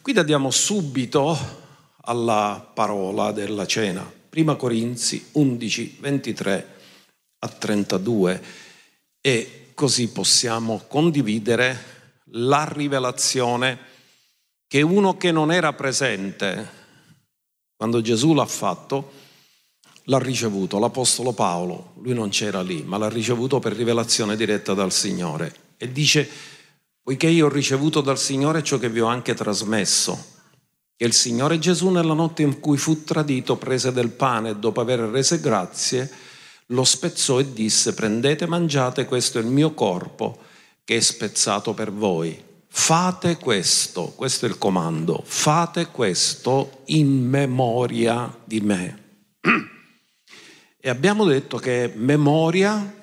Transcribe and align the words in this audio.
Qui 0.00 0.16
andiamo 0.16 0.50
subito 0.50 1.36
alla 2.02 2.70
parola 2.72 3.32
della 3.32 3.66
cena. 3.66 4.10
Prima 4.30 4.54
Corinzi 4.54 5.28
11, 5.32 5.96
23 6.00 6.68
a 7.40 7.48
32 7.48 8.42
e 9.20 9.72
così 9.74 10.08
possiamo 10.08 10.84
condividere 10.86 11.98
la 12.32 12.64
rivelazione 12.70 13.78
che 14.66 14.80
uno 14.82 15.16
che 15.16 15.32
non 15.32 15.52
era 15.52 15.72
presente 15.72 16.78
quando 17.76 18.00
Gesù 18.00 18.34
l'ha 18.34 18.46
fatto, 18.46 19.12
l'ha 20.04 20.18
ricevuto, 20.18 20.78
l'Apostolo 20.78 21.32
Paolo, 21.32 21.92
lui 22.02 22.14
non 22.14 22.28
c'era 22.28 22.62
lì, 22.62 22.82
ma 22.82 22.96
l'ha 22.96 23.08
ricevuto 23.08 23.58
per 23.58 23.72
rivelazione 23.72 24.36
diretta 24.36 24.74
dal 24.74 24.92
Signore. 24.92 25.54
E 25.76 25.90
dice, 25.90 26.28
poiché 27.10 27.26
io 27.26 27.46
ho 27.46 27.48
ricevuto 27.48 28.02
dal 28.02 28.20
Signore 28.20 28.62
ciò 28.62 28.78
che 28.78 28.88
vi 28.88 29.00
ho 29.00 29.06
anche 29.06 29.34
trasmesso, 29.34 30.26
che 30.94 31.04
il 31.04 31.12
Signore 31.12 31.58
Gesù 31.58 31.88
nella 31.88 32.14
notte 32.14 32.42
in 32.42 32.60
cui 32.60 32.76
fu 32.76 33.02
tradito 33.02 33.56
prese 33.56 33.90
del 33.90 34.10
pane 34.10 34.50
e 34.50 34.56
dopo 34.56 34.80
aver 34.80 35.00
rese 35.00 35.40
grazie, 35.40 36.08
lo 36.66 36.84
spezzò 36.84 37.40
e 37.40 37.52
disse, 37.52 37.94
prendete, 37.94 38.46
mangiate, 38.46 39.06
questo 39.06 39.38
è 39.38 39.40
il 39.40 39.48
mio 39.48 39.74
corpo 39.74 40.38
che 40.84 40.98
è 40.98 41.00
spezzato 41.00 41.74
per 41.74 41.90
voi. 41.90 42.40
Fate 42.68 43.38
questo, 43.38 44.12
questo 44.14 44.46
è 44.46 44.48
il 44.48 44.56
comando, 44.56 45.20
fate 45.26 45.88
questo 45.88 46.82
in 46.84 47.26
memoria 47.28 48.32
di 48.44 48.60
me. 48.60 49.02
E 50.78 50.88
abbiamo 50.88 51.24
detto 51.24 51.58
che 51.58 51.92
memoria 51.92 53.02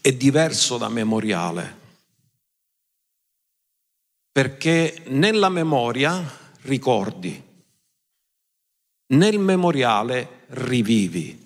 è 0.00 0.12
diverso 0.12 0.78
da 0.78 0.88
memoriale, 0.88 1.82
perché 4.34 5.04
nella 5.10 5.48
memoria 5.48 6.20
ricordi, 6.62 7.40
nel 9.12 9.38
memoriale 9.38 10.46
rivivi. 10.48 11.40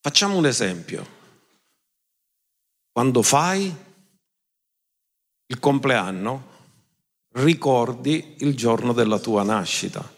Facciamo 0.00 0.36
un 0.36 0.46
esempio. 0.46 1.04
Quando 2.92 3.20
fai 3.22 3.74
il 5.46 5.58
compleanno, 5.58 6.50
ricordi 7.30 8.36
il 8.38 8.54
giorno 8.54 8.92
della 8.92 9.18
tua 9.18 9.42
nascita, 9.42 10.08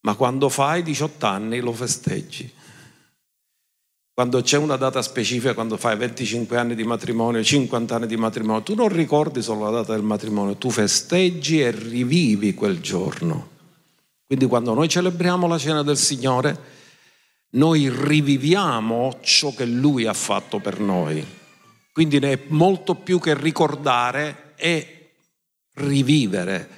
ma 0.00 0.14
quando 0.14 0.48
fai 0.48 0.82
18 0.82 1.26
anni 1.26 1.60
lo 1.60 1.74
festeggi. 1.74 2.50
Quando 4.20 4.42
c'è 4.42 4.58
una 4.58 4.76
data 4.76 5.00
specifica, 5.00 5.54
quando 5.54 5.78
fai 5.78 5.96
25 5.96 6.58
anni 6.58 6.74
di 6.74 6.84
matrimonio, 6.84 7.42
50 7.42 7.94
anni 7.94 8.06
di 8.06 8.18
matrimonio, 8.18 8.62
tu 8.62 8.74
non 8.74 8.90
ricordi 8.90 9.40
solo 9.40 9.64
la 9.64 9.70
data 9.70 9.94
del 9.94 10.02
matrimonio, 10.02 10.56
tu 10.56 10.68
festeggi 10.68 11.62
e 11.62 11.70
rivivi 11.70 12.52
quel 12.52 12.80
giorno. 12.80 13.48
Quindi 14.26 14.44
quando 14.44 14.74
noi 14.74 14.90
celebriamo 14.90 15.46
la 15.46 15.56
cena 15.56 15.82
del 15.82 15.96
Signore, 15.96 16.54
noi 17.52 17.88
riviviamo 17.88 19.20
ciò 19.22 19.54
che 19.54 19.64
Lui 19.64 20.04
ha 20.04 20.12
fatto 20.12 20.58
per 20.58 20.80
noi. 20.80 21.26
Quindi 21.90 22.18
è 22.18 22.40
molto 22.48 22.96
più 22.96 23.18
che 23.18 23.34
ricordare 23.34 24.52
e 24.56 25.12
rivivere 25.76 26.68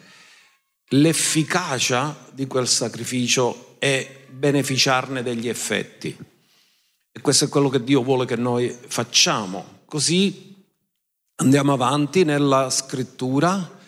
l'efficacia 0.91 2.17
di 2.31 2.47
quel 2.47 2.69
sacrificio 2.69 3.75
e 3.81 4.27
beneficiarne 4.31 5.25
degli 5.25 5.49
effetti. 5.49 6.31
E 7.15 7.21
questo 7.21 7.45
è 7.45 7.49
quello 7.49 7.69
che 7.69 7.85
Dio 7.85 8.03
vuole 8.03 8.25
che 8.25 8.37
noi 8.37 8.75
facciamo. 8.87 9.81
Così 9.85 10.65
andiamo 11.37 11.75
avanti 11.75 12.25
nella 12.25 12.71
scrittura. 12.71 13.81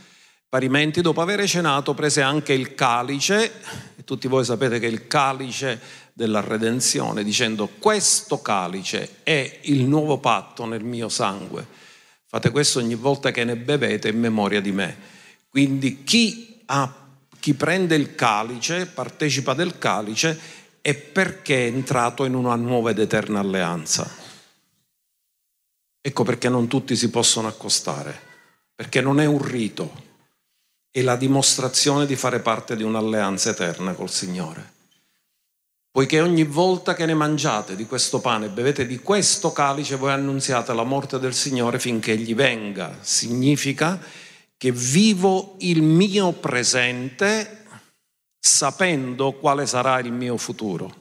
Parimenti, 0.47 1.01
dopo 1.01 1.23
aver 1.23 1.49
cenato, 1.49 1.95
prese 1.95 2.21
anche 2.21 2.53
il 2.53 2.75
calice, 2.75 3.51
e 3.97 4.05
tutti 4.05 4.29
voi 4.29 4.45
sapete 4.45 4.79
che 4.79 4.87
il 4.87 5.07
calice 5.07 5.81
della 6.13 6.41
redenzione, 6.41 7.25
dicendo 7.25 7.69
questo 7.79 8.41
calice 8.41 9.17
è 9.25 9.61
il 9.63 9.84
nuovo 9.84 10.19
patto 10.19 10.65
nel 10.65 10.84
mio 10.84 11.09
sangue. 11.09 11.67
Fate 12.27 12.51
questo 12.51 12.79
ogni 12.79 12.95
volta 12.95 13.31
che 13.31 13.45
ne 13.45 13.57
bevete 13.57 14.09
in 14.09 14.21
memoria 14.21 14.61
di 14.61 14.71
me. 14.71 14.97
Quindi 15.49 16.05
chi, 16.05 16.63
ha, 16.67 16.93
chi 17.41 17.55
prende 17.55 17.97
il 17.97 18.15
calice, 18.15 18.87
partecipa 18.87 19.55
del 19.55 19.79
calice, 19.79 20.39
è 20.84 20.95
perché 20.95 21.65
è 21.65 21.69
entrato 21.69 22.27
in 22.27 22.34
una 22.34 22.55
nuova 22.56 22.91
ed 22.91 22.99
eterna 22.99 23.41
alleanza. 23.41 24.06
Ecco 25.99 26.25
perché 26.25 26.50
non 26.50 26.69
tutti 26.69 26.95
si 26.95 27.09
possono 27.09 27.49
accostare, 27.49 28.21
perché 28.75 29.00
non 29.00 29.19
è 29.19 29.25
un 29.25 29.43
rito, 29.43 30.03
è 30.91 31.00
la 31.00 31.17
dimostrazione 31.17 32.05
di 32.05 32.17
fare 32.17 32.41
parte 32.41 32.77
di 32.77 32.83
un'alleanza 32.83 33.49
eterna 33.49 33.95
col 33.95 34.11
Signore 34.11 34.72
poiché 35.95 36.21
ogni 36.21 36.43
volta 36.43 36.93
che 36.93 37.06
ne 37.06 37.15
mangiate 37.15 37.77
di 37.77 37.87
questo 37.87 38.19
pane 38.19 38.47
e 38.47 38.49
bevete 38.49 38.84
di 38.84 38.99
questo 38.99 39.53
calice 39.53 39.95
voi 39.95 40.11
annunziate 40.11 40.75
la 40.75 40.83
morte 40.83 41.21
del 41.21 41.34
Signore 41.34 41.78
finché 41.78 42.11
egli 42.11 42.34
venga. 42.34 42.99
Significa 43.01 44.01
che 44.56 44.72
vivo 44.72 45.55
il 45.61 45.83
mio 45.83 46.33
presente 46.33 47.64
sapendo 48.47 49.32
quale 49.32 49.65
sarà 49.65 49.99
il 50.00 50.12
mio 50.12 50.37
futuro. 50.37 50.94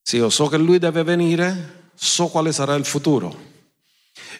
Se 0.00 0.16
io 0.16 0.30
so 0.30 0.46
che 0.48 0.56
lui 0.56 0.78
deve 0.78 1.02
venire, 1.02 1.90
so 1.94 2.28
quale 2.28 2.50
sarà 2.50 2.74
il 2.76 2.86
futuro. 2.86 3.54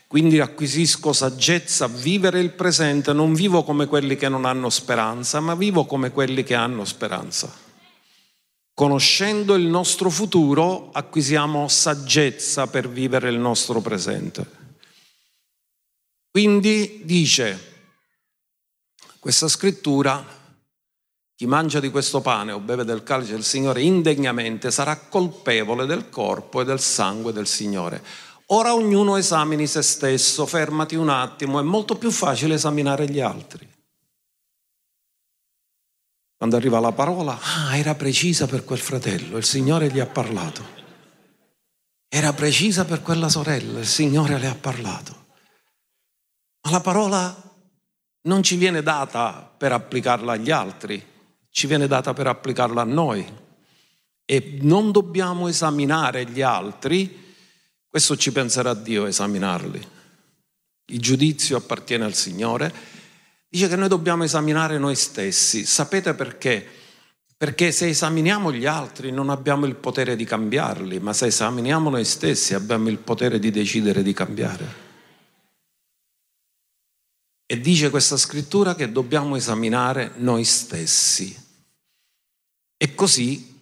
Quindi 0.07 0.41
acquisisco 0.41 1.13
saggezza 1.13 1.85
a 1.85 1.89
vivere 1.89 2.41
il 2.41 2.53
presente, 2.53 3.13
non 3.13 3.35
vivo 3.35 3.65
come 3.65 3.85
quelli 3.85 4.17
che 4.17 4.31
non 4.31 4.47
hanno 4.47 4.71
speranza, 4.71 5.41
ma 5.41 5.55
vivo 5.55 5.85
come 5.85 6.11
quelli 6.11 6.43
che 6.43 6.55
hanno 6.55 6.87
speranza. 6.87 7.55
Conoscendo 8.73 9.57
il 9.57 9.67
nostro 9.67 10.09
futuro 10.09 10.91
acquisiamo 10.91 11.69
saggezza 11.69 12.67
per 12.67 12.89
vivere 12.89 13.29
il 13.29 13.39
nostro 13.39 13.83
presente. 13.83 14.51
Quindi 16.31 17.03
dice 17.05 17.75
questa 19.19 19.49
scrittura, 19.49 20.36
chi 21.37 21.47
mangia 21.47 21.81
di 21.81 21.91
questo 21.91 22.23
pane 22.23 22.53
o 22.53 22.61
beve 22.61 22.83
del 22.85 23.03
calice 23.03 23.33
del 23.33 23.45
Signore 23.45 23.83
indegnamente 23.83 24.71
sarà 24.71 24.97
colpevole 24.97 25.85
del 25.85 26.09
corpo 26.09 26.63
e 26.63 26.65
del 26.65 26.81
sangue 26.81 27.31
del 27.31 27.47
Signore. 27.47 28.03
Ora 28.47 28.73
ognuno 28.73 29.17
esamini 29.17 29.67
se 29.67 29.83
stesso, 29.83 30.47
fermati 30.47 30.95
un 30.95 31.11
attimo, 31.11 31.61
è 31.61 31.63
molto 31.63 31.97
più 31.97 32.11
facile 32.11 32.55
esaminare 32.55 33.07
gli 33.11 33.21
altri. 33.21 33.69
Quando 36.39 36.57
arriva 36.57 36.81
la 36.81 36.93
parola, 36.93 37.39
ah, 37.39 37.77
era 37.77 37.95
precisa 37.95 38.47
per 38.47 38.65
quel 38.65 38.79
fratello, 38.79 39.37
il 39.37 39.45
Signore 39.45 39.91
gli 39.91 40.01
ha 40.01 40.07
parlato. 40.07 40.65
Era 42.09 42.33
precisa 42.33 42.87
per 42.87 43.03
quella 43.03 43.29
sorella, 43.29 43.81
il 43.81 43.87
Signore 43.87 44.39
le 44.39 44.47
ha 44.47 44.55
parlato. 44.55 45.27
Ma 46.63 46.71
la 46.71 46.81
parola 46.81 47.43
non 48.23 48.43
ci 48.43 48.57
viene 48.57 48.83
data 48.83 49.53
per 49.55 49.73
applicarla 49.73 50.33
agli 50.33 50.51
altri, 50.51 51.15
ci 51.57 51.67
viene 51.67 51.87
data 51.87 52.13
per 52.13 52.27
applicarla 52.27 52.83
a 52.83 52.85
noi. 52.85 53.27
E 54.27 54.59
non 54.61 54.93
dobbiamo 54.93 55.49
esaminare 55.49 56.27
gli 56.27 56.43
altri, 56.43 57.35
questo 57.89 58.15
ci 58.19 58.31
penserà 58.31 58.75
Dio 58.75 59.07
esaminarli. 59.07 59.89
Il 60.89 61.01
giudizio 61.01 61.57
appartiene 61.57 62.05
al 62.05 62.13
Signore 62.13 62.95
Dice 63.49 63.69
che 63.69 63.77
noi 63.77 63.89
dobbiamo 63.89 64.25
esaminare 64.25 64.77
noi 64.77 64.97
stessi. 64.97 65.65
Sapete 65.65 66.13
perché? 66.13 66.63
Perché 67.39 67.73
se 67.73 67.89
esaminiamo 67.89 68.53
gli 68.53 68.67
altri 68.67 69.11
non 69.11 69.31
abbiamo 69.31 69.65
il 69.65 69.77
potere 69.77 70.15
di 70.15 70.25
cambiarli, 70.25 71.01
ma 71.01 71.15
se 71.15 71.27
esaminiamo 71.27 71.89
noi 71.89 72.05
stessi 72.05 72.53
abbiamo 72.53 72.91
il 72.91 72.99
potere 72.99 73.39
di 73.39 73.51
decidere 73.51 74.03
di 74.03 74.13
cambiare. 74.13 74.85
E 77.47 77.61
dice 77.61 77.89
questa 77.89 78.19
scrittura 78.19 78.75
che 78.75 78.93
dobbiamo 78.93 79.37
esaminare 79.37 80.13
noi 80.17 80.45
stessi. 80.45 81.46
E 82.77 82.95
così, 82.95 83.61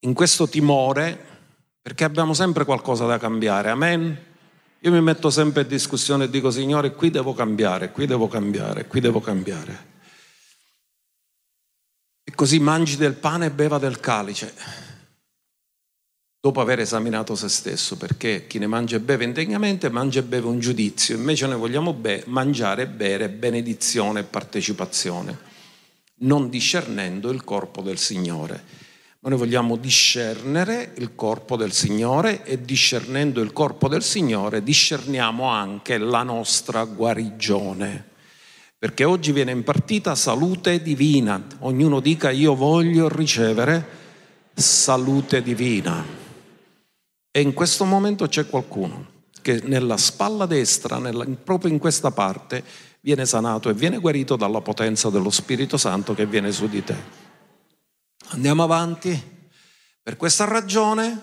in 0.00 0.14
questo 0.14 0.48
timore, 0.48 1.34
perché 1.82 2.04
abbiamo 2.04 2.32
sempre 2.32 2.64
qualcosa 2.64 3.06
da 3.06 3.18
cambiare, 3.18 3.70
amen? 3.70 4.24
Io 4.80 4.92
mi 4.92 5.00
metto 5.00 5.30
sempre 5.30 5.62
in 5.62 5.68
discussione 5.68 6.24
e 6.24 6.30
dico, 6.30 6.50
Signore, 6.50 6.92
qui 6.92 7.10
devo 7.10 7.34
cambiare, 7.34 7.90
qui 7.90 8.06
devo 8.06 8.28
cambiare, 8.28 8.86
qui 8.86 9.00
devo 9.00 9.20
cambiare. 9.20 9.94
E 12.22 12.34
così 12.34 12.60
mangi 12.60 12.96
del 12.96 13.14
pane 13.14 13.46
e 13.46 13.50
beva 13.50 13.78
del 13.78 13.98
calice, 13.98 14.54
dopo 16.40 16.60
aver 16.60 16.78
esaminato 16.78 17.34
se 17.34 17.48
stesso, 17.48 17.96
perché 17.96 18.46
chi 18.46 18.60
ne 18.60 18.68
mangia 18.68 18.96
e 18.96 19.00
beve 19.00 19.24
indegnamente 19.24 19.88
mangia 19.88 20.20
e 20.20 20.24
beve 20.24 20.46
un 20.46 20.60
giudizio, 20.60 21.16
invece 21.16 21.46
noi 21.46 21.58
vogliamo 21.58 21.92
be- 21.92 22.22
mangiare 22.26 22.82
e 22.82 22.86
bere 22.86 23.28
benedizione 23.28 24.20
e 24.20 24.24
partecipazione, 24.24 25.54
non 26.20 26.48
discernendo 26.48 27.30
il 27.30 27.44
corpo 27.44 27.82
del 27.82 27.98
Signore. 27.98 28.84
Ma 29.20 29.30
noi 29.30 29.38
vogliamo 29.38 29.76
discernere 29.76 30.92
il 30.96 31.14
corpo 31.14 31.56
del 31.56 31.72
Signore 31.72 32.44
e 32.44 32.62
discernendo 32.64 33.40
il 33.40 33.52
corpo 33.52 33.88
del 33.88 34.02
Signore 34.02 34.62
discerniamo 34.62 35.48
anche 35.48 35.98
la 35.98 36.22
nostra 36.22 36.84
guarigione. 36.84 38.14
perché 38.78 39.04
oggi 39.04 39.32
viene 39.32 39.52
impartita 39.52 40.14
salute 40.14 40.82
divina. 40.82 41.44
Ognuno 41.60 41.98
dica 41.98 42.30
io 42.30 42.54
voglio 42.54 43.08
ricevere 43.08 43.84
salute 44.54 45.42
divina. 45.42 46.04
E 47.30 47.40
in 47.40 47.52
questo 47.52 47.84
momento 47.84 48.28
c'è 48.28 48.46
qualcuno 48.46 49.14
che 49.42 49.60
nella 49.64 49.96
spalla 49.96 50.44
destra, 50.44 50.98
nella, 50.98 51.24
proprio 51.24 51.70
in 51.70 51.78
questa 51.78 52.10
parte, 52.10 52.64
viene 53.06 53.24
sanato 53.24 53.68
e 53.68 53.72
viene 53.72 53.98
guarito 53.98 54.34
dalla 54.34 54.60
potenza 54.60 55.10
dello 55.10 55.30
Spirito 55.30 55.76
Santo 55.76 56.12
che 56.12 56.26
viene 56.26 56.50
su 56.50 56.66
di 56.68 56.82
te. 56.82 56.96
Andiamo 58.30 58.64
avanti. 58.64 59.34
Per 60.02 60.16
questa 60.16 60.44
ragione 60.44 61.20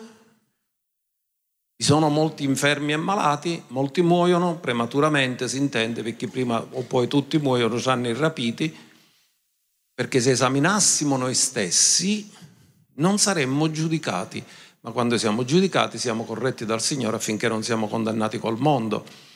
ci 1.76 1.86
sono 1.86 2.08
molti 2.08 2.46
infermi 2.46 2.94
e 2.94 2.96
malati, 2.96 3.62
molti 3.68 4.02
muoiono 4.02 4.60
prematuramente, 4.60 5.50
si 5.50 5.58
intende, 5.58 6.04
perché 6.04 6.30
prima 6.30 6.66
o 6.72 6.84
poi 6.84 7.10
tutti 7.10 7.38
muoiono, 7.38 7.78
saranno 7.78 8.08
irrapiti, 8.08 8.74
perché 9.94 10.22
se 10.22 10.32
esaminassimo 10.32 11.18
noi 11.18 11.36
stessi 11.36 12.32
non 12.96 13.18
saremmo 13.18 13.70
giudicati, 13.70 14.42
ma 14.82 14.92
quando 14.92 15.18
siamo 15.18 15.44
giudicati 15.44 15.98
siamo 15.98 16.24
corretti 16.24 16.66
dal 16.66 16.82
Signore 16.82 17.18
affinché 17.18 17.50
non 17.50 17.62
siamo 17.62 17.90
condannati 17.90 18.40
col 18.40 18.58
mondo. 18.58 19.32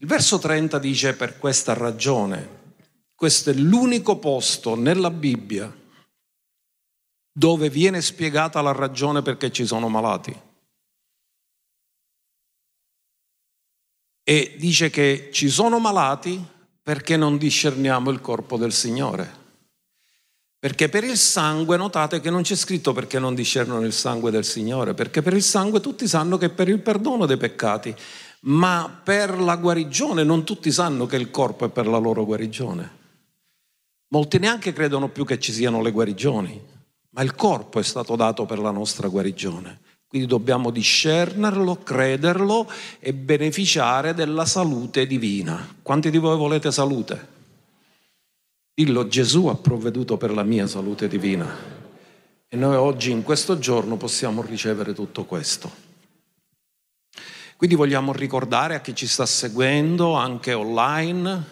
Il 0.00 0.06
verso 0.06 0.38
30 0.38 0.78
dice 0.78 1.14
per 1.14 1.38
questa 1.38 1.74
ragione, 1.74 2.58
questo 3.14 3.50
è 3.50 3.54
l'unico 3.54 4.18
posto 4.18 4.74
nella 4.74 5.10
Bibbia 5.10 5.74
dove 7.32 7.70
viene 7.70 8.02
spiegata 8.02 8.60
la 8.60 8.72
ragione 8.72 9.22
perché 9.22 9.50
ci 9.52 9.64
sono 9.64 9.88
malati. 9.88 10.48
e 14.30 14.54
dice 14.58 14.90
che 14.90 15.30
ci 15.32 15.48
sono 15.48 15.80
malati 15.80 16.40
perché 16.80 17.16
non 17.16 17.36
discerniamo 17.36 18.10
il 18.10 18.20
corpo 18.20 18.56
del 18.56 18.72
Signore. 18.72 19.38
Perché 20.56 20.88
per 20.88 21.02
il 21.02 21.16
sangue, 21.16 21.76
notate 21.76 22.20
che 22.20 22.30
non 22.30 22.42
c'è 22.42 22.54
scritto 22.54 22.92
perché 22.92 23.18
non 23.18 23.34
discernono 23.34 23.84
il 23.84 23.92
sangue 23.92 24.30
del 24.30 24.44
Signore, 24.44 24.94
perché 24.94 25.20
per 25.20 25.32
il 25.32 25.42
sangue 25.42 25.80
tutti 25.80 26.06
sanno 26.06 26.38
che 26.38 26.48
per 26.48 26.68
il 26.68 26.78
perdono 26.78 27.26
dei 27.26 27.38
peccati, 27.38 27.92
ma 28.40 29.00
per 29.02 29.38
la 29.38 29.56
guarigione 29.56 30.24
non 30.24 30.44
tutti 30.44 30.70
sanno 30.70 31.06
che 31.06 31.16
il 31.16 31.30
corpo 31.30 31.66
è 31.66 31.68
per 31.68 31.86
la 31.86 31.98
loro 31.98 32.24
guarigione. 32.24 32.98
Molti 34.08 34.38
neanche 34.38 34.72
credono 34.72 35.08
più 35.08 35.24
che 35.24 35.38
ci 35.38 35.52
siano 35.52 35.82
le 35.82 35.90
guarigioni, 35.90 36.60
ma 37.10 37.22
il 37.22 37.34
corpo 37.34 37.78
è 37.78 37.82
stato 37.82 38.16
dato 38.16 38.46
per 38.46 38.58
la 38.58 38.70
nostra 38.70 39.08
guarigione. 39.08 39.80
Quindi 40.06 40.26
dobbiamo 40.26 40.70
discernerlo, 40.70 41.82
crederlo 41.84 42.68
e 42.98 43.14
beneficiare 43.14 44.12
della 44.12 44.44
salute 44.44 45.06
divina. 45.06 45.76
Quanti 45.82 46.10
di 46.10 46.18
voi 46.18 46.36
volete 46.36 46.72
salute? 46.72 47.28
Dillo, 48.74 49.06
Gesù 49.06 49.46
ha 49.46 49.54
provveduto 49.54 50.16
per 50.16 50.32
la 50.32 50.42
mia 50.42 50.66
salute 50.66 51.06
divina. 51.06 51.48
E 52.48 52.56
noi 52.56 52.74
oggi, 52.74 53.12
in 53.12 53.22
questo 53.22 53.60
giorno, 53.60 53.96
possiamo 53.96 54.42
ricevere 54.42 54.94
tutto 54.94 55.24
questo. 55.24 55.89
Quindi 57.60 57.76
vogliamo 57.76 58.14
ricordare 58.14 58.74
a 58.74 58.80
chi 58.80 58.94
ci 58.94 59.06
sta 59.06 59.26
seguendo, 59.26 60.14
anche 60.14 60.54
online, 60.54 61.44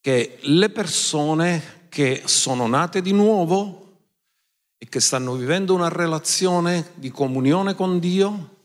che 0.00 0.38
le 0.40 0.70
persone 0.70 1.84
che 1.90 2.22
sono 2.24 2.66
nate 2.66 3.02
di 3.02 3.12
nuovo 3.12 3.98
e 4.78 4.88
che 4.88 5.00
stanno 5.00 5.34
vivendo 5.34 5.74
una 5.74 5.90
relazione 5.90 6.92
di 6.94 7.10
comunione 7.10 7.74
con 7.74 7.98
Dio 7.98 8.56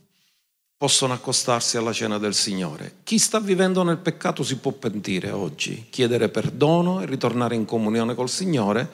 possono 0.78 1.12
accostarsi 1.12 1.76
alla 1.76 1.92
cena 1.92 2.18
del 2.18 2.34
Signore. 2.34 3.00
Chi 3.04 3.18
sta 3.18 3.42
vivendo 3.42 3.84
nel 3.84 3.98
peccato 3.98 4.42
si 4.42 4.56
può 4.56 4.72
pentire 4.72 5.32
oggi, 5.32 5.88
chiedere 5.90 6.30
perdono 6.30 7.02
e 7.02 7.08
ritornare 7.08 7.56
in 7.56 7.66
comunione 7.66 8.16
col 8.16 8.30
Signore 8.30 8.90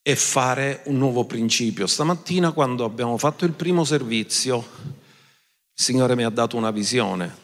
e 0.00 0.16
fare 0.16 0.80
un 0.86 0.96
nuovo 0.96 1.26
principio. 1.26 1.86
Stamattina 1.86 2.52
quando 2.52 2.86
abbiamo 2.86 3.18
fatto 3.18 3.44
il 3.44 3.52
primo 3.52 3.84
servizio, 3.84 5.02
il 5.76 5.82
Signore 5.82 6.14
mi 6.14 6.22
ha 6.22 6.30
dato 6.30 6.56
una 6.56 6.70
visione, 6.70 7.36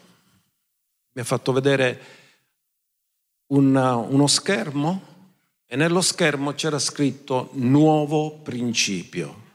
mi 1.12 1.20
ha 1.20 1.24
fatto 1.24 1.50
vedere 1.52 2.00
una, 3.48 3.96
uno 3.96 4.28
schermo 4.28 5.02
e 5.66 5.74
nello 5.74 6.00
schermo 6.00 6.52
c'era 6.52 6.78
scritto 6.78 7.50
nuovo 7.54 8.38
principio. 8.38 9.48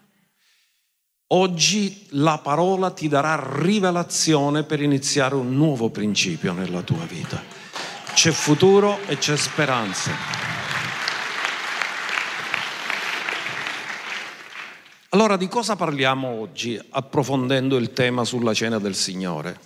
Oggi 1.28 2.08
la 2.12 2.38
parola 2.38 2.92
ti 2.92 3.08
darà 3.08 3.42
rivelazione 3.62 4.64
per 4.64 4.82
iniziare 4.82 5.36
un 5.36 5.56
nuovo 5.56 5.90
principio 5.90 6.52
nella 6.52 6.82
tua 6.82 7.06
vita. 7.06 7.42
C'è 8.14 8.32
futuro 8.32 9.00
e 9.08 9.18
c'è 9.18 9.36
speranza. 9.36 10.45
Allora 15.16 15.38
di 15.38 15.48
cosa 15.48 15.78
parliamo 15.78 16.28
oggi 16.28 16.78
approfondendo 16.90 17.78
il 17.78 17.94
tema 17.94 18.26
sulla 18.26 18.54
cena 18.54 18.80
del 18.80 18.96
Signore? 18.96 19.60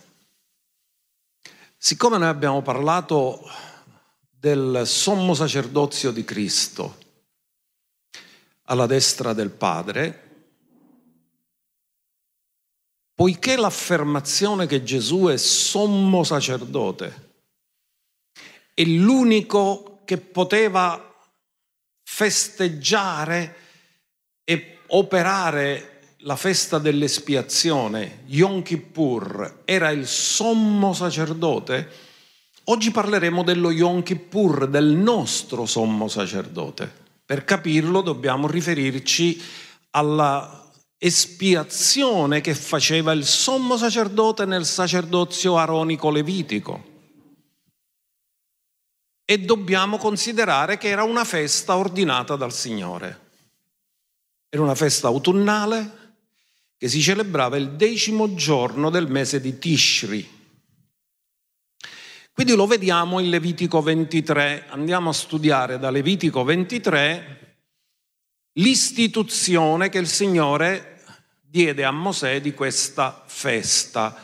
Siccome 1.75 2.19
noi 2.19 2.27
abbiamo 2.27 2.61
parlato 2.61 3.41
del 4.29 4.83
sommo 4.85 5.33
sacerdozio 5.33 6.11
di 6.11 6.23
Cristo 6.23 6.97
alla 8.65 8.85
destra 8.85 9.33
del 9.33 9.49
Padre, 9.49 10.53
poiché 13.15 13.57
l'affermazione 13.57 14.67
che 14.67 14.83
Gesù 14.83 15.29
è 15.29 15.37
sommo 15.37 16.23
sacerdote 16.23 17.31
è 18.75 18.83
l'unico 18.83 20.01
che 20.05 20.19
poteva 20.19 21.11
festeggiare 22.03 23.55
e 24.43 24.78
operare 24.89 26.13
la 26.23 26.35
festa 26.35 26.77
dell'espiazione, 26.77 28.23
Yom 28.27 28.61
Kippur, 28.61 29.61
era 29.65 29.89
il 29.89 30.07
sommo 30.07 30.93
sacerdote, 30.93 32.07
Oggi 32.69 32.91
parleremo 32.91 33.43
dello 33.43 33.71
Yom 33.71 34.03
Kippur, 34.03 34.67
del 34.67 34.85
nostro 34.85 35.65
sommo 35.65 36.07
sacerdote. 36.07 37.07
Per 37.25 37.43
capirlo 37.43 38.01
dobbiamo 38.01 38.47
riferirci 38.47 39.41
alla 39.91 40.69
espiazione 40.99 42.41
che 42.41 42.53
faceva 42.53 43.11
il 43.11 43.25
sommo 43.25 43.75
sacerdote 43.75 44.45
nel 44.45 44.67
sacerdozio 44.67 45.57
aronico 45.57 46.11
levitico. 46.11 46.83
E 49.25 49.39
dobbiamo 49.39 49.97
considerare 49.97 50.77
che 50.77 50.89
era 50.89 51.01
una 51.01 51.23
festa 51.23 51.75
ordinata 51.75 52.35
dal 52.35 52.53
Signore. 52.53 53.28
Era 54.49 54.63
una 54.63 54.75
festa 54.75 55.07
autunnale 55.07 55.97
che 56.77 56.89
si 56.89 57.01
celebrava 57.01 57.57
il 57.57 57.71
decimo 57.71 58.33
giorno 58.33 58.89
del 58.89 59.09
mese 59.09 59.39
di 59.39 59.57
Tishri, 59.59 60.37
quindi 62.39 62.55
lo 62.55 62.67
vediamo 62.67 63.19
in 63.19 63.29
Levitico 63.29 63.81
23. 63.81 64.67
Andiamo 64.69 65.09
a 65.09 65.13
studiare 65.13 65.77
da 65.77 65.89
Levitico 65.89 66.45
23 66.45 67.57
l'istituzione 68.53 69.89
che 69.89 69.97
il 69.97 70.07
Signore 70.07 71.03
diede 71.41 71.83
a 71.83 71.91
Mosè 71.91 72.39
di 72.39 72.53
questa 72.53 73.25
festa. 73.27 74.15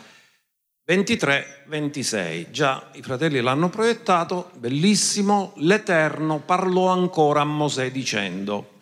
23-26. 0.88 2.52
Già 2.52 2.90
i 2.94 3.02
fratelli 3.02 3.42
l'hanno 3.42 3.68
proiettato, 3.68 4.50
bellissimo. 4.60 5.52
L'Eterno 5.58 6.40
parlò 6.40 6.88
ancora 6.88 7.42
a 7.42 7.44
Mosè 7.44 7.92
dicendo, 7.92 8.75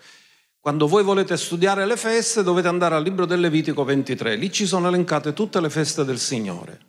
quando 0.63 0.87
voi 0.87 1.03
volete 1.03 1.35
studiare 1.35 1.85
le 1.85 1.97
feste 1.97 2.41
dovete 2.41 2.69
andare 2.69 2.95
al 2.95 3.03
libro 3.03 3.25
del 3.25 3.41
Levitico 3.41 3.83
23, 3.83 4.37
lì 4.37 4.49
ci 4.49 4.65
sono 4.65 4.87
elencate 4.87 5.33
tutte 5.33 5.59
le 5.59 5.69
feste 5.69 6.05
del 6.05 6.17
Signore. 6.17 6.79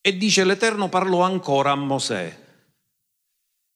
E 0.00 0.16
dice 0.16 0.42
l'Eterno 0.42 0.88
parlò 0.88 1.20
ancora 1.20 1.70
a 1.70 1.76
Mosè, 1.76 2.36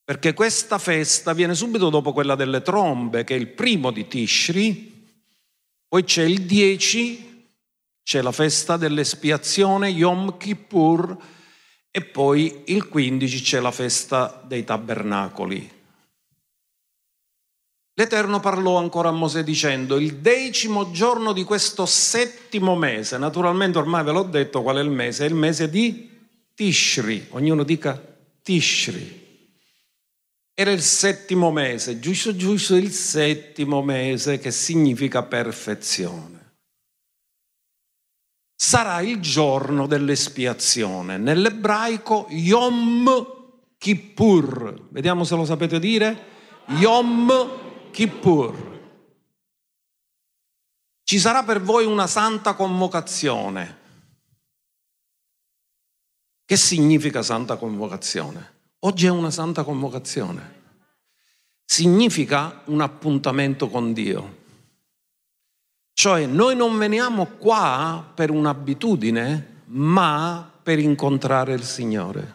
perché 0.02 0.35
questa 0.35 0.78
festa 0.78 1.35
viene 1.35 1.54
subito 1.54 1.88
dopo 1.88 2.12
quella 2.12 2.35
delle 2.35 2.62
trombe, 2.62 3.23
che 3.23 3.37
è 3.37 3.38
il 3.38 3.47
primo 3.47 3.92
di 3.92 4.09
Tishri, 4.09 5.23
poi 5.87 6.02
c'è 6.02 6.25
il 6.25 6.47
10, 6.47 7.54
c'è 8.02 8.23
la 8.23 8.33
festa 8.33 8.76
dell'espiazione, 8.76 9.90
Yom 9.90 10.37
Kippur, 10.37 11.16
e 11.92 12.04
poi 12.04 12.62
il 12.64 12.88
15 12.88 13.40
c'è 13.40 13.61
la 13.61 13.71
festa 13.71 14.42
dei 14.45 14.64
tabernacoli. 14.64 15.75
L'Eterno 17.99 18.41
parlò 18.41 18.76
ancora 18.76 19.09
a 19.09 19.12
Mosè 19.12 19.43
dicendo, 19.43 19.99
il 19.99 20.17
decimo 20.17 20.91
giorno 20.91 21.33
di 21.33 21.45
questo 21.45 21.87
settimo 21.87 22.76
mese, 22.76 23.17
naturalmente 23.17 23.79
ormai 23.79 24.05
ve 24.05 24.12
l'ho 24.12 24.25
detto 24.25 24.61
qual 24.61 24.76
è 24.76 24.83
il 24.83 24.91
mese, 24.91 25.25
è 25.25 25.29
il 25.29 25.35
mese 25.35 25.71
di 25.71 26.11
Tishri, 26.55 27.29
ognuno 27.31 27.65
dica 27.65 27.99
Tishri. 28.43 29.25
Era 30.53 30.73
il 30.73 30.83
settimo 30.83 31.50
mese, 31.50 31.99
giusto 31.99 32.37
giusto 32.37 32.76
il 32.76 32.91
settimo 32.91 33.81
mese 33.83 34.38
che 34.38 34.50
significa 34.50 35.23
perfezione. 35.23 36.57
Sarà 38.55 39.00
il 39.00 39.21
giorno 39.21 39.87
dell'espiazione. 39.87 41.17
Nell'ebraico 41.17 42.26
Yom 42.29 43.26
Kippur. 43.79 44.88
Vediamo 44.91 45.25
se 45.25 45.35
lo 45.35 45.45
sapete 45.45 45.79
dire. 45.79 46.35
Yom 46.79 47.65
Kippur. 47.97 48.79
Ci 51.03 51.19
sarà 51.19 51.45
per 51.45 51.62
voi 51.62 51.87
una 51.87 52.07
santa 52.07 52.53
convocazione. 52.53 53.79
Che 56.45 56.57
significa 56.57 57.23
santa 57.23 57.57
convocazione? 57.57 58.75
Oggi 58.81 59.07
è 59.07 59.09
una 59.09 59.31
santa 59.31 59.65
convocazione. 59.65 60.65
Significa 61.65 62.61
un 62.67 62.83
appuntamento 62.83 63.71
con 63.71 63.95
Dio. 63.95 64.37
Cioè 65.95 66.26
noi 66.26 66.55
non 66.55 66.76
veniamo 66.76 67.25
qua 67.25 68.12
per 68.15 68.31
un'abitudine, 68.31 69.62
ma 69.69 70.53
per 70.62 70.79
incontrare 70.81 71.55
il 71.55 71.65
Signore. 71.65 72.35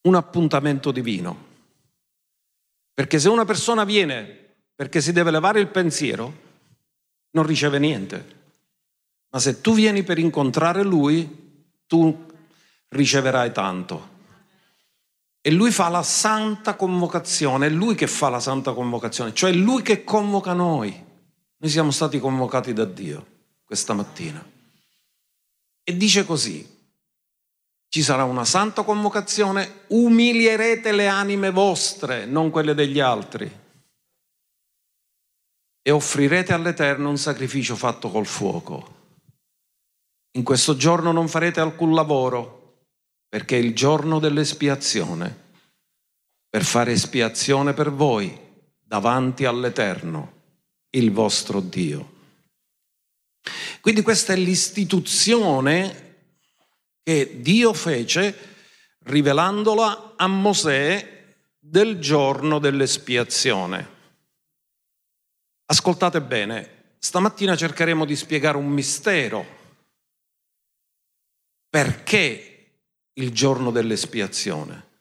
Un 0.00 0.16
appuntamento 0.16 0.90
divino. 0.90 1.52
Perché 2.94 3.18
se 3.18 3.28
una 3.28 3.44
persona 3.44 3.84
viene 3.84 4.42
perché 4.76 5.00
si 5.00 5.12
deve 5.12 5.30
levare 5.30 5.60
il 5.60 5.68
pensiero, 5.68 6.42
non 7.30 7.44
riceve 7.44 7.78
niente. 7.78 8.42
Ma 9.30 9.38
se 9.38 9.60
tu 9.60 9.74
vieni 9.74 10.02
per 10.02 10.18
incontrare 10.18 10.82
Lui, 10.82 11.28
tu 11.86 12.26
riceverai 12.88 13.52
tanto. 13.52 14.12
E 15.40 15.50
Lui 15.50 15.70
fa 15.70 15.88
la 15.88 16.02
santa 16.02 16.74
convocazione, 16.74 17.66
è 17.66 17.70
Lui 17.70 17.94
che 17.94 18.06
fa 18.06 18.28
la 18.28 18.40
santa 18.40 18.72
convocazione, 18.72 19.34
cioè 19.34 19.50
è 19.50 19.54
Lui 19.54 19.82
che 19.82 20.02
convoca 20.02 20.52
noi. 20.52 21.04
Noi 21.56 21.70
siamo 21.70 21.90
stati 21.90 22.18
convocati 22.18 22.72
da 22.72 22.84
Dio 22.84 23.26
questa 23.64 23.92
mattina. 23.92 24.44
E 25.82 25.96
dice 25.96 26.24
così, 26.24 26.73
ci 27.94 28.02
sarà 28.02 28.24
una 28.24 28.44
santa 28.44 28.82
convocazione, 28.82 29.84
umilierete 29.90 30.90
le 30.90 31.06
anime 31.06 31.52
vostre, 31.52 32.26
non 32.26 32.50
quelle 32.50 32.74
degli 32.74 32.98
altri, 32.98 33.48
e 35.80 35.90
offrirete 35.92 36.52
all'Eterno 36.52 37.08
un 37.08 37.18
sacrificio 37.18 37.76
fatto 37.76 38.10
col 38.10 38.26
fuoco. 38.26 38.96
In 40.32 40.42
questo 40.42 40.74
giorno 40.74 41.12
non 41.12 41.28
farete 41.28 41.60
alcun 41.60 41.94
lavoro, 41.94 42.80
perché 43.28 43.58
è 43.58 43.60
il 43.60 43.76
giorno 43.76 44.18
dell'espiazione, 44.18 45.52
per 46.48 46.64
fare 46.64 46.90
espiazione 46.90 47.74
per 47.74 47.92
voi 47.92 48.36
davanti 48.82 49.44
all'Eterno 49.44 50.32
il 50.96 51.12
vostro 51.12 51.60
Dio. 51.60 52.12
Quindi 53.80 54.02
questa 54.02 54.32
è 54.32 54.36
l'istituzione 54.36 56.04
che 57.04 57.40
Dio 57.42 57.74
fece 57.74 58.52
rivelandola 59.04 60.14
a 60.16 60.26
Mosè 60.26 61.36
del 61.58 62.00
giorno 62.00 62.58
dell'espiazione. 62.58 63.92
Ascoltate 65.66 66.22
bene, 66.22 66.94
stamattina 66.98 67.54
cercheremo 67.54 68.06
di 68.06 68.16
spiegare 68.16 68.56
un 68.56 68.66
mistero. 68.66 69.62
Perché 71.68 72.78
il 73.12 73.32
giorno 73.32 73.70
dell'espiazione? 73.70 74.92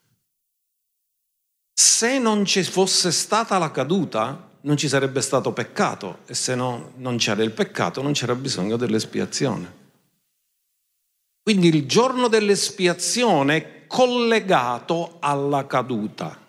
Se 1.74 2.20
non 2.20 2.46
ci 2.46 2.64
fosse 2.64 3.12
stata 3.12 3.58
la 3.58 3.72
caduta, 3.72 4.52
non 4.62 4.76
ci 4.76 4.90
sarebbe 4.90 5.22
stato 5.22 5.54
peccato 5.54 6.20
e 6.26 6.34
se 6.34 6.56
no, 6.56 6.92
non 6.98 7.18
c'era 7.18 7.44
il 7.44 7.52
peccato 7.52 8.02
non 8.02 8.12
c'era 8.12 8.36
bisogno 8.36 8.76
dell'espiazione. 8.76 9.83
Quindi 11.44 11.68
il 11.68 11.86
giorno 11.86 12.30
dell'espiazione 12.30 13.56
è 13.58 13.88
collegato 13.88 15.18
alla 15.20 15.68
caduta. 15.68 16.40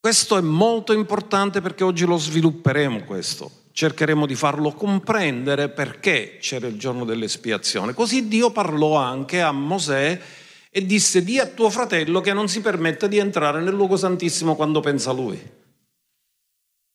Questo 0.00 0.38
è 0.38 0.40
molto 0.40 0.92
importante 0.92 1.60
perché 1.60 1.84
oggi 1.84 2.06
lo 2.06 2.16
svilupperemo 2.16 3.04
questo. 3.04 3.50
Cercheremo 3.72 4.24
di 4.24 4.36
farlo 4.36 4.72
comprendere 4.72 5.68
perché 5.68 6.38
c'era 6.40 6.68
il 6.68 6.78
giorno 6.78 7.04
dell'espiazione. 7.04 7.92
Così 7.92 8.28
Dio 8.28 8.50
parlò 8.50 8.96
anche 8.96 9.42
a 9.42 9.52
Mosè 9.52 10.20
e 10.70 10.86
disse 10.86 11.22
di 11.22 11.38
a 11.38 11.46
tuo 11.46 11.68
fratello 11.68 12.20
che 12.20 12.32
non 12.32 12.48
si 12.48 12.60
permette 12.60 13.08
di 13.08 13.18
entrare 13.18 13.60
nel 13.60 13.74
luogo 13.74 13.96
santissimo 13.96 14.54
quando 14.54 14.80
pensa 14.80 15.12
lui 15.12 15.66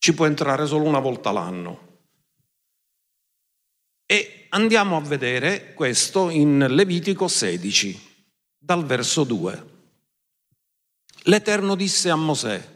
ci 0.03 0.13
può 0.13 0.25
entrare 0.25 0.65
solo 0.65 0.83
una 0.83 0.99
volta 0.99 1.31
l'anno. 1.31 2.01
E 4.05 4.42
andiamo 4.53 4.97
a 4.97 5.01
vedere 5.01 5.73
questo 5.73 6.29
in 6.29 6.65
Levitico 6.69 7.27
16, 7.27 8.25
dal 8.57 8.85
verso 8.85 9.23
2. 9.23 9.71
L'Eterno 11.23 11.75
disse 11.75 12.09
a 12.09 12.15
Mosè, 12.15 12.71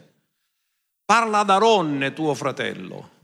parla 1.04 1.40
ad 1.40 1.50
Aronne 1.50 2.12
tuo 2.12 2.34
fratello 2.34 3.16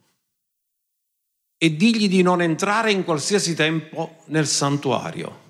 e 1.57 1.77
digli 1.77 2.09
di 2.09 2.23
non 2.23 2.43
entrare 2.43 2.93
in 2.93 3.05
qualsiasi 3.05 3.55
tempo 3.55 4.23
nel 4.27 4.47
santuario, 4.47 5.41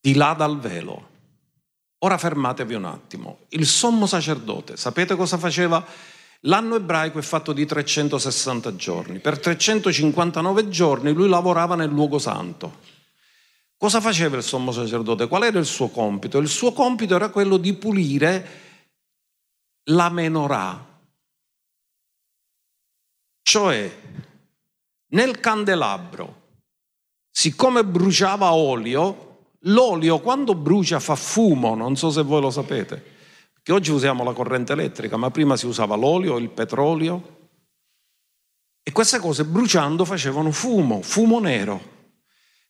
di 0.00 0.14
là 0.14 0.34
dal 0.34 0.58
velo. 0.58 1.08
Ora 2.02 2.16
fermatevi 2.16 2.74
un 2.74 2.86
attimo. 2.86 3.40
Il 3.50 3.66
sommo 3.66 4.06
sacerdote, 4.06 4.76
sapete 4.76 5.14
cosa 5.14 5.36
faceva? 5.36 5.86
L'anno 6.44 6.76
ebraico 6.76 7.18
è 7.18 7.22
fatto 7.22 7.52
di 7.52 7.66
360 7.66 8.74
giorni. 8.76 9.18
Per 9.18 9.38
359 9.38 10.68
giorni 10.68 11.12
lui 11.12 11.28
lavorava 11.28 11.74
nel 11.74 11.90
luogo 11.90 12.18
santo. 12.18 12.78
Cosa 13.76 14.00
faceva 14.00 14.36
il 14.36 14.42
sommo 14.42 14.72
sacerdote? 14.72 15.28
Qual 15.28 15.44
era 15.44 15.58
il 15.58 15.66
suo 15.66 15.88
compito? 15.88 16.38
Il 16.38 16.48
suo 16.48 16.72
compito 16.72 17.14
era 17.14 17.28
quello 17.28 17.58
di 17.58 17.74
pulire 17.74 18.48
la 19.90 20.08
menorah. 20.08 20.88
Cioè, 23.42 24.00
nel 25.08 25.40
candelabro, 25.40 26.48
siccome 27.30 27.84
bruciava 27.84 28.52
olio, 28.52 29.48
l'olio 29.60 30.20
quando 30.20 30.54
brucia 30.54 31.00
fa 31.00 31.16
fumo, 31.16 31.74
non 31.74 31.96
so 31.96 32.10
se 32.10 32.22
voi 32.22 32.40
lo 32.40 32.50
sapete 32.50 33.18
che 33.62 33.72
oggi 33.72 33.90
usiamo 33.90 34.24
la 34.24 34.32
corrente 34.32 34.72
elettrica, 34.72 35.16
ma 35.16 35.30
prima 35.30 35.56
si 35.56 35.66
usava 35.66 35.94
l'olio, 35.94 36.36
il 36.38 36.50
petrolio. 36.50 37.38
E 38.82 38.92
queste 38.92 39.18
cose 39.18 39.44
bruciando 39.44 40.04
facevano 40.04 40.50
fumo, 40.50 41.02
fumo 41.02 41.38
nero. 41.38 41.98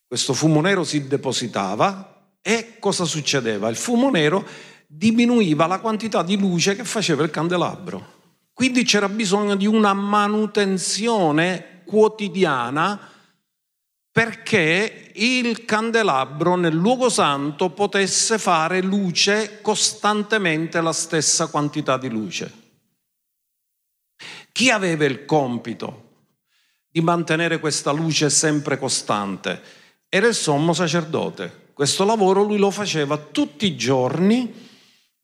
Questo 0.05 0.33
fumo 0.33 0.59
nero 0.61 0.83
si 0.83 1.07
depositava 1.07 2.33
e 2.41 2.77
cosa 2.79 3.05
succedeva? 3.05 3.69
Il 3.69 3.77
fumo 3.77 4.09
nero 4.09 4.45
diminuiva 4.85 5.67
la 5.67 5.79
quantità 5.79 6.21
di 6.21 6.37
luce 6.37 6.75
che 6.75 6.83
faceva 6.83 7.23
il 7.23 7.29
candelabro. 7.29 8.19
Quindi 8.53 8.83
c'era 8.83 9.07
bisogno 9.07 9.55
di 9.55 9.65
una 9.65 9.93
manutenzione 9.93 11.83
quotidiana 11.85 13.10
perché 14.11 15.11
il 15.15 15.63
candelabro 15.63 16.55
nel 16.55 16.73
luogo 16.73 17.07
santo 17.09 17.69
potesse 17.69 18.37
fare 18.37 18.81
luce 18.81 19.61
costantemente 19.61 20.81
la 20.81 20.91
stessa 20.91 21.47
quantità 21.47 21.97
di 21.97 22.09
luce. 22.09 22.59
Chi 24.51 24.69
aveva 24.69 25.05
il 25.05 25.23
compito 25.25 26.09
di 26.89 26.99
mantenere 26.99 27.59
questa 27.59 27.91
luce 27.91 28.29
sempre 28.29 28.77
costante? 28.77 29.61
Era 30.09 30.27
il 30.27 30.35
sommo 30.35 30.73
sacerdote. 30.73 31.69
Questo 31.73 32.03
lavoro 32.03 32.43
lui 32.43 32.57
lo 32.57 32.69
faceva 32.69 33.17
tutti 33.17 33.65
i 33.65 33.77
giorni, 33.77 34.53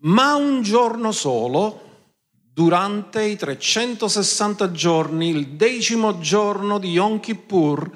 ma 0.03 0.36
un 0.36 0.62
giorno 0.62 1.12
solo, 1.12 2.06
durante 2.32 3.24
i 3.24 3.36
360 3.36 4.72
giorni, 4.72 5.29
il 5.29 5.50
decimo 5.50 6.20
giorno 6.20 6.79
di 6.79 6.91
Yom 6.91 7.20
Kippur, 7.20 7.91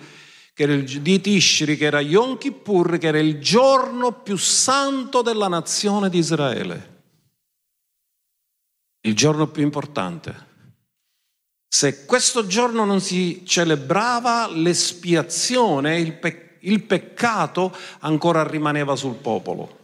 che 0.62 0.68
era 0.68 0.74
il, 0.74 1.02
di 1.02 1.20
Tishri, 1.20 1.76
che 1.76 1.86
era 1.86 2.02
Yom 2.02 2.38
Kippur, 2.38 3.00
che 3.00 3.08
era 3.08 3.18
il 3.18 3.40
giorno 3.40 4.12
più 4.12 4.38
santo 4.38 5.24
della 5.24 5.48
nazione 5.48 6.08
di 6.08 6.20
Israele. 6.20 6.90
Il 9.02 9.16
giorno 9.16 9.48
più 9.48 9.64
importante. 9.64 10.50
Se 11.68 12.06
questo 12.06 12.46
giorno 12.46 12.86
non 12.86 13.02
si 13.02 13.44
celebrava 13.44 14.48
l'espiazione, 14.52 16.00
il, 16.00 16.14
pe- 16.14 16.58
il 16.60 16.84
peccato 16.84 17.76
ancora 18.02 18.48
rimaneva 18.48 18.96
sul 18.96 19.16
popolo. 19.16 19.80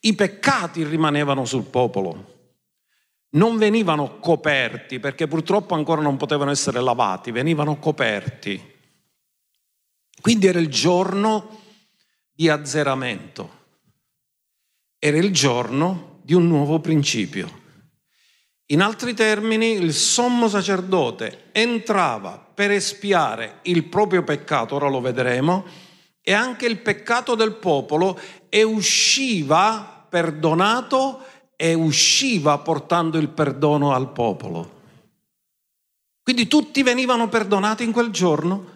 I 0.00 0.14
peccati 0.14 0.84
rimanevano 0.84 1.44
sul 1.44 1.64
popolo 1.64 2.34
non 3.30 3.58
venivano 3.58 4.18
coperti 4.18 4.98
perché 4.98 5.26
purtroppo 5.26 5.74
ancora 5.74 6.00
non 6.00 6.16
potevano 6.16 6.50
essere 6.50 6.80
lavati, 6.80 7.32
venivano 7.32 7.76
coperti. 7.76 8.74
Quindi 10.26 10.48
era 10.48 10.58
il 10.58 10.66
giorno 10.66 11.60
di 12.32 12.48
azzeramento, 12.48 13.50
era 14.98 15.18
il 15.18 15.32
giorno 15.32 16.18
di 16.24 16.34
un 16.34 16.48
nuovo 16.48 16.80
principio. 16.80 17.48
In 18.72 18.80
altri 18.80 19.14
termini, 19.14 19.74
il 19.74 19.94
sommo 19.94 20.48
sacerdote 20.48 21.50
entrava 21.52 22.44
per 22.52 22.72
espiare 22.72 23.60
il 23.62 23.84
proprio 23.84 24.24
peccato, 24.24 24.74
ora 24.74 24.88
lo 24.88 25.00
vedremo, 25.00 25.64
e 26.20 26.32
anche 26.32 26.66
il 26.66 26.80
peccato 26.80 27.36
del 27.36 27.54
popolo 27.54 28.18
e 28.48 28.64
usciva 28.64 30.08
perdonato 30.10 31.20
e 31.54 31.72
usciva 31.74 32.58
portando 32.58 33.16
il 33.18 33.28
perdono 33.28 33.92
al 33.92 34.10
popolo. 34.10 34.72
Quindi 36.20 36.48
tutti 36.48 36.82
venivano 36.82 37.28
perdonati 37.28 37.84
in 37.84 37.92
quel 37.92 38.10
giorno, 38.10 38.74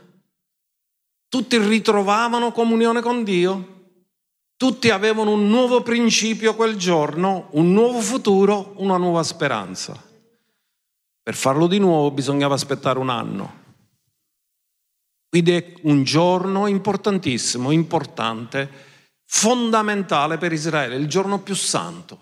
tutti 1.30 1.56
ritrovavano 1.58 2.50
comunione 2.50 3.00
con 3.00 3.22
Dio, 3.22 3.78
tutti 4.56 4.90
avevano 4.90 5.30
un 5.30 5.48
nuovo 5.48 5.80
principio 5.80 6.56
quel 6.56 6.76
giorno, 6.76 7.48
un 7.52 7.72
nuovo 7.72 8.00
futuro, 8.00 8.74
una 8.78 8.96
nuova 8.96 9.22
speranza. 9.22 9.96
Per 11.22 11.34
farlo 11.34 11.68
di 11.68 11.78
nuovo 11.78 12.10
bisognava 12.10 12.54
aspettare 12.54 12.98
un 12.98 13.10
anno. 13.10 13.58
Quindi 15.28 15.52
è 15.52 15.72
un 15.82 16.02
giorno 16.02 16.66
importantissimo, 16.66 17.70
importante, 17.70 18.68
fondamentale 19.24 20.36
per 20.36 20.52
Israele, 20.52 20.96
il 20.96 21.06
giorno 21.06 21.38
più 21.38 21.54
santo. 21.54 22.18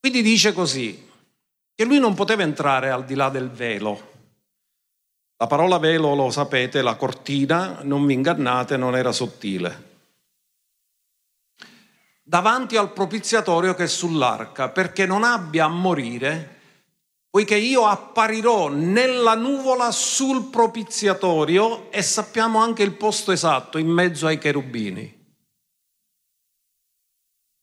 Quindi 0.00 0.22
dice 0.22 0.52
così, 0.52 1.08
che 1.72 1.84
lui 1.84 2.00
non 2.00 2.14
poteva 2.14 2.42
entrare 2.42 2.90
al 2.90 3.04
di 3.04 3.14
là 3.14 3.28
del 3.28 3.48
velo. 3.48 4.14
La 5.38 5.46
parola 5.46 5.78
velo, 5.78 6.14
lo 6.14 6.30
sapete, 6.30 6.80
la 6.82 6.96
cortina, 6.96 7.80
non 7.82 8.06
vi 8.06 8.14
ingannate, 8.14 8.76
non 8.76 8.96
era 8.96 9.12
sottile. 9.12 9.94
Davanti 12.22 12.76
al 12.76 12.92
propiziatorio 12.92 13.74
che 13.74 13.84
è 13.84 13.88
sull'arca, 13.88 14.70
perché 14.70 15.06
non 15.06 15.24
abbia 15.24 15.66
a 15.66 15.68
morire 15.68 16.54
poiché 17.36 17.56
io 17.56 17.84
apparirò 17.84 18.68
nella 18.68 19.34
nuvola 19.34 19.90
sul 19.90 20.44
propiziatorio 20.44 21.92
e 21.92 22.00
sappiamo 22.00 22.60
anche 22.60 22.82
il 22.82 22.94
posto 22.94 23.30
esatto, 23.30 23.76
in 23.76 23.88
mezzo 23.88 24.26
ai 24.26 24.38
cherubini. 24.38 25.14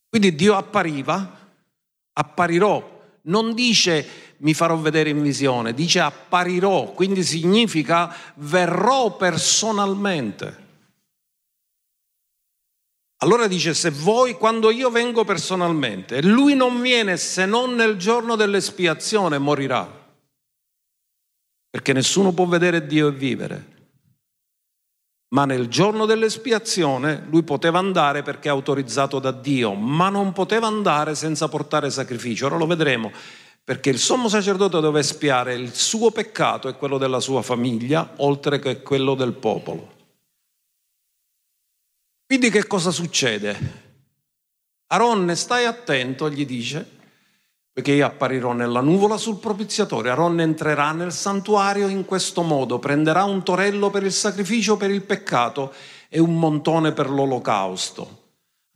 Quindi 0.08 0.36
Dio 0.36 0.54
appariva, 0.54 1.50
apparirò, 2.12 3.02
non 3.22 3.52
dice 3.52 4.33
mi 4.44 4.52
farò 4.54 4.76
vedere 4.76 5.08
in 5.10 5.22
visione, 5.22 5.72
dice 5.72 6.00
apparirò, 6.00 6.92
quindi 6.92 7.22
significa 7.24 8.14
verrò 8.36 9.16
personalmente. 9.16 10.62
Allora 13.22 13.46
dice, 13.46 13.72
se 13.72 13.88
voi, 13.88 14.34
quando 14.34 14.70
io 14.70 14.90
vengo 14.90 15.24
personalmente, 15.24 16.20
lui 16.20 16.54
non 16.54 16.82
viene 16.82 17.16
se 17.16 17.46
non 17.46 17.74
nel 17.74 17.96
giorno 17.96 18.36
dell'espiazione, 18.36 19.38
morirà. 19.38 20.02
Perché 21.70 21.94
nessuno 21.94 22.32
può 22.32 22.44
vedere 22.44 22.86
Dio 22.86 23.08
e 23.08 23.12
vivere. 23.12 23.72
Ma 25.34 25.46
nel 25.46 25.68
giorno 25.68 26.04
dell'espiazione 26.04 27.24
lui 27.30 27.42
poteva 27.44 27.78
andare 27.78 28.22
perché 28.22 28.48
è 28.48 28.52
autorizzato 28.52 29.18
da 29.18 29.32
Dio, 29.32 29.72
ma 29.72 30.10
non 30.10 30.32
poteva 30.32 30.66
andare 30.66 31.14
senza 31.14 31.48
portare 31.48 31.90
sacrificio. 31.90 32.46
Ora 32.46 32.58
lo 32.58 32.66
vedremo, 32.66 33.10
perché 33.64 33.88
il 33.88 33.98
sommo 33.98 34.28
sacerdote 34.28 34.74
doveva 34.76 34.98
espiare 34.98 35.54
il 35.54 35.74
suo 35.74 36.10
peccato 36.10 36.68
e 36.68 36.74
quello 36.74 36.98
della 36.98 37.20
sua 37.20 37.40
famiglia, 37.40 38.12
oltre 38.16 38.58
che 38.58 38.82
quello 38.82 39.14
del 39.14 39.32
popolo. 39.32 39.92
Quindi 42.26 42.50
che 42.50 42.66
cosa 42.66 42.90
succede? 42.90 43.82
Aronne, 44.88 45.34
stai 45.34 45.64
attento, 45.64 46.28
gli 46.28 46.44
dice, 46.44 46.86
perché 47.72 47.92
io 47.92 48.06
apparirò 48.06 48.52
nella 48.52 48.80
nuvola 48.80 49.16
sul 49.16 49.38
propiziatore. 49.38 50.10
Aronne 50.10 50.42
entrerà 50.42 50.92
nel 50.92 51.12
santuario 51.12 51.88
in 51.88 52.04
questo 52.04 52.42
modo, 52.42 52.78
prenderà 52.78 53.24
un 53.24 53.42
torello 53.42 53.88
per 53.88 54.04
il 54.04 54.12
sacrificio 54.12 54.76
per 54.76 54.90
il 54.90 55.02
peccato 55.02 55.72
e 56.10 56.20
un 56.20 56.38
montone 56.38 56.92
per 56.92 57.08
l'olocausto. 57.08 58.22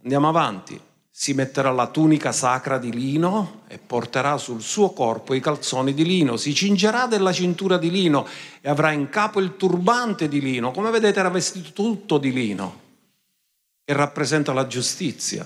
Andiamo 0.03 0.29
avanti. 0.29 0.88
Si 1.21 1.33
metterà 1.33 1.73
la 1.73 1.89
tunica 1.89 2.31
sacra 2.31 2.79
di 2.79 2.93
lino 2.93 3.63
e 3.67 3.79
porterà 3.79 4.37
sul 4.39 4.63
suo 4.63 4.93
corpo 4.93 5.35
i 5.35 5.41
calzoni 5.41 5.93
di 5.93 6.05
lino, 6.05 6.37
si 6.37 6.55
cingerà 6.55 7.09
della 7.09 7.33
cintura 7.33 7.77
di 7.77 7.91
lino 7.91 8.25
e 8.61 8.69
avrà 8.69 8.93
in 8.93 9.09
capo 9.09 9.41
il 9.41 9.57
turbante 9.57 10.29
di 10.29 10.41
lino. 10.41 10.71
Come 10.71 10.93
vedete 10.93 11.19
era 11.19 11.29
vestito 11.29 11.73
tutto 11.73 12.19
di 12.19 12.33
lino 12.33 12.81
che 13.85 13.93
rappresenta 13.95 14.53
la 14.53 14.69
giustizia. 14.69 15.45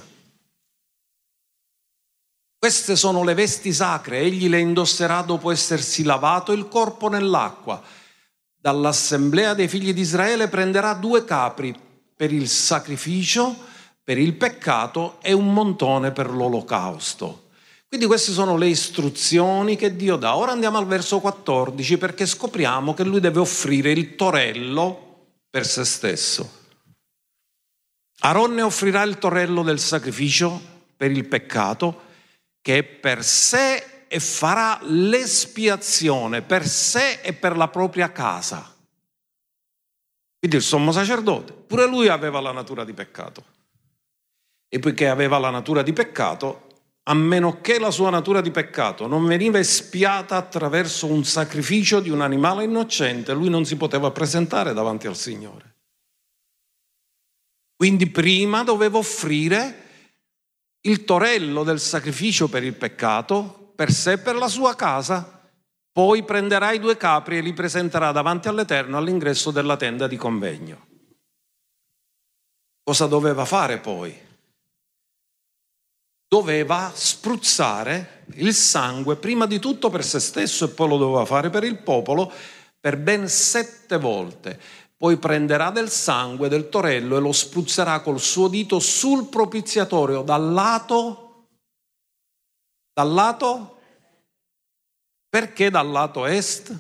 Queste 2.59 2.95
sono 2.95 3.25
le 3.25 3.33
vesti 3.33 3.73
sacre, 3.73 4.19
egli 4.19 4.51
le 4.51 4.61
indosserà 4.61 5.23
dopo 5.23 5.51
essersi 5.51 6.03
lavato 6.03 6.53
il 6.53 6.69
corpo 6.69 7.09
nell'acqua. 7.09 7.83
Dall'assemblea 8.61 9.55
dei 9.55 9.69
figli 9.69 9.95
di 9.95 10.03
Israele 10.03 10.49
prenderà 10.49 10.93
due 10.93 11.25
capri 11.25 11.75
per 12.15 12.31
il 12.31 12.47
sacrificio, 12.47 13.71
per 14.05 14.19
il 14.19 14.35
peccato 14.35 15.19
e 15.23 15.33
un 15.33 15.53
montone 15.53 16.13
per 16.13 16.31
l'olocausto. 16.31 17.51
Quindi 17.89 18.07
queste 18.07 18.33
sono 18.33 18.57
le 18.57 18.69
istruzioni 18.69 19.77
che 19.77 19.95
Dio 19.95 20.17
dà. 20.17 20.37
Ora 20.37 20.53
andiamo 20.53 20.79
al 20.79 20.87
verso 20.87 21.21
14 21.21 21.99
perché 21.99 22.25
scopriamo 22.25 22.95
che 22.95 23.05
lui 23.05 23.21
deve 23.21 23.41
offrire 23.41 23.91
il 23.91 24.17
torello 24.17 25.27
per 25.51 25.67
se 25.67 25.85
stesso. 25.85 26.61
Aronne 28.21 28.63
offrirà 28.63 29.03
il 29.03 29.19
torrello 29.19 29.63
del 29.63 29.79
sacrificio 29.79 30.61
per 30.97 31.11
il 31.11 31.27
peccato 31.27 32.11
che 32.63 32.79
è 32.79 32.83
per 32.83 33.23
sé 33.25 34.07
e 34.09 34.21
farà 34.21 34.79
l'espiazione 34.83 36.43
per 36.43 36.67
sé 36.67 37.21
e 37.21 37.33
per 37.33 37.57
la 37.57 37.69
propria 37.69 38.11
casa. 38.11 38.75
Quindi 40.39 40.57
il 40.57 40.63
sommo 40.63 40.93
sacerdote, 40.93 41.53
pure 41.53 41.87
lui 41.87 42.09
aveva 42.09 42.41
la 42.41 42.53
natura 42.53 42.85
di 42.85 42.93
peccato. 42.93 43.45
E 44.75 44.79
poiché 44.79 45.09
aveva 45.09 45.37
la 45.39 45.51
natura 45.51 45.83
di 45.83 45.93
peccato, 45.93 46.69
a 47.05 47.15
meno 47.15 47.61
che 47.61 47.79
la 47.79 47.91
sua 47.91 48.09
natura 48.09 48.41
di 48.41 48.51
peccato 48.51 49.07
non 49.07 49.27
veniva 49.27 49.59
espiata 49.59 50.37
attraverso 50.37 51.07
un 51.07 51.25
sacrificio 51.25 52.01
di 52.01 52.09
un 52.09 52.23
animale 52.23 52.65
innocente, 52.65 53.35
lui 53.35 53.51
non 53.51 53.67
si 53.67 53.77
poteva 53.77 54.11
presentare 54.13 54.73
davanti 54.73 55.07
al 55.07 55.17
Signore. 55.17 55.77
Quindi 57.77 58.09
prima 58.09 58.63
doveva 58.63 58.97
offrire 58.97 59.81
il 60.83 61.05
torello 61.05 61.65
del 61.65 61.79
sacrificio 61.79 62.49
per 62.49 62.63
il 62.63 62.75
peccato, 62.75 63.73
per 63.75 63.93
sé 63.93 64.13
e 64.13 64.19
per 64.19 64.37
la 64.37 64.49
sua 64.49 64.75
casa, 64.75 65.51
poi 65.93 66.25
prenderà 66.25 66.73
i 66.73 66.79
due 66.79 66.97
capri 66.97 67.37
e 67.37 67.41
li 67.43 67.53
presenterà 67.53 68.11
davanti 68.11 68.49
all'Eterno 68.49 68.97
all'ingresso 68.97 69.51
della 69.51 69.77
tenda 69.77 70.07
di 70.07 70.17
convegno. 70.17 70.87
Cosa 72.83 73.07
doveva 73.07 73.45
fare 73.45 73.79
poi? 73.79 74.31
Doveva 76.33 76.91
spruzzare 76.95 78.25
il 78.37 78.55
sangue 78.55 79.17
prima 79.17 79.45
di 79.45 79.59
tutto 79.59 79.91
per 79.91 80.03
se 80.03 80.19
stesso 80.19 80.65
e 80.65 80.69
poi 80.69 80.89
lo 80.89 80.97
doveva 80.97 81.27
fare 81.27 81.51
per 81.51 81.63
il 81.63 81.77
popolo 81.83 82.33
per 82.81 82.97
ben 82.97 83.29
sette 83.29 83.99
volte 83.99 84.59
poi 85.03 85.17
prenderà 85.17 85.73
del 85.73 85.91
sangue 85.91 86.49
del 86.49 86.69
torello 86.69 87.17
e 87.17 87.21
lo 87.21 87.33
spruzzerà 87.33 88.03
col 88.03 88.21
suo 88.21 88.47
dito 88.47 88.79
sul 88.79 89.27
propiziatorio 89.27 90.23
dal 90.23 90.53
lato, 90.53 91.49
dal 92.93 93.13
lato, 93.13 93.81
perché 95.29 95.71
dal 95.71 95.91
lato 95.91 96.25
est? 96.25 96.79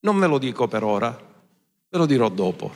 Non 0.00 0.18
ve 0.18 0.26
lo 0.26 0.38
dico 0.38 0.66
per 0.68 0.84
ora, 0.84 1.10
ve 1.10 1.98
lo 1.98 2.06
dirò 2.06 2.30
dopo. 2.30 2.72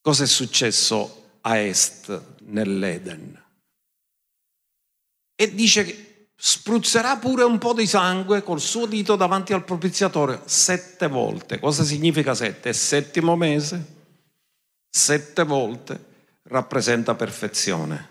Cosa 0.00 0.24
è 0.24 0.26
successo 0.26 1.38
a 1.42 1.58
est 1.58 2.40
nell'Eden? 2.46 3.41
E 5.42 5.52
dice 5.54 5.84
che 5.84 6.28
spruzzerà 6.36 7.16
pure 7.16 7.42
un 7.42 7.58
po' 7.58 7.72
di 7.72 7.84
sangue 7.84 8.44
col 8.44 8.60
suo 8.60 8.86
dito 8.86 9.16
davanti 9.16 9.52
al 9.52 9.64
propiziatorio 9.64 10.40
sette 10.44 11.08
volte. 11.08 11.58
Cosa 11.58 11.82
significa 11.82 12.32
sette? 12.32 12.68
È 12.68 12.72
settimo 12.72 13.34
mese. 13.34 13.84
Sette 14.88 15.42
volte 15.42 15.98
rappresenta 16.44 17.16
perfezione. 17.16 18.10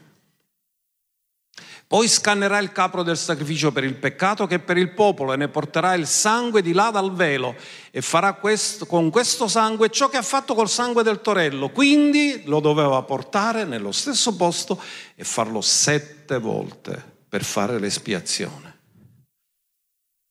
Poi 1.88 2.06
scannerà 2.10 2.58
il 2.58 2.74
capro 2.74 3.02
del 3.02 3.18
sacrificio 3.18 3.72
per 3.72 3.86
il 3.86 3.96
peccato 3.96 4.46
che 4.46 4.56
è 4.56 4.60
per 4.60 4.76
il 4.76 4.92
popolo 4.92 5.32
e 5.32 5.38
ne 5.38 5.48
porterà 5.48 5.94
il 5.94 6.08
sangue 6.08 6.62
di 6.62 6.74
là 6.74 6.90
dal 6.92 7.14
velo 7.14 7.56
e 7.92 8.02
farà 8.02 8.34
questo, 8.34 8.86
con 8.86 9.10
questo 9.10 9.48
sangue 9.48 9.90
ciò 9.90 10.10
che 10.10 10.18
ha 10.18 10.22
fatto 10.22 10.54
col 10.54 10.68
sangue 10.68 11.04
del 11.04 11.22
torello. 11.22 11.70
Quindi 11.70 12.44
lo 12.44 12.60
doveva 12.60 13.02
portare 13.04 13.64
nello 13.64 13.94
stesso 13.94 14.36
posto 14.36 14.82
e 15.16 15.24
farlo 15.24 15.62
sette 15.62 16.38
volte 16.38 17.11
per 17.32 17.46
fare 17.46 17.80
l'espiazione. 17.80 18.80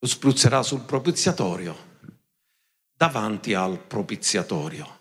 Lo 0.01 0.07
spruzzerà 0.07 0.63
sul 0.63 0.83
propiziatorio, 0.83 1.75
davanti 2.95 3.55
al 3.55 3.79
propiziatorio. 3.79 4.99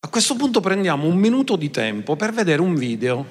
A 0.00 0.08
questo 0.08 0.34
punto 0.34 0.60
prendiamo 0.60 1.06
un 1.06 1.16
minuto 1.16 1.54
di 1.54 1.70
tempo 1.70 2.16
per 2.16 2.32
vedere 2.32 2.60
un 2.60 2.74
video 2.74 3.24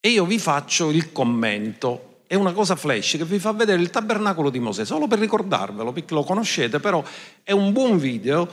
e 0.00 0.08
io 0.08 0.24
vi 0.24 0.38
faccio 0.38 0.88
il 0.88 1.12
commento. 1.12 2.22
È 2.26 2.34
una 2.34 2.54
cosa 2.54 2.76
flash 2.76 3.18
che 3.18 3.26
vi 3.26 3.38
fa 3.38 3.52
vedere 3.52 3.82
il 3.82 3.90
tabernacolo 3.90 4.48
di 4.48 4.58
Mosè, 4.58 4.86
solo 4.86 5.06
per 5.06 5.18
ricordarvelo, 5.18 5.92
perché 5.92 6.14
lo 6.14 6.24
conoscete, 6.24 6.80
però 6.80 7.04
è 7.42 7.52
un 7.52 7.72
buon 7.74 7.98
video 7.98 8.50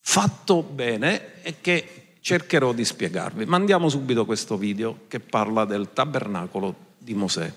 fatto 0.00 0.62
bene 0.62 1.40
e 1.40 1.62
che 1.62 2.16
cercherò 2.20 2.74
di 2.74 2.84
spiegarvi. 2.84 3.46
Ma 3.46 3.56
andiamo 3.56 3.88
subito 3.88 4.26
questo 4.26 4.58
video 4.58 5.04
che 5.08 5.18
parla 5.18 5.64
del 5.64 5.94
tabernacolo 5.94 6.90
di 7.02 7.14
Mosè. 7.14 7.52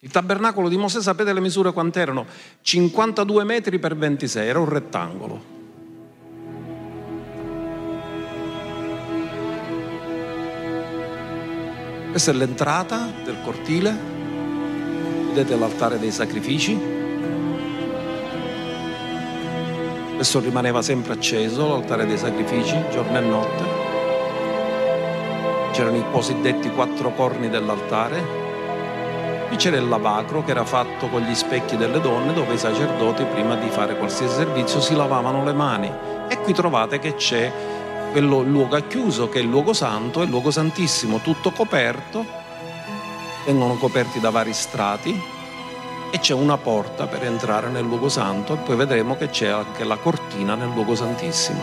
Il 0.00 0.10
tabernacolo 0.10 0.68
di 0.68 0.76
Mosè, 0.76 1.00
sapete 1.00 1.32
le 1.32 1.40
misure 1.40 1.72
quant'erano? 1.72 2.26
52 2.60 3.44
metri 3.44 3.78
per 3.78 3.96
26, 3.96 4.46
era 4.46 4.58
un 4.58 4.68
rettangolo. 4.68 5.52
Questa 12.10 12.30
è 12.30 12.34
l'entrata 12.34 13.10
del 13.24 13.38
cortile, 13.42 13.96
vedete 15.28 15.56
l'altare 15.56 15.98
dei 15.98 16.12
sacrifici. 16.12 16.78
Questo 20.14 20.38
rimaneva 20.38 20.80
sempre 20.80 21.14
acceso, 21.14 21.66
l'altare 21.66 22.06
dei 22.06 22.18
sacrifici, 22.18 22.78
giorno 22.92 23.16
e 23.16 23.20
notte. 23.20 23.64
C'erano 25.72 25.96
i 25.96 26.04
cosiddetti 26.12 26.70
quattro 26.70 27.12
corni 27.14 27.48
dell'altare, 27.48 28.43
Qui 29.54 29.62
c'era 29.62 29.76
il 29.76 29.88
lavacro 29.88 30.42
che 30.42 30.50
era 30.50 30.64
fatto 30.64 31.06
con 31.06 31.20
gli 31.22 31.32
specchi 31.32 31.76
delle 31.76 32.00
donne 32.00 32.32
dove 32.32 32.54
i 32.54 32.58
sacerdoti 32.58 33.22
prima 33.22 33.54
di 33.54 33.68
fare 33.68 33.96
qualsiasi 33.96 34.34
servizio 34.34 34.80
si 34.80 34.96
lavavano 34.96 35.44
le 35.44 35.52
mani. 35.52 35.88
E 36.26 36.40
qui 36.40 36.52
trovate 36.52 36.98
che 36.98 37.14
c'è 37.14 37.52
quello 38.10 38.40
luogo 38.40 38.76
chiuso 38.88 39.28
che 39.28 39.38
è 39.38 39.42
il 39.42 39.48
luogo 39.48 39.72
santo 39.72 40.20
e 40.20 40.24
il 40.24 40.30
luogo 40.30 40.50
santissimo, 40.50 41.20
tutto 41.20 41.52
coperto, 41.52 42.26
vengono 43.44 43.76
coperti 43.76 44.18
da 44.18 44.30
vari 44.30 44.52
strati 44.52 45.22
e 46.10 46.18
c'è 46.18 46.34
una 46.34 46.56
porta 46.56 47.06
per 47.06 47.22
entrare 47.22 47.68
nel 47.68 47.84
luogo 47.84 48.08
santo 48.08 48.54
e 48.54 48.56
poi 48.56 48.74
vedremo 48.74 49.16
che 49.16 49.30
c'è 49.30 49.46
anche 49.46 49.84
la 49.84 49.98
cortina 49.98 50.56
nel 50.56 50.70
luogo 50.74 50.96
santissimo. 50.96 51.62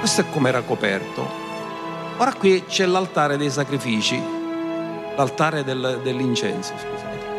Questo 0.00 0.22
è 0.22 0.24
come 0.32 0.48
era 0.48 0.62
coperto. 0.62 1.30
Ora 2.16 2.32
qui 2.32 2.64
c'è 2.64 2.86
l'altare 2.86 3.36
dei 3.36 3.50
sacrifici, 3.52 4.40
l'altare 5.16 5.64
del, 5.64 6.00
dell'incenso, 6.02 6.72
scusate. 6.76 7.30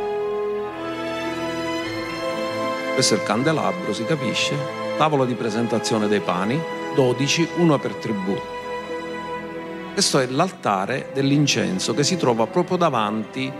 Questo 2.93 3.15
è 3.15 3.17
il 3.17 3.23
candelabro, 3.23 3.93
si 3.93 4.05
capisce? 4.05 4.55
Tavolo 4.97 5.25
di 5.25 5.33
presentazione 5.33 6.07
dei 6.07 6.19
pani, 6.19 6.62
12, 6.95 7.49
uno 7.57 7.79
per 7.79 7.95
tribù. 7.95 8.39
Questo 9.93 10.19
è 10.19 10.27
l'altare 10.27 11.09
dell'incenso 11.13 11.93
che 11.93 12.03
si 12.03 12.17
trova 12.17 12.45
proprio 12.47 12.77
davanti 12.77 13.51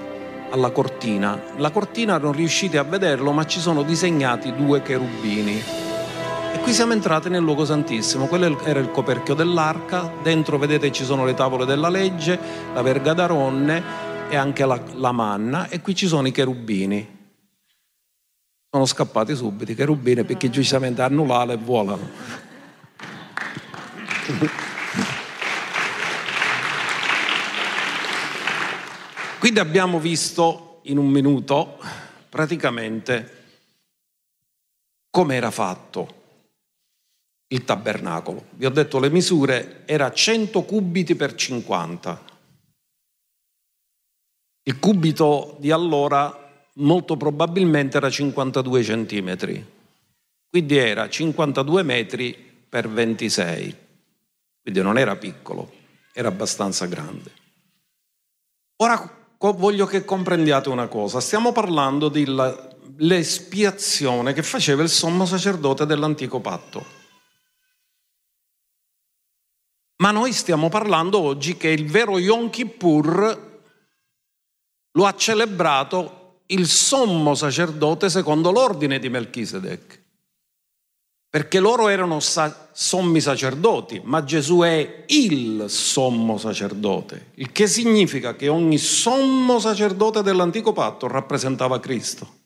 alla 0.50 0.70
cortina. 0.70 1.42
La 1.58 1.72
cortina 1.72 2.18
non 2.18 2.32
riuscite 2.32 2.78
a 2.78 2.84
vederlo, 2.84 3.32
ma 3.32 3.46
ci 3.46 3.60
sono 3.60 3.82
disegnati 3.82 4.54
due 4.56 4.82
cherubini. 4.84 5.83
E 6.54 6.60
qui 6.60 6.72
siamo 6.72 6.94
entrati 6.94 7.30
nel 7.30 7.42
luogo 7.42 7.66
santissimo. 7.66 8.28
Quello 8.28 8.64
era 8.64 8.80
il 8.80 8.92
coperchio 8.92 9.34
dell'arca. 9.34 10.14
Dentro 10.22 10.60
vedete 10.60 10.92
ci 10.92 11.04
sono 11.04 11.26
le 11.26 11.34
tavole 11.34 11.66
della 11.66 11.90
legge, 11.90 12.40
la 12.76 12.84
verga 12.84 13.14
d'aronne 13.14 13.82
e 14.30 14.36
anche 14.36 14.64
la, 14.64 14.80
la 14.94 15.12
manna 15.12 15.68
e 15.68 15.82
qui 15.82 15.96
ci 15.96 16.06
sono 16.06 16.28
i 16.28 16.32
cherubini. 16.32 17.22
Sono 18.70 18.86
scappati 18.86 19.36
subito 19.36 19.72
i 19.72 19.76
cherubini 19.76 20.24
perché 20.24 20.52
giustamente 20.52 21.02
hanno 21.02 21.24
e 21.52 21.58
volano. 21.58 22.10
Quindi 29.40 29.60
abbiamo 29.60 30.00
visto 30.00 30.82
in 30.84 31.00
un 31.00 31.08
minuto 31.08 31.80
praticamente 32.30 33.42
come 35.10 35.36
era 35.36 35.50
fatto 35.50 36.22
il 37.54 37.64
tabernacolo. 37.64 38.48
Vi 38.52 38.66
ho 38.66 38.72
detto 38.72 39.00
le 39.00 39.10
misure, 39.10 39.84
era 39.86 40.12
100 40.12 40.64
cubiti 40.64 41.16
per 41.16 41.34
50. 41.36 42.22
Il 44.64 44.80
cubito 44.80 45.56
di 45.60 45.72
allora 45.72 46.40
molto 46.76 47.16
probabilmente 47.16 47.98
era 47.98 48.10
52 48.10 48.84
centimetri, 48.84 49.64
quindi 50.50 50.78
era 50.78 51.08
52 51.08 51.84
metri 51.84 52.36
per 52.68 52.90
26, 52.90 53.78
quindi 54.62 54.82
non 54.82 54.98
era 54.98 55.16
piccolo, 55.16 55.72
era 56.12 56.30
abbastanza 56.30 56.88
grande. 56.88 57.32
Ora 58.78 59.22
voglio 59.38 59.86
che 59.86 60.04
comprendiate 60.06 60.70
una 60.70 60.88
cosa, 60.88 61.20
stiamo 61.20 61.52
parlando 61.52 62.10
dell'espiazione 62.10 64.34
che 64.34 64.42
faceva 64.42 64.82
il 64.82 64.90
sommo 64.90 65.28
sacerdote 65.28 65.86
dell'antico 65.86 66.40
patto. 66.40 67.03
Ma 69.98 70.12
noi 70.12 70.34
stiamo 70.34 70.70
parlando 70.70 71.20
oggi 71.20 71.56
che 71.56 71.70
il 71.70 71.90
vero 71.90 72.18
Yom 72.18 72.50
Kippur 72.50 73.52
lo 74.92 75.06
ha 75.06 75.16
celebrato 75.16 76.42
il 76.48 76.68
sommo 76.68 77.36
sacerdote 77.36 78.10
secondo 78.10 78.52
l'ordine 78.52 79.00
di 79.00 79.10
Melchisedec. 79.10 80.02
Perché 81.30 81.60
loro 81.60 81.88
erano 81.88 82.20
sa- 82.20 82.70
sommi 82.74 83.20
sacerdoti, 83.20 84.02
ma 84.04 84.24
Gesù 84.24 84.60
è 84.60 85.06
il 85.08 85.66
sommo 85.68 86.38
sacerdote, 86.38 87.32
il 87.36 87.52
che 87.52 87.66
significa 87.66 88.36
che 88.36 88.50
ogni 88.50 88.78
sommo 88.78 89.60
sacerdote 89.60 90.22
dell'antico 90.22 90.74
patto 90.74 91.08
rappresentava 91.08 91.80
Cristo. 91.80 92.42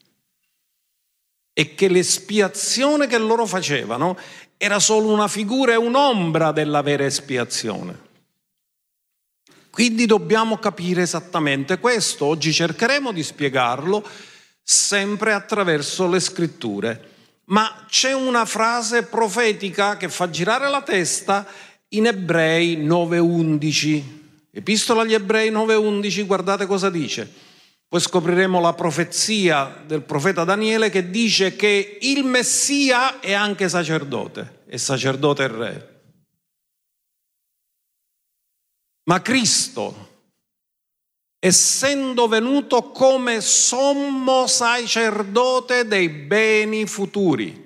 E 1.52 1.76
che 1.76 1.90
l'espiazione 1.90 3.08
che 3.08 3.18
loro 3.18 3.46
facevano 3.46 4.18
era 4.58 4.80
solo 4.80 5.08
una 5.12 5.28
figura 5.28 5.74
e 5.74 5.78
un'ombra 5.78 6.52
della 6.52 6.82
vera 6.82 7.06
espiazione. 7.06 8.06
Quindi 9.70 10.08
dobbiamo 10.08 10.58
capire 10.58 11.04
esattamente 11.04 11.78
questo. 11.78 12.26
Oggi 12.26 12.52
cercheremo 12.52 13.12
di 13.12 13.22
spiegarlo 13.22 14.04
sempre 14.64 15.34
attraverso 15.34 16.08
le 16.08 16.20
scritture. 16.20 17.10
Ma 17.46 17.86
c'è 17.88 18.12
una 18.12 18.46
frase 18.46 19.04
profetica 19.04 19.96
che 19.96 20.10
fa 20.10 20.30
girare 20.30 20.68
la 20.70 20.82
testa 20.82 21.46
in 21.90 22.08
Ebrei 22.08 22.78
9:11. 22.84 24.04
Epistola 24.52 25.04
agli 25.04 25.14
Ebrei 25.14 25.52
9:11, 25.52 26.26
guardate 26.26 26.66
cosa 26.66 26.90
dice. 26.90 27.32
Poi 27.90 28.02
scopriremo 28.02 28.60
la 28.60 28.74
profezia 28.74 29.82
del 29.86 30.04
profeta 30.04 30.44
Daniele 30.44 30.90
che 30.90 31.10
dice 31.10 31.56
che 31.56 31.98
il 32.02 32.26
Messia 32.26 33.22
è 33.22 33.32
anche 33.32 33.70
sacerdote, 33.70 34.64
è 34.66 34.76
sacerdote 34.76 35.44
e 35.44 35.48
re. 35.48 35.96
Ma 39.04 39.22
Cristo, 39.22 40.16
essendo 41.40 42.28
venuto 42.28 42.92
come 42.92 43.40
sommo 43.40 44.48
sacerdote 44.48 45.88
dei 45.88 46.10
beni 46.10 46.86
futuri. 46.86 47.66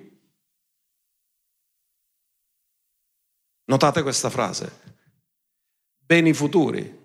Notate 3.64 4.04
questa 4.04 4.30
frase, 4.30 4.82
beni 5.98 6.32
futuri. 6.34 7.01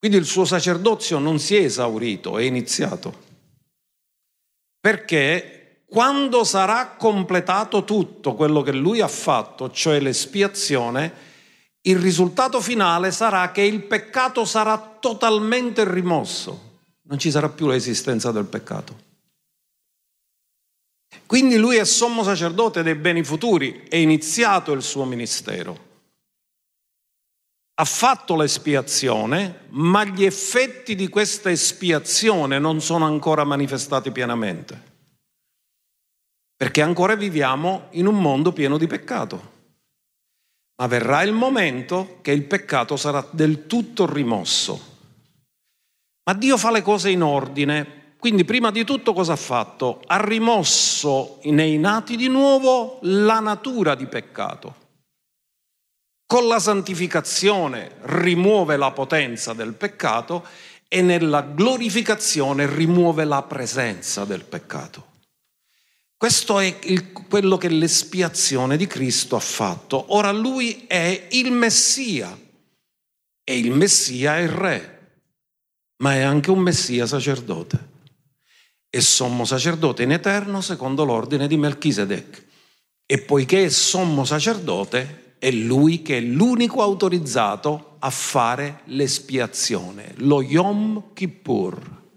Quindi 0.00 0.16
il 0.16 0.24
suo 0.24 0.46
sacerdozio 0.46 1.18
non 1.18 1.38
si 1.38 1.56
è 1.56 1.60
esaurito, 1.60 2.38
è 2.38 2.42
iniziato. 2.42 3.28
Perché 4.80 5.82
quando 5.86 6.42
sarà 6.42 6.96
completato 6.96 7.84
tutto 7.84 8.34
quello 8.34 8.62
che 8.62 8.72
lui 8.72 9.02
ha 9.02 9.08
fatto, 9.08 9.70
cioè 9.70 10.00
l'espiazione, 10.00 11.12
il 11.82 11.98
risultato 11.98 12.62
finale 12.62 13.10
sarà 13.10 13.50
che 13.52 13.60
il 13.60 13.82
peccato 13.82 14.46
sarà 14.46 14.96
totalmente 14.98 15.84
rimosso, 15.86 16.78
non 17.02 17.18
ci 17.18 17.30
sarà 17.30 17.50
più 17.50 17.66
l'esistenza 17.66 18.32
del 18.32 18.46
peccato. 18.46 19.08
Quindi 21.26 21.56
lui 21.58 21.76
è 21.76 21.84
sommo 21.84 22.22
sacerdote 22.22 22.82
dei 22.82 22.94
beni 22.94 23.22
futuri, 23.22 23.84
è 23.86 23.96
iniziato 23.96 24.72
il 24.72 24.82
suo 24.82 25.04
ministero. 25.04 25.88
Ha 27.80 27.84
fatto 27.84 28.36
l'espiazione, 28.36 29.66
ma 29.70 30.04
gli 30.04 30.24
effetti 30.24 30.94
di 30.94 31.08
questa 31.08 31.50
espiazione 31.50 32.58
non 32.58 32.80
sono 32.80 33.06
ancora 33.06 33.44
manifestati 33.44 34.10
pienamente. 34.10 34.82
Perché 36.54 36.82
ancora 36.82 37.14
viviamo 37.14 37.86
in 37.92 38.06
un 38.06 38.20
mondo 38.20 38.52
pieno 38.52 38.76
di 38.76 38.86
peccato 38.86 39.58
ma 40.80 40.86
verrà 40.86 41.22
il 41.22 41.32
momento 41.32 42.20
che 42.22 42.32
il 42.32 42.44
peccato 42.44 42.96
sarà 42.96 43.26
del 43.30 43.66
tutto 43.66 44.10
rimosso. 44.10 44.80
Ma 46.24 46.32
Dio 46.32 46.56
fa 46.56 46.70
le 46.70 46.80
cose 46.80 47.10
in 47.10 47.22
ordine, 47.22 48.14
quindi 48.18 48.46
prima 48.46 48.70
di 48.70 48.82
tutto 48.84 49.12
cosa 49.12 49.34
ha 49.34 49.36
fatto? 49.36 50.00
Ha 50.06 50.24
rimosso 50.24 51.38
nei 51.44 51.76
nati 51.76 52.16
di 52.16 52.28
nuovo 52.28 52.98
la 53.02 53.40
natura 53.40 53.94
di 53.94 54.06
peccato. 54.06 54.79
Con 56.30 56.46
la 56.46 56.60
santificazione 56.60 57.96
rimuove 58.02 58.76
la 58.76 58.92
potenza 58.92 59.52
del 59.52 59.72
peccato 59.72 60.46
e 60.86 61.02
nella 61.02 61.40
glorificazione 61.40 62.72
rimuove 62.72 63.24
la 63.24 63.42
presenza 63.42 64.24
del 64.24 64.44
peccato. 64.44 65.06
Questo 66.16 66.60
è 66.60 66.78
il, 66.84 67.10
quello 67.10 67.56
che 67.56 67.68
l'espiazione 67.68 68.76
di 68.76 68.86
Cristo 68.86 69.34
ha 69.34 69.40
fatto. 69.40 70.14
Ora 70.14 70.30
lui 70.30 70.84
è 70.86 71.26
il 71.32 71.50
Messia, 71.50 72.38
E 73.42 73.58
il 73.58 73.72
Messia 73.72 74.36
è 74.36 74.42
il 74.42 74.50
re, 74.50 75.22
ma 75.96 76.14
è 76.14 76.20
anche 76.20 76.52
un 76.52 76.60
Messia 76.60 77.06
sacerdote. 77.06 77.88
E 78.88 79.00
sommo 79.00 79.44
sacerdote 79.44 80.04
in 80.04 80.12
eterno 80.12 80.60
secondo 80.60 81.02
l'ordine 81.02 81.48
di 81.48 81.56
Melchisedec. 81.56 82.44
E 83.04 83.18
poiché 83.18 83.64
è 83.64 83.68
sommo 83.68 84.24
sacerdote, 84.24 85.19
è 85.40 85.50
lui 85.50 86.02
che 86.02 86.18
è 86.18 86.20
l'unico 86.20 86.82
autorizzato 86.82 87.96
a 88.00 88.10
fare 88.10 88.82
l'espiazione, 88.84 90.12
lo 90.18 90.42
Yom 90.42 91.14
Kippur. 91.14 92.08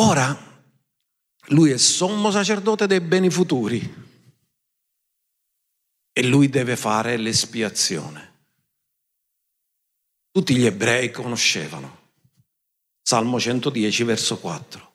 Ora, 0.00 0.36
lui 1.50 1.70
è 1.70 1.78
sommo 1.78 2.32
sacerdote 2.32 2.88
dei 2.88 3.00
beni 3.00 3.30
futuri 3.30 3.80
e 6.12 6.26
lui 6.26 6.48
deve 6.48 6.74
fare 6.74 7.16
l'espiazione. 7.16 8.30
Tutti 10.32 10.56
gli 10.56 10.66
ebrei 10.66 11.12
conoscevano. 11.12 12.00
Salmo 13.00 13.38
110, 13.38 14.02
verso 14.02 14.38
4 14.38 14.91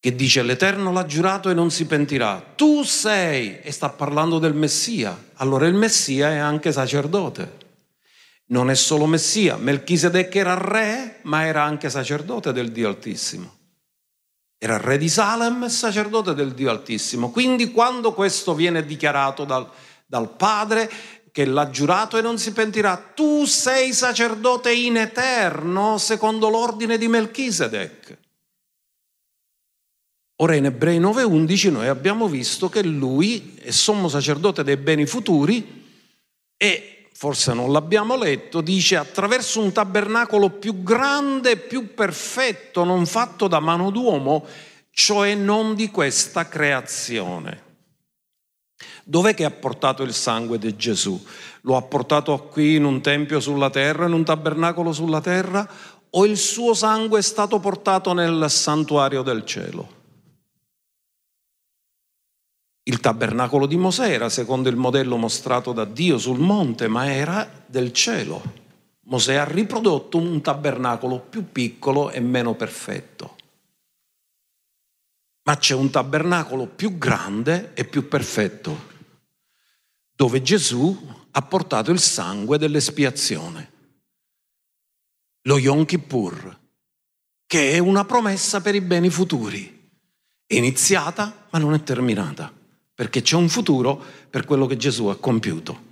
che 0.00 0.16
dice 0.16 0.42
l'Eterno 0.42 0.92
l'ha 0.92 1.04
giurato 1.04 1.50
e 1.50 1.54
non 1.54 1.70
si 1.70 1.84
pentirà. 1.84 2.42
Tu 2.56 2.82
sei, 2.84 3.60
e 3.60 3.70
sta 3.70 3.90
parlando 3.90 4.38
del 4.38 4.54
Messia. 4.54 5.26
Allora 5.34 5.66
il 5.66 5.74
Messia 5.74 6.30
è 6.30 6.38
anche 6.38 6.72
sacerdote. 6.72 7.58
Non 8.46 8.70
è 8.70 8.74
solo 8.74 9.04
Messia, 9.04 9.56
Melchisedec 9.56 10.34
era 10.34 10.54
re, 10.54 11.18
ma 11.22 11.44
era 11.44 11.62
anche 11.62 11.90
sacerdote 11.90 12.52
del 12.52 12.72
Dio 12.72 12.88
Altissimo. 12.88 13.58
Era 14.56 14.78
re 14.78 14.96
di 14.96 15.08
Salem 15.08 15.64
e 15.64 15.68
sacerdote 15.68 16.34
del 16.34 16.54
Dio 16.54 16.70
Altissimo. 16.70 17.30
Quindi 17.30 17.70
quando 17.70 18.12
questo 18.14 18.54
viene 18.54 18.84
dichiarato 18.84 19.44
dal, 19.44 19.68
dal 20.06 20.34
Padre, 20.34 20.90
che 21.30 21.44
l'ha 21.44 21.70
giurato 21.70 22.16
e 22.16 22.22
non 22.22 22.38
si 22.38 22.52
pentirà, 22.52 22.96
tu 23.14 23.44
sei 23.44 23.92
sacerdote 23.92 24.72
in 24.72 24.96
eterno 24.96 25.98
secondo 25.98 26.48
l'ordine 26.48 26.98
di 26.98 27.06
Melchisedec. 27.06 28.18
Ora 30.42 30.54
in 30.54 30.64
Ebrei 30.64 30.98
9:11 30.98 31.70
noi 31.70 31.88
abbiamo 31.88 32.26
visto 32.26 32.70
che 32.70 32.82
lui 32.82 33.56
è 33.60 33.70
sommo 33.70 34.08
sacerdote 34.08 34.64
dei 34.64 34.78
beni 34.78 35.04
futuri 35.04 35.84
e, 36.56 37.08
forse 37.12 37.52
non 37.52 37.72
l'abbiamo 37.72 38.16
letto, 38.16 38.62
dice 38.62 38.96
attraverso 38.96 39.60
un 39.60 39.70
tabernacolo 39.70 40.48
più 40.48 40.82
grande 40.82 41.58
più 41.58 41.92
perfetto, 41.92 42.84
non 42.84 43.04
fatto 43.04 43.48
da 43.48 43.60
mano 43.60 43.90
d'uomo, 43.90 44.46
cioè 44.90 45.34
non 45.34 45.74
di 45.74 45.90
questa 45.90 46.48
creazione. 46.48 47.68
Dov'è 49.04 49.34
che 49.34 49.44
ha 49.44 49.50
portato 49.50 50.02
il 50.02 50.14
sangue 50.14 50.58
di 50.58 50.74
Gesù? 50.74 51.22
Lo 51.62 51.76
ha 51.76 51.82
portato 51.82 52.46
qui 52.46 52.76
in 52.76 52.84
un 52.84 53.02
tempio 53.02 53.40
sulla 53.40 53.68
terra, 53.68 54.06
in 54.06 54.14
un 54.14 54.24
tabernacolo 54.24 54.90
sulla 54.92 55.20
terra, 55.20 55.68
o 56.08 56.24
il 56.24 56.38
suo 56.38 56.72
sangue 56.72 57.18
è 57.18 57.22
stato 57.22 57.58
portato 57.58 58.14
nel 58.14 58.46
santuario 58.48 59.20
del 59.20 59.44
cielo? 59.44 59.98
Il 62.90 62.98
tabernacolo 62.98 63.66
di 63.66 63.76
Mosè 63.76 64.10
era 64.10 64.28
secondo 64.28 64.68
il 64.68 64.74
modello 64.74 65.16
mostrato 65.16 65.72
da 65.72 65.84
Dio 65.84 66.18
sul 66.18 66.40
monte, 66.40 66.88
ma 66.88 67.08
era 67.08 67.48
del 67.64 67.92
cielo. 67.92 68.42
Mosè 69.02 69.36
ha 69.36 69.44
riprodotto 69.44 70.18
un 70.18 70.40
tabernacolo 70.40 71.20
più 71.20 71.52
piccolo 71.52 72.10
e 72.10 72.18
meno 72.18 72.54
perfetto. 72.54 73.36
Ma 75.44 75.56
c'è 75.56 75.74
un 75.74 75.88
tabernacolo 75.88 76.66
più 76.66 76.98
grande 76.98 77.70
e 77.74 77.84
più 77.84 78.08
perfetto, 78.08 78.88
dove 80.12 80.42
Gesù 80.42 81.14
ha 81.30 81.42
portato 81.42 81.92
il 81.92 82.00
sangue 82.00 82.58
dell'espiazione, 82.58 83.72
lo 85.42 85.58
Yom 85.58 85.84
Kippur, 85.84 86.58
che 87.46 87.70
è 87.70 87.78
una 87.78 88.04
promessa 88.04 88.60
per 88.60 88.74
i 88.74 88.80
beni 88.80 89.10
futuri. 89.10 89.78
Iniziata 90.48 91.46
ma 91.50 91.60
non 91.60 91.74
è 91.74 91.82
terminata 91.84 92.58
perché 93.00 93.22
c'è 93.22 93.34
un 93.34 93.48
futuro 93.48 93.96
per 94.28 94.44
quello 94.44 94.66
che 94.66 94.76
Gesù 94.76 95.06
ha 95.06 95.16
compiuto. 95.16 95.84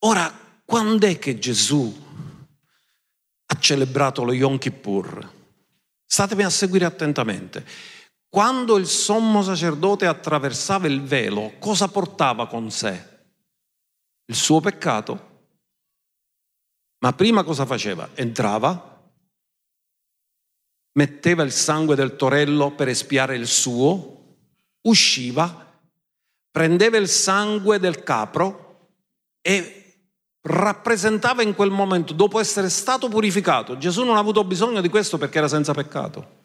Ora, 0.00 0.30
quando 0.62 1.06
è 1.06 1.18
che 1.18 1.38
Gesù 1.38 1.90
ha 3.46 3.58
celebrato 3.58 4.22
lo 4.22 4.34
Yom 4.34 4.58
Kippur? 4.58 5.32
Statemi 6.04 6.42
a 6.42 6.50
seguire 6.50 6.84
attentamente. 6.84 7.66
Quando 8.28 8.76
il 8.76 8.86
sommo 8.86 9.42
sacerdote 9.42 10.04
attraversava 10.04 10.88
il 10.88 11.00
velo, 11.00 11.54
cosa 11.58 11.88
portava 11.88 12.48
con 12.48 12.70
sé? 12.70 13.02
Il 14.26 14.34
suo 14.34 14.60
peccato. 14.60 15.52
Ma 16.98 17.14
prima 17.14 17.44
cosa 17.44 17.64
faceva? 17.64 18.10
Entrava, 18.12 19.10
metteva 20.98 21.42
il 21.44 21.52
sangue 21.52 21.96
del 21.96 22.16
torello 22.16 22.72
per 22.72 22.88
espiare 22.88 23.36
il 23.36 23.46
suo, 23.46 24.36
usciva 24.82 25.64
prendeva 26.54 26.98
il 26.98 27.08
sangue 27.08 27.80
del 27.80 28.04
capro 28.04 28.90
e 29.40 29.96
rappresentava 30.42 31.42
in 31.42 31.52
quel 31.52 31.72
momento, 31.72 32.12
dopo 32.12 32.38
essere 32.38 32.68
stato 32.68 33.08
purificato, 33.08 33.76
Gesù 33.76 34.04
non 34.04 34.14
ha 34.14 34.20
avuto 34.20 34.44
bisogno 34.44 34.80
di 34.80 34.88
questo 34.88 35.18
perché 35.18 35.38
era 35.38 35.48
senza 35.48 35.72
peccato. 35.72 36.42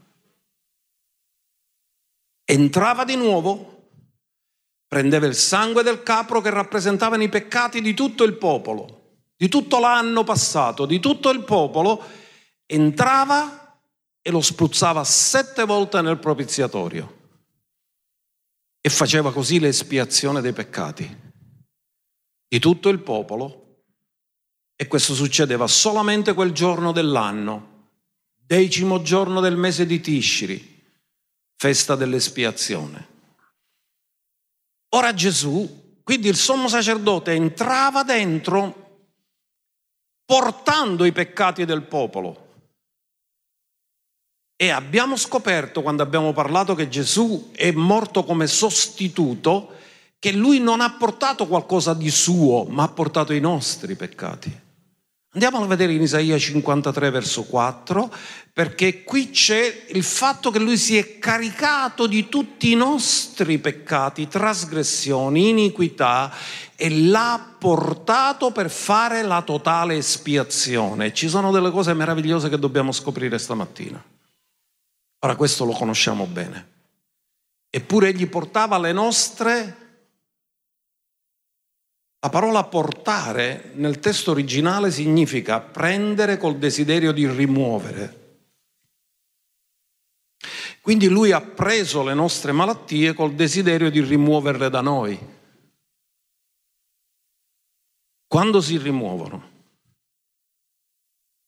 Entrava 2.43 3.05
di 3.05 3.15
nuovo, 3.17 3.89
prendeva 4.87 5.27
il 5.27 5.35
sangue 5.35 5.83
del 5.83 6.01
capro 6.01 6.41
che 6.41 6.49
rappresentavano 6.49 7.21
i 7.21 7.29
peccati 7.29 7.79
di 7.79 7.93
tutto 7.93 8.23
il 8.23 8.33
popolo, 8.33 9.19
di 9.35 9.47
tutto 9.47 9.77
l'anno 9.77 10.23
passato, 10.23 10.87
di 10.87 10.99
tutto 10.99 11.29
il 11.29 11.43
popolo, 11.43 12.03
entrava 12.65 13.79
e 14.23 14.31
lo 14.31 14.41
spruzzava 14.41 15.03
sette 15.03 15.65
volte 15.65 16.01
nel 16.01 16.17
propiziatorio 16.17 17.17
e 18.81 18.89
faceva 18.89 19.31
così 19.31 19.59
l'espiazione 19.59 20.41
dei 20.41 20.53
peccati 20.53 21.27
di 22.47 22.59
tutto 22.59 22.89
il 22.89 22.99
popolo 22.99 23.83
e 24.75 24.87
questo 24.87 25.13
succedeva 25.13 25.67
solamente 25.67 26.33
quel 26.33 26.51
giorno 26.51 26.91
dell'anno, 26.91 27.89
decimo 28.35 29.01
giorno 29.01 29.41
del 29.41 29.57
mese 29.57 29.85
di 29.85 29.99
Tishri, 29.99 30.83
festa 31.55 31.95
dell'espiazione. 31.95 33.07
Ora 34.95 35.13
Gesù, 35.13 35.99
quindi 36.03 36.29
il 36.29 36.37
sommo 36.37 36.67
sacerdote, 36.67 37.33
entrava 37.33 38.03
dentro 38.03 38.87
portando 40.25 41.05
i 41.05 41.11
peccati 41.11 41.65
del 41.65 41.83
popolo 41.83 42.48
e 44.61 44.71
abbiamo 44.71 45.15
scoperto, 45.15 45.81
quando 45.81 46.03
abbiamo 46.03 46.33
parlato 46.33 46.75
che 46.75 46.89
Gesù 46.89 47.51
è 47.55 47.71
morto 47.71 48.25
come 48.25 48.45
sostituto, 48.45 49.69
che 50.19 50.33
lui 50.33 50.59
non 50.59 50.81
ha 50.81 50.97
portato 50.99 51.47
qualcosa 51.47 51.93
di 51.93 52.09
suo, 52.09 52.65
ma 52.65 52.83
ha 52.83 52.89
portato 52.89 53.31
i 53.31 53.39
nostri 53.39 53.95
peccati. 53.95 54.53
Andiamo 55.31 55.63
a 55.63 55.65
vedere 55.65 55.93
in 55.93 56.01
Isaia 56.01 56.37
53 56.37 57.09
verso 57.09 57.43
4, 57.43 58.13
perché 58.51 59.05
qui 59.05 59.29
c'è 59.29 59.85
il 59.91 60.03
fatto 60.03 60.51
che 60.51 60.59
lui 60.59 60.75
si 60.75 60.97
è 60.97 61.19
caricato 61.19 62.05
di 62.05 62.27
tutti 62.27 62.73
i 62.73 62.75
nostri 62.75 63.59
peccati, 63.59 64.27
trasgressioni, 64.27 65.47
iniquità 65.47 66.33
e 66.75 66.89
l'ha 66.89 67.55
portato 67.57 68.51
per 68.51 68.69
fare 68.69 69.21
la 69.21 69.41
totale 69.41 69.95
espiazione. 69.95 71.13
Ci 71.13 71.29
sono 71.29 71.49
delle 71.49 71.71
cose 71.71 71.93
meravigliose 71.93 72.49
che 72.49 72.59
dobbiamo 72.59 72.91
scoprire 72.91 73.37
stamattina. 73.37 74.03
Ora 75.19 75.35
questo 75.35 75.65
lo 75.65 75.73
conosciamo 75.73 76.25
bene. 76.25 76.77
Eppure 77.69 78.09
egli 78.09 78.27
portava 78.27 78.77
le 78.77 78.91
nostre... 78.91 79.87
La 82.21 82.29
parola 82.29 82.65
portare 82.65 83.71
nel 83.75 83.99
testo 83.99 84.31
originale 84.31 84.91
significa 84.91 85.61
prendere 85.61 86.37
col 86.37 86.57
desiderio 86.57 87.13
di 87.13 87.25
rimuovere. 87.29 88.17
Quindi 90.81 91.07
lui 91.07 91.31
ha 91.31 91.39
preso 91.39 92.03
le 92.03 92.13
nostre 92.13 92.51
malattie 92.51 93.13
col 93.13 93.35
desiderio 93.35 93.89
di 93.89 94.01
rimuoverle 94.01 94.69
da 94.69 94.81
noi. 94.81 95.17
Quando 98.27 98.59
si 98.59 98.77
rimuovono? 98.77 99.51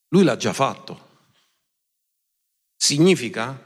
Lui 0.08 0.24
l'ha 0.24 0.36
già 0.36 0.54
fatto. 0.54 1.11
Significa 2.84 3.62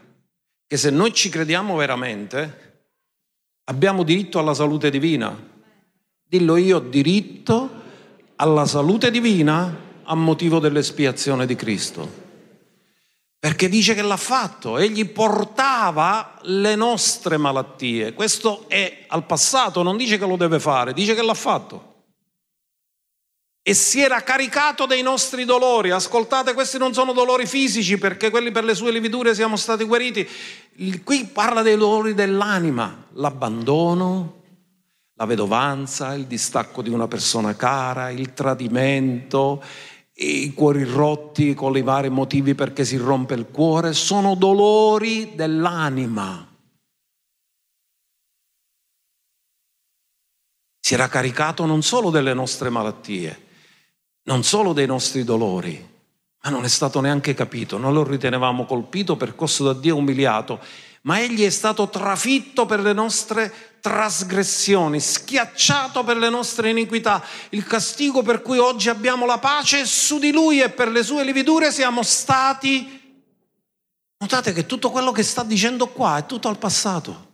che 0.67 0.77
se 0.77 0.91
noi 0.91 1.11
ci 1.11 1.29
crediamo 1.29 1.75
veramente, 1.75 2.89
abbiamo 3.63 4.03
diritto 4.03 4.37
alla 4.37 4.53
salute 4.53 4.91
divina. 4.91 5.35
Dillo 6.23 6.55
io, 6.55 6.77
diritto 6.77 7.67
alla 8.35 8.67
salute 8.67 9.09
divina 9.09 9.75
a 10.03 10.13
motivo 10.13 10.59
dell'espiazione 10.59 11.47
di 11.47 11.55
Cristo. 11.55 12.25
Perché 13.39 13.67
dice 13.69 13.95
che 13.95 14.03
l'ha 14.03 14.17
fatto, 14.17 14.77
egli 14.77 15.07
portava 15.07 16.37
le 16.43 16.75
nostre 16.75 17.37
malattie. 17.37 18.13
Questo 18.13 18.65
è 18.69 19.05
al 19.07 19.25
passato, 19.25 19.81
non 19.81 19.97
dice 19.97 20.19
che 20.19 20.27
lo 20.27 20.37
deve 20.37 20.59
fare, 20.59 20.93
dice 20.93 21.15
che 21.15 21.23
l'ha 21.23 21.33
fatto. 21.33 21.86
E 23.67 23.73
si 23.73 23.99
era 23.99 24.23
caricato 24.23 24.85
dei 24.85 25.01
nostri 25.01 25.43
dolori. 25.43 25.91
Ascoltate, 25.91 26.53
questi 26.53 26.77
non 26.77 26.93
sono 26.93 27.11
dolori 27.11 27.45
fisici 27.45 27.97
perché 27.97 28.29
quelli 28.29 28.49
per 28.49 28.63
le 28.63 28.73
sue 28.73 28.93
lividure 28.93 29.35
siamo 29.35 29.57
stati 29.57 29.83
guariti. 29.83 30.25
Qui 31.03 31.25
parla 31.25 31.61
dei 31.63 31.75
dolori 31.75 32.13
dell'anima, 32.13 33.07
l'abbandono, 33.15 34.35
la 35.15 35.25
vedovanza, 35.25 36.13
il 36.13 36.27
distacco 36.27 36.81
di 36.81 36.89
una 36.89 37.09
persona 37.09 37.57
cara, 37.57 38.09
il 38.09 38.33
tradimento, 38.33 39.61
i 40.13 40.53
cuori 40.53 40.85
rotti 40.85 41.53
con 41.53 41.75
i 41.75 41.81
vari 41.81 42.09
motivi 42.09 42.55
perché 42.55 42.85
si 42.85 42.95
rompe 42.95 43.33
il 43.33 43.47
cuore, 43.51 43.91
sono 43.91 44.35
dolori 44.35 45.35
dell'anima. 45.35 46.47
Si 50.79 50.93
era 50.93 51.09
caricato 51.09 51.65
non 51.65 51.81
solo 51.81 52.11
delle 52.11 52.33
nostre 52.33 52.69
malattie, 52.69 53.43
non 54.27 54.43
solo 54.43 54.73
dei 54.73 54.85
nostri 54.85 55.23
dolori, 55.23 55.95
ma 56.43 56.49
non 56.49 56.65
è 56.65 56.67
stato 56.67 56.99
neanche 56.99 57.33
capito, 57.33 57.77
non 57.77 57.93
lo 57.93 58.03
ritenevamo 58.03 58.65
colpito, 58.65 59.15
percosso 59.15 59.63
da 59.63 59.73
Dio, 59.73 59.95
umiliato, 59.95 60.59
ma 61.03 61.21
egli 61.21 61.43
è 61.45 61.49
stato 61.49 61.87
trafitto 61.87 62.65
per 62.65 62.81
le 62.81 62.91
nostre 62.91 63.77
trasgressioni, 63.79 64.99
schiacciato 64.99 66.03
per 66.03 66.17
le 66.17 66.29
nostre 66.29 66.69
iniquità. 66.69 67.23
Il 67.49 67.63
castigo 67.63 68.21
per 68.21 68.41
cui 68.41 68.57
oggi 68.57 68.89
abbiamo 68.89 69.25
la 69.25 69.37
pace 69.37 69.81
è 69.81 69.85
su 69.85 70.19
di 70.19 70.33
lui 70.33 70.59
e 70.59 70.69
per 70.69 70.89
le 70.89 71.03
sue 71.03 71.23
lividure 71.23 71.71
siamo 71.71 72.03
stati... 72.03 72.95
Notate 74.19 74.51
che 74.51 74.65
tutto 74.65 74.89
quello 74.89 75.11
che 75.11 75.23
sta 75.23 75.43
dicendo 75.43 75.87
qua 75.87 76.17
è 76.17 76.25
tutto 76.25 76.49
al 76.49 76.57
passato. 76.57 77.25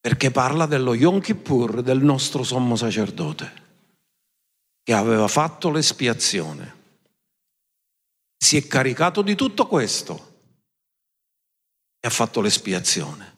Perché 0.00 0.30
parla 0.30 0.64
dello 0.64 0.94
Yom 0.94 1.20
Kippur 1.20 1.82
del 1.82 2.02
nostro 2.02 2.44
sommo 2.44 2.76
sacerdote 2.76 3.63
che 4.84 4.92
aveva 4.92 5.26
fatto 5.26 5.70
l'espiazione. 5.70 6.82
Si 8.36 8.58
è 8.58 8.66
caricato 8.66 9.22
di 9.22 9.34
tutto 9.34 9.66
questo 9.66 10.32
e 11.98 12.06
ha 12.06 12.10
fatto 12.10 12.42
l'espiazione. 12.42 13.32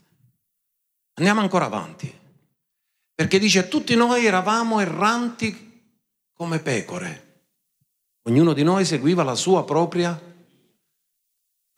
Andiamo 1.15 1.41
ancora 1.41 1.67
avanti, 1.67 2.13
perché 3.15 3.39
dice 3.39 3.69
tutti 3.69 3.95
noi 3.95 4.27
eravamo 4.27 4.81
erranti 4.81 5.65
come 6.33 6.59
pecore, 6.59 7.45
ognuno 8.23 8.53
di 8.53 8.63
noi 8.63 8.85
seguiva 8.85 9.23
la 9.23 9.37
sua 9.37 9.65
propria... 9.65 10.35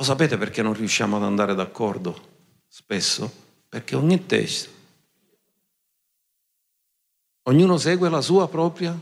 Lo 0.01 0.05
sapete 0.05 0.39
perché 0.39 0.63
non 0.63 0.75
riusciamo 0.75 1.17
ad 1.17 1.25
andare 1.25 1.55
d'accordo 1.55 2.37
spesso? 2.69 3.47
Perché 3.69 3.97
ogni 3.97 4.27
testo, 4.27 4.71
ognuno 7.49 7.77
segue 7.77 8.09
la 8.09 8.21
sua 8.21 8.49
propria 8.49 8.97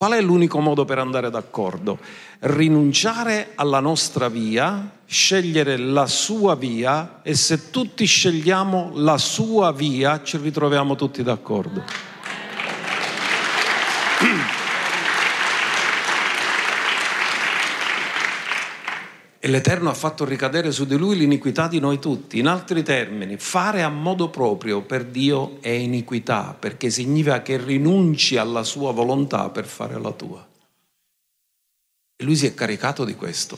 Qual 0.00 0.12
è 0.12 0.20
l'unico 0.20 0.60
modo 0.60 0.84
per 0.84 1.00
andare 1.00 1.28
d'accordo? 1.28 1.98
Rinunciare 2.38 3.50
alla 3.56 3.80
nostra 3.80 4.28
via, 4.28 4.88
scegliere 5.04 5.76
la 5.76 6.06
sua 6.06 6.54
via 6.54 7.18
e 7.22 7.34
se 7.34 7.70
tutti 7.70 8.04
scegliamo 8.04 8.92
la 8.94 9.18
sua 9.18 9.72
via 9.72 10.22
ci 10.22 10.36
ritroviamo 10.36 10.94
tutti 10.94 11.24
d'accordo. 11.24 11.82
E 19.40 19.46
l'Eterno 19.46 19.88
ha 19.88 19.94
fatto 19.94 20.24
ricadere 20.24 20.72
su 20.72 20.84
di 20.84 20.96
lui 20.96 21.16
l'iniquità 21.16 21.68
di 21.68 21.78
noi 21.78 22.00
tutti. 22.00 22.38
In 22.38 22.48
altri 22.48 22.82
termini, 22.82 23.36
fare 23.36 23.82
a 23.82 23.88
modo 23.88 24.30
proprio 24.30 24.82
per 24.82 25.04
Dio 25.04 25.58
è 25.60 25.68
iniquità, 25.68 26.56
perché 26.58 26.90
significa 26.90 27.40
che 27.42 27.56
rinunci 27.56 28.36
alla 28.36 28.64
sua 28.64 28.90
volontà 28.90 29.48
per 29.50 29.66
fare 29.66 30.00
la 30.00 30.10
tua. 30.10 30.44
E 32.16 32.24
lui 32.24 32.34
si 32.34 32.46
è 32.46 32.54
caricato 32.54 33.04
di 33.04 33.14
questo. 33.14 33.56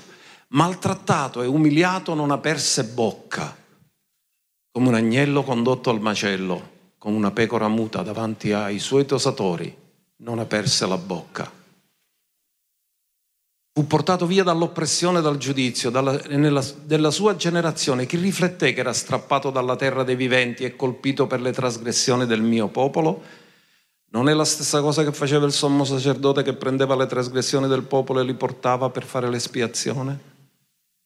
Maltrattato 0.48 1.40
e 1.40 1.46
umiliato 1.46 2.12
non 2.12 2.30
aperse 2.30 2.84
bocca, 2.84 3.56
come 4.72 4.88
un 4.88 4.94
agnello 4.94 5.42
condotto 5.42 5.88
al 5.88 6.00
macello, 6.00 6.78
come 6.98 7.16
una 7.16 7.30
pecora 7.30 7.68
muta 7.68 8.02
davanti 8.02 8.52
ai 8.52 8.78
suoi 8.78 9.06
tosatori, 9.06 9.74
non 10.16 10.40
aperse 10.40 10.86
la 10.86 10.98
bocca 10.98 11.59
fu 13.72 13.86
portato 13.86 14.26
via 14.26 14.42
dall'oppressione 14.42 15.20
dal 15.20 15.36
giudizio 15.36 15.90
dalla, 15.90 16.20
nella, 16.28 16.64
della 16.84 17.10
sua 17.10 17.36
generazione. 17.36 18.06
Chi 18.06 18.16
rifletté 18.16 18.72
che 18.72 18.80
era 18.80 18.92
strappato 18.92 19.50
dalla 19.50 19.76
terra 19.76 20.02
dei 20.02 20.16
viventi 20.16 20.64
e 20.64 20.76
colpito 20.76 21.26
per 21.26 21.40
le 21.40 21.52
trasgressioni 21.52 22.26
del 22.26 22.42
mio 22.42 22.68
popolo? 22.68 23.22
Non 24.12 24.28
è 24.28 24.34
la 24.34 24.44
stessa 24.44 24.80
cosa 24.80 25.04
che 25.04 25.12
faceva 25.12 25.46
il 25.46 25.52
sommo 25.52 25.84
sacerdote 25.84 26.42
che 26.42 26.54
prendeva 26.54 26.96
le 26.96 27.06
trasgressioni 27.06 27.68
del 27.68 27.84
popolo 27.84 28.20
e 28.20 28.24
li 28.24 28.34
portava 28.34 28.90
per 28.90 29.04
fare 29.04 29.30
l'espiazione? 29.30 30.28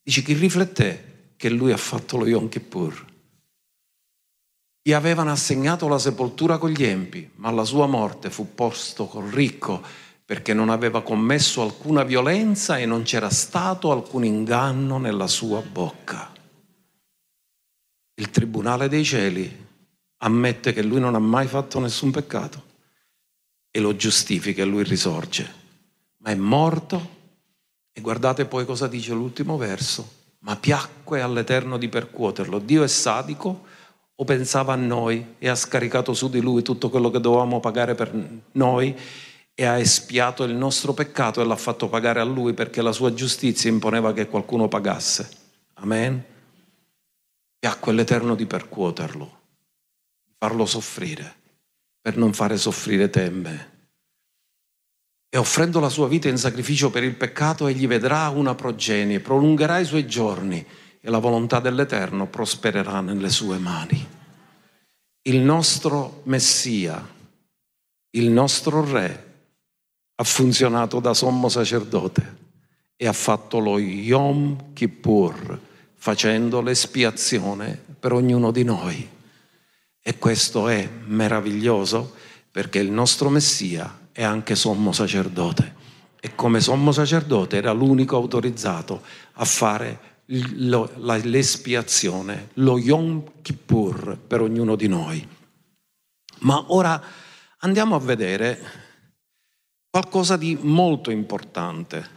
Dice 0.03 0.23
chi 0.23 0.33
rifletté 0.33 1.33
che 1.37 1.51
lui 1.51 1.71
ha 1.71 1.77
fatto 1.77 2.17
lo 2.17 2.27
Yom 2.27 2.49
Kippur. 2.49 3.13
Gli 4.83 4.93
avevano 4.93 5.31
assegnato 5.31 5.87
la 5.89 5.99
sepoltura 5.99 6.57
con 6.57 6.71
gli 6.71 6.85
empi, 6.85 7.31
ma 7.37 7.49
alla 7.49 7.65
sua 7.65 7.87
morte 7.87 8.31
fu 8.31 8.55
posto 8.55 9.07
col 9.07 9.31
ricco 9.31 9.83
perché 10.35 10.53
non 10.53 10.69
aveva 10.69 11.05
commesso 11.05 11.63
alcuna 11.63 12.03
violenza 12.03 12.77
e 12.77 12.87
non 12.87 13.05
c'era 13.05 13.31
stato 13.31 13.93
alcun 13.93 14.25
inganno 14.25 14.99
nella 14.99 15.29
sua 15.29 15.61
bocca. 15.61 16.33
Il 18.15 18.31
Tribunale 18.31 18.89
dei 18.89 19.05
Cieli 19.05 19.67
ammette 20.19 20.73
che 20.73 20.83
lui 20.83 20.99
non 20.99 21.15
ha 21.15 21.21
mai 21.21 21.47
fatto 21.47 21.79
nessun 21.79 22.11
peccato 22.11 22.65
e 23.71 23.79
lo 23.79 23.95
giustifica 23.95 24.63
e 24.63 24.65
lui 24.65 24.83
risorge, 24.83 25.49
ma 26.17 26.31
è 26.31 26.35
morto 26.35 27.11
e 27.93 28.01
guardate 28.01 28.45
poi 28.45 28.65
cosa 28.65 28.89
dice 28.89 29.13
l'ultimo 29.13 29.57
verso, 29.57 30.09
ma 30.41 30.57
piacque 30.57 31.21
all'Eterno 31.21 31.79
di 31.79 31.89
percuoterlo. 31.89 32.59
Dio 32.59 32.83
è 32.83 32.89
sadico 32.89 33.67
o 34.17 34.25
pensava 34.25 34.73
a 34.73 34.77
noi 34.77 35.37
e 35.39 35.49
ha 35.49 35.55
scaricato 35.55 36.13
su 36.13 36.29
di 36.29 36.41
lui 36.41 36.63
tutto 36.63 36.91
quello 36.91 37.13
che 37.13 37.21
dovevamo 37.21 37.61
pagare 37.61 37.95
per 37.95 38.13
noi 38.51 38.97
e 39.55 39.65
ha 39.65 39.79
espiato 39.79 40.43
il 40.43 40.55
nostro 40.55 40.93
peccato 40.93 41.41
e 41.41 41.45
l'ha 41.45 41.57
fatto 41.57 41.89
pagare 41.89 42.21
a 42.21 42.25
lui 42.25 42.55
perché 42.55 42.83
la 42.83 42.93
sua 42.93 43.15
giustizia 43.15 43.71
imponeva 43.71 44.13
che 44.13 44.27
qualcuno 44.27 44.67
pagasse. 44.67 45.29
Amen. 45.75 46.25
Piacque 47.59 47.93
l'Eterno 47.93 48.35
di 48.35 48.47
percuoterlo, 48.47 49.41
di 50.25 50.33
farlo 50.37 50.67
soffrire, 50.67 51.35
per 52.01 52.17
non 52.17 52.33
fare 52.33 52.57
soffrire 52.57 53.09
te 53.09 53.25
e 53.25 53.31
me. 53.31 53.73
E 55.31 55.39
offrendo 55.39 55.81
la 55.81 55.89
sua 55.89 56.09
vita 56.09 56.29
in 56.29 56.37
sacrificio 56.37 56.91
per 56.91 57.05
il 57.05 57.15
peccato, 57.15 57.67
egli 57.67 57.87
vedrà 57.87 58.29
una 58.29 58.55
progenie, 58.55 59.21
prolungherà 59.21 59.79
i 59.79 59.85
suoi 59.85 60.07
giorni 60.07 60.65
e 61.01 61.11
la 61.11 61.19
volontà 61.19 61.61
dell'Eterno 61.61 62.29
prospererà 62.29 63.01
nelle 63.01 63.31
sue 63.31 63.59
mani. 63.59 64.09
Il 65.23 65.39
nostro 65.39 66.23
Messia, 66.25 67.09
il 68.11 68.31
nostro 68.31 68.85
Re, 68.85 69.34
ha 70.17 70.25
funzionato 70.25 71.01
da 71.01 71.15
sommo 71.15 71.49
sacerdote 71.49 72.43
e 72.97 73.07
ha 73.07 73.13
fatto 73.13 73.59
lo 73.59 73.79
Yom 73.79 74.73
Kippur, 74.73 75.61
facendo 75.95 76.61
l'espiazione 76.61 77.83
per 77.99 78.13
ognuno 78.13 78.51
di 78.51 78.63
noi. 78.63 79.09
E 80.01 80.19
questo 80.19 80.69
è 80.69 80.89
meraviglioso 81.07 82.15
perché 82.51 82.79
il 82.79 82.91
nostro 82.91 83.31
Messia 83.31 84.03
è 84.13 84.23
anche 84.23 84.55
sommo 84.55 84.93
sacerdote 84.93 85.83
e 86.21 86.35
come 86.35 86.61
sommo 86.61 86.93
sacerdote 86.93 87.57
era 87.57 87.73
l'unico 87.73 88.17
autorizzato 88.17 89.03
a 89.33 89.45
fare 89.45 90.13
l'espiazione, 90.27 92.51
lo 92.55 92.79
Yom 92.79 93.25
Kippur 93.43 94.19
per 94.27 94.41
ognuno 94.41 94.77
di 94.77 94.89
noi. 94.89 95.29
Ma 96.41 96.65
ora 96.69 97.03
andiamo 97.59 97.97
a 97.97 98.01
vedere 98.01 98.84
qualcosa 99.95 100.37
di 100.37 100.59
molto 100.61 101.13
importante. 101.13 102.11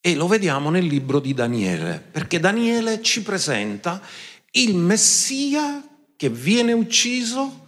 E 0.00 0.14
lo 0.14 0.26
vediamo 0.26 0.70
nel 0.70 0.86
libro 0.86 1.20
di 1.20 1.34
Daniele, 1.34 2.02
perché 2.10 2.40
Daniele 2.40 3.02
ci 3.02 3.20
presenta 3.20 4.00
il 4.52 4.74
Messia 4.76 5.86
che 6.16 6.30
viene 6.30 6.72
ucciso 6.72 7.66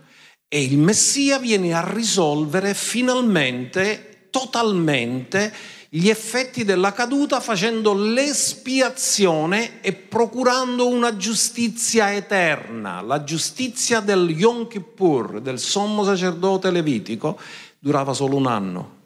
e 0.49 0.63
il 0.63 0.79
Messia 0.79 1.39
viene 1.39 1.75
a 1.75 1.93
risolvere 1.93 2.73
finalmente, 2.73 4.29
totalmente, 4.31 5.53
gli 5.91 6.09
effetti 6.09 6.65
della 6.65 6.93
caduta 6.93 7.39
facendo 7.41 7.93
l'espiazione 7.93 9.83
e 9.83 9.93
procurando 9.93 10.89
una 10.89 11.17
giustizia 11.17 12.15
eterna, 12.15 13.03
la 13.03 13.25
giustizia 13.25 14.01
del 14.01 14.31
Yom 14.31 14.69
Kippur, 14.69 15.43
del 15.43 15.59
sommo 15.59 16.03
sacerdote 16.03 16.71
levitico, 16.71 17.39
durava 17.81 18.13
solo 18.13 18.37
un 18.37 18.47
anno. 18.47 18.99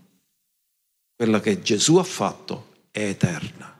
Quella 1.16 1.40
che 1.40 1.62
Gesù 1.62 1.96
ha 1.96 2.02
fatto 2.02 2.72
è 2.90 3.00
eterna. 3.00 3.72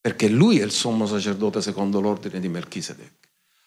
Perché 0.00 0.28
lui 0.28 0.58
è 0.58 0.64
il 0.64 0.72
sommo 0.72 1.06
sacerdote 1.06 1.62
secondo 1.62 2.00
l'ordine 2.00 2.40
di 2.40 2.48
Melchisedec. 2.48 3.12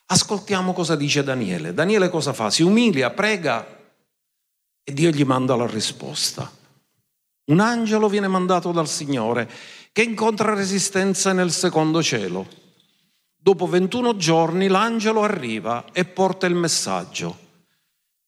Ascoltiamo 0.07 0.74
cosa 0.74 0.95
dice 0.95 1.24
Daniele. 1.24 1.74
Daniele 1.74 2.09
cosa 2.09 2.34
fa? 2.34 2.49
Si 2.49 2.61
umilia, 2.61 3.09
prega 3.11 3.66
e 4.84 4.93
Dio 4.93 5.09
gli 5.11 5.24
manda 5.24 5.55
la 5.55 5.66
risposta. 5.66 6.51
Un 7.45 7.59
angelo 7.59 8.09
viene 8.09 8.28
mandato 8.28 8.72
dal 8.72 8.88
Signore 8.88 9.49
che 9.91 10.03
incontra 10.03 10.53
resistenza 10.53 11.32
nel 11.34 11.51
secondo 11.51 12.03
cielo. 12.03 12.47
Dopo 13.36 13.68
21 13.68 14.16
giorni 14.18 14.68
l'angelo 14.68 15.24
arriva 15.24 15.86
e 15.91 16.05
porta 16.05 16.47
il 16.47 16.55
messaggio. 16.55 17.42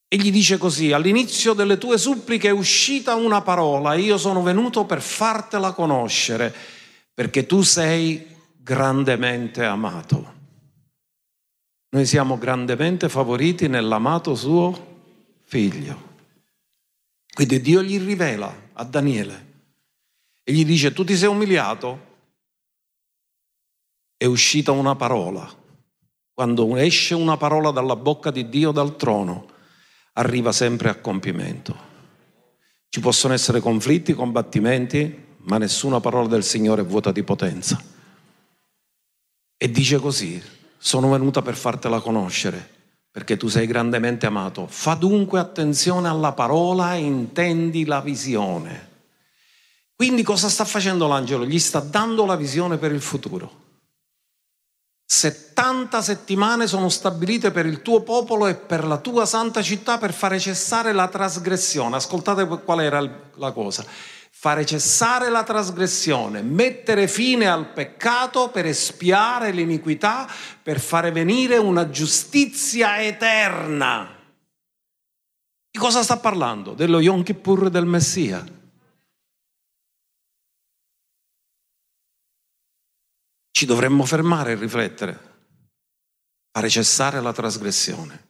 E 0.07 0.17
gli 0.17 0.31
dice 0.31 0.57
così, 0.57 0.91
all'inizio 0.91 1.53
delle 1.53 1.77
tue 1.77 1.97
suppliche 1.97 2.49
è 2.49 2.51
uscita 2.51 3.15
una 3.15 3.41
parola, 3.41 3.95
io 3.95 4.17
sono 4.17 4.41
venuto 4.43 4.85
per 4.85 5.01
fartela 5.01 5.73
conoscere, 5.73 6.53
perché 7.13 7.45
tu 7.45 7.61
sei 7.63 8.25
grandemente 8.55 9.63
amato. 9.63 10.33
Noi 11.89 12.05
siamo 12.05 12.37
grandemente 12.37 13.09
favoriti 13.09 13.67
nell'amato 13.67 14.35
suo 14.35 14.93
figlio. 15.43 16.13
Quindi 17.33 17.61
Dio 17.61 17.81
gli 17.81 17.99
rivela 17.99 18.53
a 18.73 18.83
Daniele 18.83 19.53
e 20.43 20.53
gli 20.53 20.65
dice, 20.65 20.93
tu 20.93 21.03
ti 21.03 21.15
sei 21.15 21.29
umiliato, 21.29 22.13
è 24.17 24.25
uscita 24.25 24.71
una 24.71 24.95
parola. 24.95 25.49
Quando 26.33 26.75
esce 26.75 27.13
una 27.13 27.37
parola 27.37 27.71
dalla 27.71 27.95
bocca 27.95 28.29
di 28.29 28.49
Dio 28.49 28.71
dal 28.71 28.95
trono, 28.95 29.53
arriva 30.17 30.51
sempre 30.51 30.89
a 30.89 30.95
compimento. 30.95 31.93
Ci 32.89 32.99
possono 32.99 33.33
essere 33.33 33.59
conflitti, 33.59 34.13
combattimenti, 34.13 35.23
ma 35.43 35.57
nessuna 35.57 35.99
parola 35.99 36.27
del 36.27 36.43
Signore 36.43 36.81
è 36.81 36.85
vuota 36.85 37.11
di 37.11 37.23
potenza. 37.23 37.81
E 39.57 39.71
dice 39.71 39.97
così, 39.97 40.41
sono 40.77 41.09
venuta 41.09 41.41
per 41.41 41.55
fartela 41.55 41.99
conoscere, 41.99 42.69
perché 43.11 43.37
tu 43.37 43.47
sei 43.47 43.67
grandemente 43.67 44.25
amato. 44.25 44.67
Fa 44.67 44.93
dunque 44.95 45.39
attenzione 45.39 46.07
alla 46.07 46.31
parola 46.31 46.95
e 46.95 46.99
intendi 46.99 47.85
la 47.85 47.99
visione. 48.01 48.91
Quindi 49.95 50.23
cosa 50.23 50.49
sta 50.49 50.65
facendo 50.65 51.07
l'angelo? 51.07 51.45
Gli 51.45 51.59
sta 51.59 51.79
dando 51.79 52.25
la 52.25 52.35
visione 52.35 52.77
per 52.77 52.91
il 52.91 53.01
futuro. 53.01 53.63
70 55.05 56.01
settimane 56.01 56.67
sono 56.67 56.89
stabilite 56.89 57.51
per 57.51 57.65
il 57.65 57.81
tuo 57.81 58.01
popolo 58.01 58.47
e 58.47 58.55
per 58.55 58.85
la 58.85 58.97
tua 58.97 59.25
santa 59.25 59.61
città 59.61 59.97
per 59.97 60.13
fare 60.13 60.39
cessare 60.39 60.93
la 60.93 61.07
trasgressione. 61.07 61.95
Ascoltate 61.95 62.45
qual 62.45 62.81
era 62.81 62.99
la 63.35 63.51
cosa 63.51 63.85
fare 64.37 64.63
cessare 64.63 65.29
la 65.31 65.41
trasgressione, 65.41 66.43
mettere 66.43 67.07
fine 67.07 67.47
al 67.47 67.71
peccato 67.71 68.49
per 68.49 68.67
espiare 68.67 69.49
l'iniquità, 69.49 70.29
per 70.61 70.79
fare 70.79 71.09
venire 71.09 71.57
una 71.57 71.89
giustizia 71.89 73.01
eterna. 73.01 74.07
Di 75.71 75.79
cosa 75.79 76.03
sta 76.03 76.17
parlando? 76.17 76.73
Dello 76.73 76.99
Yom 76.99 77.23
Kippur 77.23 77.71
del 77.71 77.85
Messia. 77.85 78.45
Ci 83.55 83.65
dovremmo 83.65 84.03
fermare 84.03 84.51
e 84.51 84.55
riflettere, 84.55 85.17
fare 86.51 86.69
cessare 86.69 87.21
la 87.21 87.31
trasgressione, 87.31 88.27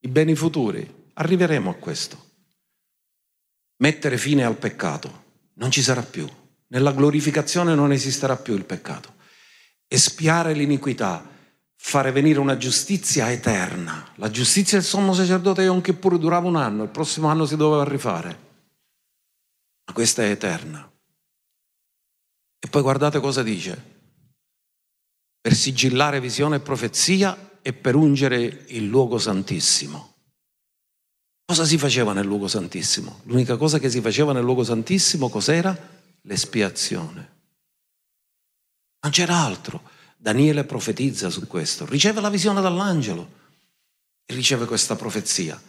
i 0.00 0.08
beni 0.08 0.34
futuri, 0.34 1.08
arriveremo 1.14 1.70
a 1.70 1.74
questo. 1.74 2.22
Mettere 3.78 4.18
fine 4.18 4.44
al 4.44 4.58
peccato 4.58 5.24
non 5.54 5.70
ci 5.70 5.80
sarà 5.80 6.02
più. 6.02 6.28
Nella 6.66 6.92
glorificazione 6.92 7.74
non 7.74 7.92
esisterà 7.92 8.36
più 8.36 8.54
il 8.56 8.66
peccato. 8.66 9.14
Espiare 9.88 10.52
l'iniquità, 10.52 11.26
fare 11.74 12.12
venire 12.12 12.38
una 12.38 12.58
giustizia 12.58 13.32
eterna. 13.32 14.12
La 14.16 14.30
giustizia 14.30 14.76
del 14.76 14.86
sommo 14.86 15.14
sacerdote 15.14 15.62
Yom 15.62 15.80
Kippur 15.80 16.18
durava 16.18 16.46
un 16.46 16.56
anno, 16.56 16.82
il 16.82 16.90
prossimo 16.90 17.28
anno 17.28 17.46
si 17.46 17.56
doveva 17.56 17.84
rifare. 17.84 18.38
Ma 19.86 19.94
questa 19.94 20.24
è 20.24 20.28
eterna. 20.28 20.92
E 22.58 22.68
poi 22.68 22.82
guardate 22.82 23.18
cosa 23.18 23.42
dice. 23.42 23.96
Per 25.40 25.54
sigillare 25.54 26.20
visione 26.20 26.56
e 26.56 26.60
profezia 26.60 27.58
e 27.62 27.72
per 27.72 27.94
ungere 27.94 28.64
il 28.68 28.86
luogo 28.86 29.18
santissimo. 29.18 30.14
Cosa 31.44 31.64
si 31.64 31.78
faceva 31.78 32.12
nel 32.12 32.26
luogo 32.26 32.48
santissimo? 32.48 33.20
L'unica 33.24 33.56
cosa 33.56 33.78
che 33.78 33.88
si 33.88 34.00
faceva 34.00 34.32
nel 34.32 34.44
luogo 34.44 34.64
santissimo 34.64 35.28
cos'era? 35.28 35.76
L'espiazione. 36.22 37.36
Non 39.00 39.12
c'era 39.12 39.36
altro. 39.36 39.96
Daniele 40.20 40.64
profetizza 40.64 41.30
su 41.30 41.46
questo, 41.46 41.86
riceve 41.86 42.20
la 42.20 42.28
visione 42.28 42.60
dall'angelo 42.60 43.36
e 44.26 44.34
riceve 44.34 44.66
questa 44.66 44.96
profezia. 44.96 45.60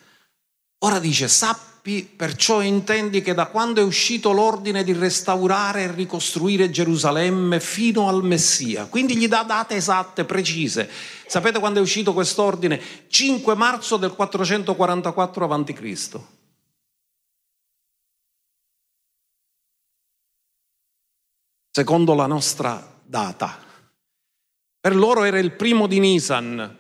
Ora 0.80 1.00
dice, 1.00 1.28
sappi, 1.28 2.04
perciò 2.04 2.62
intendi 2.62 3.22
che 3.22 3.34
da 3.34 3.48
quando 3.48 3.82
è 3.82 3.84
uscito 3.84 4.32
l'ordine 4.32 4.84
di 4.84 4.94
restaurare 4.94 5.84
e 5.84 5.92
ricostruire 5.92 6.70
Gerusalemme 6.70 7.60
fino 7.60 8.08
al 8.08 8.24
Messia, 8.24 8.86
quindi 8.86 9.18
gli 9.18 9.28
dà 9.28 9.44
date 9.44 9.76
esatte, 9.76 10.26
precise 10.26 10.90
Sapete 11.30 11.60
quando 11.60 11.78
è 11.78 11.82
uscito 11.84 12.12
quest'ordine? 12.12 12.82
5 13.08 13.54
marzo 13.54 13.98
del 13.98 14.14
444 14.14 15.46
a.C. 15.46 16.20
Secondo 21.70 22.16
la 22.16 22.26
nostra 22.26 23.00
data. 23.04 23.60
Per 24.80 24.96
loro 24.96 25.24
era 25.24 25.38
il 25.38 25.52
primo 25.52 25.86
di 25.86 26.00
Nisan, 26.00 26.78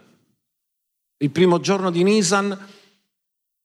il 1.17 1.29
primo 1.29 1.59
giorno 1.59 1.91
di 1.91 2.01
Nisan 2.01 2.78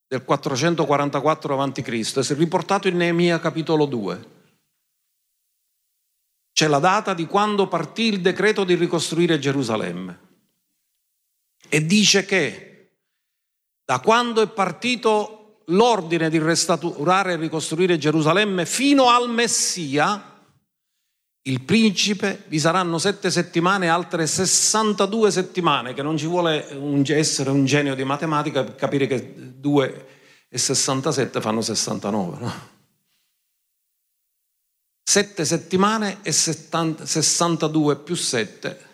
del 0.07 0.23
444 0.23 1.61
a.C. 1.61 2.19
È 2.19 2.35
riportato 2.35 2.87
in 2.87 2.97
Neemia 2.97 3.39
capitolo 3.39 3.85
2. 3.85 4.33
C'è 6.53 6.67
la 6.67 6.79
data 6.79 7.13
di 7.13 7.25
quando 7.25 7.67
partì 7.67 8.03
il 8.03 8.21
decreto 8.21 8.63
di 8.63 8.75
ricostruire 8.75 9.39
Gerusalemme 9.39 10.19
e 11.67 11.85
dice 11.85 12.25
che 12.25 12.91
da 13.83 13.99
quando 13.99 14.41
è 14.41 14.47
partito 14.47 15.63
l'ordine 15.65 16.29
di 16.29 16.37
restaurare 16.37 17.33
e 17.33 17.37
ricostruire 17.37 17.97
Gerusalemme 17.97 18.65
fino 18.65 19.09
al 19.09 19.29
Messia, 19.29 20.34
il 21.47 21.61
principe, 21.61 22.43
vi 22.47 22.59
saranno 22.59 22.97
sette 22.97 23.29
settimane 23.29 23.85
e 23.85 23.89
altre 23.89 24.25
62 24.25 25.31
settimane, 25.31 25.93
che 25.93 26.01
non 26.01 26.17
ci 26.17 26.25
vuole 26.25 26.67
un, 26.71 27.03
essere 27.07 27.51
un 27.51 27.65
genio 27.65 27.93
di 27.93 28.03
matematica 28.03 28.63
per 28.63 28.75
capire 28.75 29.05
che 29.05 29.33
2 29.59 30.07
e 30.49 30.57
67 30.57 31.41
fanno 31.41 31.61
69, 31.61 32.37
no? 32.39 32.73
Sette 35.03 35.45
settimane 35.45 36.17
e 36.23 36.31
70, 36.31 37.05
62 37.05 37.97
più 37.97 38.15
7 38.15 38.93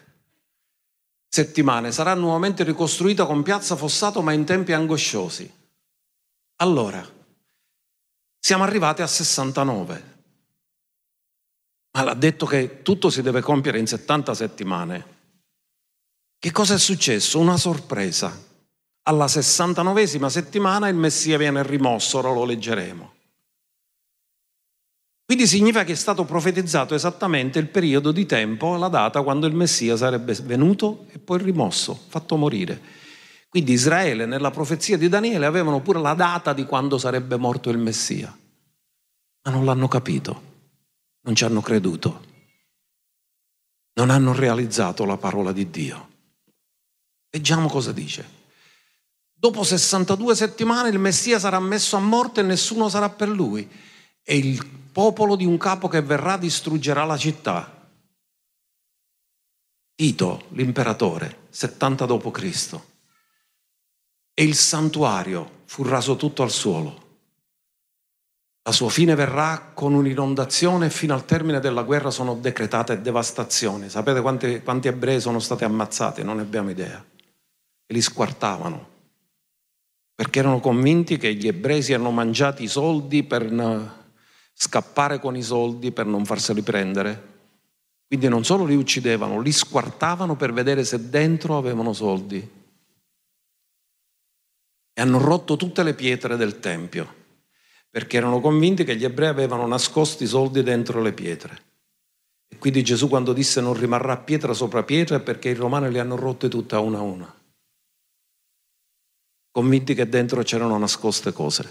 settimane 1.34 1.94
sarà 1.94 2.14
nuovamente 2.14 2.66
ricostruita 2.66 3.26
con 3.26 3.42
piazza 3.42 3.78
Fossato 3.78 4.22
ma 4.22 4.34
in 4.34 4.44
tempi 4.44 4.74
angosciosi. 4.74 5.50
Allora, 6.58 7.02
siamo 8.38 8.64
arrivati 8.64 9.02
a 9.02 9.08
69. 9.08 10.21
Ma 11.92 12.04
l'ha 12.04 12.14
detto 12.14 12.46
che 12.46 12.82
tutto 12.82 13.10
si 13.10 13.22
deve 13.22 13.42
compiere 13.42 13.80
in 13.80 13.88
70 13.88 14.34
settimane. 14.34 15.06
Che 16.40 16.52
cosa 16.52 16.76
è 16.76 16.80
successo? 16.80 17.40
Una 17.40 17.58
sorpresa. 17.58 18.50
Alla 19.04 19.26
69esima 19.26 20.28
settimana 20.28 20.88
il 20.88 20.96
Messia 20.96 21.38
viene 21.38 21.64
rimosso, 21.64 22.20
ora 22.20 22.32
lo 22.32 22.46
leggeremo. 22.46 23.14
Quindi 25.26 25.48
significa 25.48 25.84
che 25.84 25.94
è 25.94 25.96
stato 25.96 26.26
profetizzato 26.26 26.94
esattamente 26.94 27.58
il 27.58 27.68
periodo 27.68 28.12
di 28.12 28.26
tempo, 28.26 28.76
la 28.76 28.90
data 28.90 29.22
quando 29.22 29.48
il 29.48 29.56
Messia 29.56 29.96
sarebbe 29.96 30.34
venuto 30.44 31.06
e 31.12 31.20
poi 31.20 31.42
rimosso, 31.42 31.98
fatto 32.10 32.36
morire. 32.36 32.82
Quindi 33.48 33.72
Israele 33.72 34.26
nella 34.26 34.52
profezia 34.52 34.98
di 34.98 35.08
Daniele 35.08 35.46
avevano 35.46 35.82
pure 35.82 36.00
la 36.00 36.14
data 36.14 36.54
di 36.54 36.66
quando 36.66 36.98
sarebbe 36.98 37.38
morto 37.38 37.70
il 37.70 37.78
Messia, 37.78 38.38
ma 39.44 39.52
non 39.52 39.64
l'hanno 39.64 39.88
capito, 39.88 40.51
non 41.22 41.36
ci 41.36 41.44
hanno 41.44 41.62
creduto, 41.62 42.26
non 43.94 44.10
hanno 44.10 44.34
realizzato 44.34 45.06
la 45.06 45.18
parola 45.18 45.52
di 45.52 45.70
Dio. 45.70 46.10
Leggiamo 47.30 47.68
cosa 47.68 47.92
dice. 47.92 48.40
Dopo 49.34 49.64
62 49.64 50.36
settimane 50.36 50.90
il 50.90 51.00
Messia 51.00 51.40
sarà 51.40 51.60
messo 51.60 51.96
a 51.96 52.00
morte 52.00 52.42
e 52.42 52.44
nessuno 52.44 52.90
sarà 52.90 53.10
per 53.10 53.30
lui. 53.30 53.70
E 54.24 54.38
il 54.38 54.64
popolo 54.92 55.36
di 55.36 55.46
un 55.46 55.58
capo 55.58 55.88
che 55.88 56.02
verrà 56.02 56.38
distruggerà 56.38 57.06
la 57.06 57.18
città. 57.18 57.90
Tito, 59.96 60.46
l'imperatore, 60.50 61.48
70 61.50 62.06
d.C. 62.06 62.80
E 64.34 64.44
il 64.44 64.56
santuario 64.56 65.62
fu 65.66 65.84
raso 65.84 66.16
tutto 66.16 66.44
al 66.44 66.52
suolo. 66.52 67.11
La 68.64 68.72
sua 68.72 68.90
fine 68.90 69.16
verrà 69.16 69.72
con 69.74 69.94
un'inondazione 69.96 70.86
e 70.86 70.90
fino 70.92 71.16
al 71.16 71.26
termine 71.26 71.60
della 71.60 71.82
guerra 71.82 72.12
sono 72.12 72.36
decretate 72.36 73.02
devastazioni. 73.02 73.90
Sapete 73.90 74.22
quanti, 74.22 74.62
quanti 74.62 74.88
ebrei 74.88 75.20
sono 75.20 75.40
stati 75.40 75.64
ammazzati? 75.64 76.24
Non 76.24 76.36
ne 76.36 76.44
abbiamo 76.44 76.70
idea. 76.70 77.04
e 77.88 77.94
li 77.94 78.02
squartavano, 78.02 78.90
perché 80.16 80.40
erano 80.40 80.60
convinti 80.60 81.18
che 81.18 81.34
gli 81.34 81.48
ebrei 81.48 81.82
si 81.82 81.92
erano 81.92 82.12
mangiati 82.12 82.64
i 82.64 82.68
soldi 82.68 83.24
per 83.24 83.52
scappare 84.54 85.20
con 85.20 85.36
i 85.36 85.42
soldi 85.42 85.92
per 85.92 86.06
non 86.06 86.24
farseli 86.24 86.62
prendere. 86.62 87.30
Quindi 88.08 88.30
non 88.30 88.46
solo 88.46 88.64
li 88.64 88.76
uccidevano, 88.76 89.40
li 89.40 89.52
squartavano 89.52 90.36
per 90.36 90.54
vedere 90.54 90.84
se 90.84 91.10
dentro 91.10 91.58
avevano 91.58 91.94
soldi. 91.94 92.38
E 94.94 95.02
hanno 95.02 95.18
rotto 95.18 95.58
tutte 95.58 95.84
le 95.84 95.94
pietre 95.94 96.38
del 96.38 96.60
Tempio, 96.60 97.16
perché 97.92 98.18
erano 98.18 98.40
convinti 98.40 98.86
che 98.86 98.96
gli 98.96 99.04
ebrei 99.04 99.28
avevano 99.28 99.68
nascosto 99.68 100.24
i 100.24 100.28
soldi 100.28 100.64
dentro 100.64 101.02
le 101.02 101.12
pietre. 101.12 101.62
E 102.48 102.58
quindi 102.58 102.84
Gesù 102.84 103.10
quando 103.10 103.34
disse 103.34 103.60
non 103.62 103.74
rimarrà 103.74 104.18
pietra 104.18 104.54
sopra 104.54 104.84
pietra 104.84 105.18
è 105.18 105.22
perché 105.22 105.50
i 105.50 105.54
romani 105.54 105.92
le 105.92 106.00
hanno 106.00 106.16
rotte 106.16 106.48
tutte 106.48 106.76
a 106.76 106.80
una 106.80 107.00
a 107.00 107.02
una, 107.02 107.36
convinti 109.52 109.94
che 109.94 110.08
dentro 110.08 110.42
c'erano 110.42 110.78
nascoste 110.78 111.34
cose. 111.34 111.68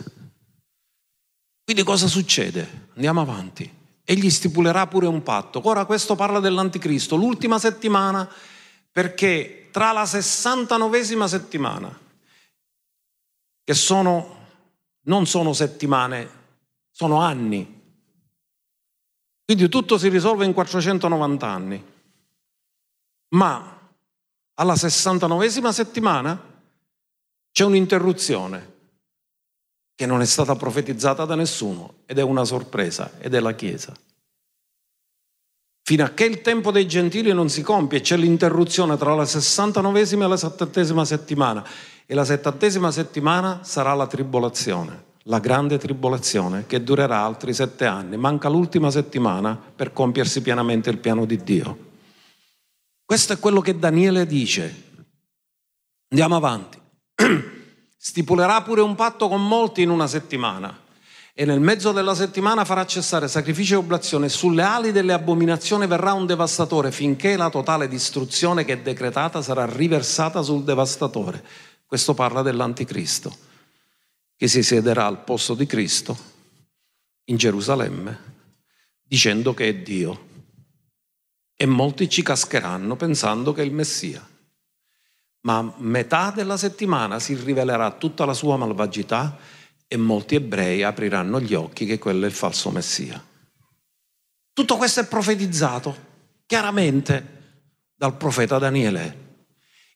Quindi 1.64 1.82
cosa 1.82 2.06
succede? 2.06 2.88
Andiamo 2.94 3.20
avanti. 3.20 3.78
Egli 4.04 4.28
stipulerà 4.28 4.86
pure 4.88 5.06
un 5.06 5.22
patto. 5.22 5.60
Ora 5.64 5.84
questo 5.84 6.16
parla 6.16 6.40
dell'anticristo, 6.40 7.16
l'ultima 7.16 7.58
settimana, 7.58 8.28
perché 8.90 9.68
tra 9.70 9.92
la 9.92 10.02
69esima 10.02 11.26
settimana, 11.26 11.96
che 13.62 13.74
sono, 13.74 14.39
non 15.02 15.26
sono 15.26 15.52
settimane, 15.52 16.28
sono 16.90 17.20
anni, 17.20 17.80
quindi 19.50 19.68
tutto 19.68 19.98
si 19.98 20.08
risolve 20.08 20.44
in 20.44 20.52
490 20.52 21.46
anni. 21.48 21.84
Ma 23.30 23.78
alla 24.54 24.74
69esima 24.74 25.72
settimana 25.72 26.40
c'è 27.50 27.64
un'interruzione 27.64 28.74
che 29.96 30.06
non 30.06 30.20
è 30.20 30.24
stata 30.24 30.54
profetizzata 30.54 31.24
da 31.24 31.34
nessuno 31.34 31.94
ed 32.06 32.18
è 32.18 32.22
una 32.22 32.44
sorpresa 32.44 33.18
ed 33.18 33.34
è 33.34 33.40
la 33.40 33.54
Chiesa. 33.56 33.92
Fino 35.82 36.04
a 36.04 36.10
che 36.10 36.26
il 36.26 36.42
tempo 36.42 36.70
dei 36.70 36.86
gentili 36.86 37.32
non 37.32 37.48
si 37.48 37.62
compie, 37.62 38.02
c'è 38.02 38.16
l'interruzione 38.16 38.96
tra 38.96 39.16
la 39.16 39.24
69esima 39.24 40.22
e 40.22 40.28
la 40.28 40.36
70esima 40.36 41.02
settimana 41.02 41.66
e 42.10 42.14
la 42.14 42.22
70esima 42.22 42.88
settimana 42.88 43.60
sarà 43.62 43.94
la 43.94 44.08
tribolazione 44.08 45.06
la 45.24 45.38
grande 45.38 45.78
tribolazione 45.78 46.66
che 46.66 46.82
durerà 46.82 47.20
altri 47.20 47.54
sette 47.54 47.84
anni. 47.84 48.16
Manca 48.16 48.48
l'ultima 48.48 48.90
settimana 48.90 49.54
per 49.54 49.92
compiersi 49.92 50.40
pienamente 50.42 50.90
il 50.90 50.98
piano 50.98 51.24
di 51.24 51.36
Dio. 51.44 51.78
Questo 53.04 53.34
è 53.34 53.38
quello 53.38 53.60
che 53.60 53.78
Daniele 53.78 54.26
dice. 54.26 54.88
Andiamo 56.08 56.34
avanti. 56.34 56.80
Stipulerà 57.96 58.62
pure 58.62 58.80
un 58.80 58.96
patto 58.96 59.28
con 59.28 59.46
molti 59.46 59.82
in 59.82 59.90
una 59.90 60.08
settimana 60.08 60.76
e 61.32 61.44
nel 61.44 61.60
mezzo 61.60 61.92
della 61.92 62.14
settimana 62.14 62.64
farà 62.64 62.84
cessare 62.84 63.28
sacrificio 63.28 63.74
e 63.74 63.78
oblazione. 63.78 64.28
Sulle 64.28 64.62
ali 64.62 64.90
delle 64.90 65.12
abominazioni 65.12 65.86
verrà 65.86 66.12
un 66.12 66.26
devastatore 66.26 66.90
finché 66.90 67.36
la 67.36 67.50
totale 67.50 67.88
distruzione 67.88 68.64
che 68.64 68.74
è 68.74 68.78
decretata 68.78 69.40
sarà 69.42 69.64
riversata 69.64 70.42
sul 70.42 70.64
devastatore. 70.64 71.42
Questo 71.90 72.14
parla 72.14 72.42
dell'anticristo 72.42 73.36
che 74.36 74.46
si 74.46 74.62
siederà 74.62 75.06
al 75.06 75.24
posto 75.24 75.54
di 75.54 75.66
Cristo 75.66 76.16
in 77.24 77.36
Gerusalemme 77.36 78.28
dicendo 79.02 79.54
che 79.54 79.66
è 79.66 79.74
Dio. 79.74 80.28
E 81.56 81.66
molti 81.66 82.08
ci 82.08 82.22
cascheranno 82.22 82.94
pensando 82.94 83.52
che 83.52 83.62
è 83.62 83.64
il 83.64 83.72
Messia. 83.72 84.24
Ma 85.40 85.58
a 85.58 85.74
metà 85.78 86.30
della 86.30 86.56
settimana 86.56 87.18
si 87.18 87.34
rivelerà 87.34 87.90
tutta 87.90 88.24
la 88.24 88.34
sua 88.34 88.56
malvagità 88.56 89.36
e 89.88 89.96
molti 89.96 90.36
ebrei 90.36 90.84
apriranno 90.84 91.40
gli 91.40 91.54
occhi 91.54 91.86
che 91.86 91.98
quello 91.98 92.24
è 92.24 92.28
il 92.28 92.34
falso 92.34 92.70
Messia. 92.70 93.20
Tutto 94.52 94.76
questo 94.76 95.00
è 95.00 95.08
profetizzato 95.08 95.96
chiaramente 96.46 97.64
dal 97.96 98.16
profeta 98.16 98.58
Daniele. 98.58 99.29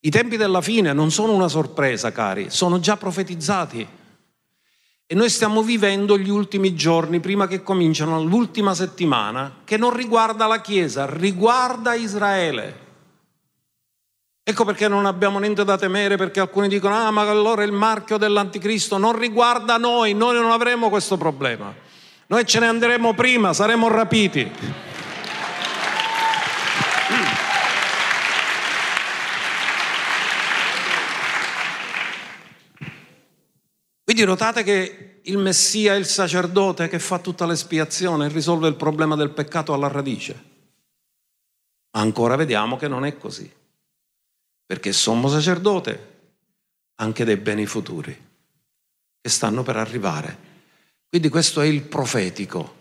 I 0.05 0.11
tempi 0.11 0.37
della 0.37 0.61
fine 0.61 0.93
non 0.93 1.11
sono 1.11 1.33
una 1.33 1.49
sorpresa, 1.49 2.13
cari, 2.13 2.51
sono 2.51 2.79
già 2.79 2.99
profetizzati 2.99 3.89
e 5.07 5.15
noi 5.15 5.31
stiamo 5.31 5.63
vivendo 5.63 6.19
gli 6.19 6.29
ultimi 6.29 6.75
giorni, 6.75 7.21
prima 7.21 7.47
che 7.47 7.63
cominciano 7.63 8.23
l'ultima 8.23 8.75
settimana, 8.75 9.61
che 9.65 9.79
non 9.79 9.95
riguarda 9.95 10.47
la 10.47 10.61
Chiesa, 10.61 11.07
riguarda 11.07 11.95
Israele. 11.95 12.83
Ecco 14.43 14.67
perché 14.67 14.89
non 14.89 15.07
abbiamo 15.07 15.39
niente 15.39 15.65
da 15.65 15.79
temere, 15.79 16.19
perché 16.19 16.41
alcuni 16.41 16.69
dicono, 16.69 16.95
ah 16.95 17.11
ma 17.11 17.23
allora 17.23 17.63
il 17.63 17.73
marchio 17.73 18.19
dell'anticristo 18.19 18.99
non 18.99 19.19
riguarda 19.19 19.79
noi, 19.79 20.13
noi 20.13 20.39
non 20.39 20.51
avremo 20.51 20.91
questo 20.91 21.17
problema. 21.17 21.75
Noi 22.27 22.45
ce 22.45 22.61
ne 22.61 22.67
andremo 22.67 23.15
prima, 23.15 23.55
saremo 23.55 23.89
rapiti. 23.89 24.51
Quindi 34.15 34.31
notate 34.31 34.63
che 34.63 35.19
il 35.23 35.39
Messia 35.39 35.95
è 35.95 35.97
il 35.97 36.07
sacerdote 36.07 36.87
che 36.87 37.01
fa 37.01 37.19
tutta 37.19 37.47
l'espiazione 37.47 38.27
e 38.27 38.29
risolve 38.29 38.69
il 38.69 38.77
problema 38.77 39.17
del 39.17 39.31
peccato 39.31 39.73
alla 39.73 39.89
radice. 39.89 40.33
Ma 41.91 42.01
ancora 42.01 42.37
vediamo 42.37 42.77
che 42.77 42.87
non 42.87 43.05
è 43.05 43.19
così, 43.19 43.53
perché 44.65 44.93
sommo 44.93 45.27
sacerdote 45.27 46.13
anche 46.95 47.25
dei 47.25 47.39
beni 47.39 47.67
futuri 47.67 48.17
che 49.21 49.29
stanno 49.29 49.65
per 49.65 49.79
arrivare. 49.79 50.39
Quindi 51.09 51.29
questo 51.29 51.61
è 51.61 51.67
il 51.67 51.83
profetico. 51.83 52.77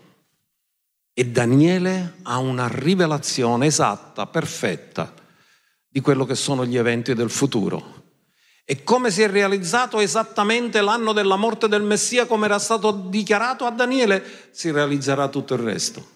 E 1.12 1.26
Daniele 1.26 2.18
ha 2.22 2.38
una 2.38 2.68
rivelazione 2.68 3.66
esatta, 3.66 4.28
perfetta, 4.28 5.12
di 5.88 6.00
quello 6.00 6.26
che 6.26 6.36
sono 6.36 6.64
gli 6.64 6.76
eventi 6.76 7.12
del 7.12 7.30
futuro. 7.30 8.03
E 8.66 8.82
come 8.82 9.10
si 9.10 9.20
è 9.20 9.28
realizzato 9.28 10.00
esattamente 10.00 10.80
l'anno 10.80 11.12
della 11.12 11.36
morte 11.36 11.68
del 11.68 11.82
Messia, 11.82 12.26
come 12.26 12.46
era 12.46 12.58
stato 12.58 12.92
dichiarato 12.92 13.66
a 13.66 13.70
Daniele, 13.70 14.48
si 14.52 14.70
realizzerà 14.70 15.28
tutto 15.28 15.52
il 15.52 15.60
resto. 15.60 16.12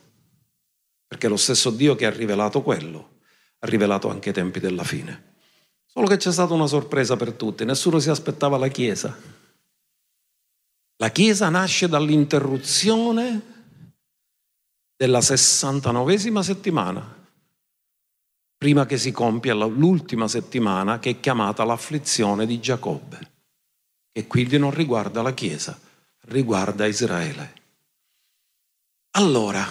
Perché 1.06 1.28
lo 1.28 1.36
stesso 1.36 1.70
Dio 1.70 1.94
che 1.94 2.06
ha 2.06 2.10
rivelato 2.10 2.62
quello, 2.62 3.18
ha 3.58 3.66
rivelato 3.66 4.08
anche 4.08 4.30
i 4.30 4.32
tempi 4.32 4.60
della 4.60 4.84
fine. 4.84 5.36
Solo 5.84 6.06
che 6.06 6.16
c'è 6.16 6.32
stata 6.32 6.54
una 6.54 6.66
sorpresa 6.66 7.16
per 7.16 7.32
tutti, 7.32 7.66
nessuno 7.66 7.98
si 7.98 8.08
aspettava 8.08 8.56
la 8.56 8.68
Chiesa. 8.68 9.14
La 10.96 11.10
Chiesa 11.10 11.50
nasce 11.50 11.86
dall'interruzione 11.86 13.56
della 14.96 15.18
69esima 15.18 16.40
settimana 16.40 17.17
prima 18.58 18.86
che 18.86 18.98
si 18.98 19.12
compia 19.12 19.54
l'ultima 19.54 20.26
settimana 20.26 20.98
che 20.98 21.10
è 21.10 21.20
chiamata 21.20 21.62
l'afflizione 21.62 22.44
di 22.44 22.58
Giacobbe, 22.58 23.32
che 24.10 24.26
quindi 24.26 24.58
non 24.58 24.72
riguarda 24.72 25.22
la 25.22 25.32
Chiesa, 25.32 25.78
riguarda 26.22 26.84
Israele. 26.84 27.52
Allora, 29.12 29.64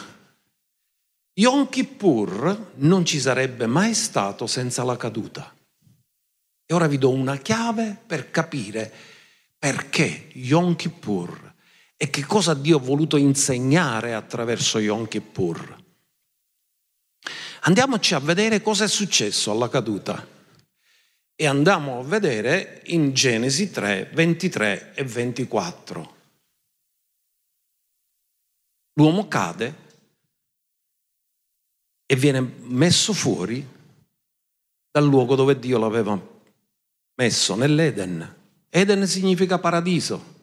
Yom 1.34 1.68
Kippur 1.70 2.72
non 2.76 3.06
ci 3.06 3.20
sarebbe 3.20 3.68
mai 3.68 3.94
stato 3.94 4.48
senza 4.48 4.84
la 4.84 4.96
caduta. 4.96 5.54
E 6.66 6.74
ora 6.74 6.88
vi 6.88 6.98
do 6.98 7.12
una 7.12 7.38
chiave 7.38 8.02
per 8.08 8.32
capire 8.32 8.92
perché 9.60 10.30
Yom 10.34 10.76
Kippur 10.76 11.56
e 11.98 12.10
che 12.10 12.26
cosa 12.26 12.54
Dio 12.54 12.78
ha 12.78 12.82
voluto 12.82 13.18
insegnare 13.18 14.14
attraverso 14.14 14.80
Yom 14.80 15.08
Kippur. 15.08 15.86
Andiamoci 17.62 18.14
a 18.14 18.20
vedere 18.20 18.62
cosa 18.62 18.86
è 18.86 18.88
successo 18.88 19.52
alla 19.52 19.70
caduta 19.70 20.26
e 21.36 21.46
andiamo 21.46 22.00
a 22.00 22.04
vedere 22.04 22.82
in 22.88 23.14
Genesi 23.14 23.70
3, 23.70 24.10
23 24.14 24.94
e 24.96 25.04
24. 25.04 26.16
L'uomo 28.94 29.28
cade 29.28 29.76
e 32.06 32.16
viene 32.16 32.40
messo 32.40 33.14
fuori 33.14 33.76
dal 34.90 35.06
luogo 35.06 35.36
dove 35.36 35.60
Dio 35.60 35.78
l'aveva 35.78 36.20
messo, 37.16 37.56
nell'Eden. 37.56 38.36
Eden 38.70 39.06
significa 39.06 39.60
paradiso. 39.60 40.36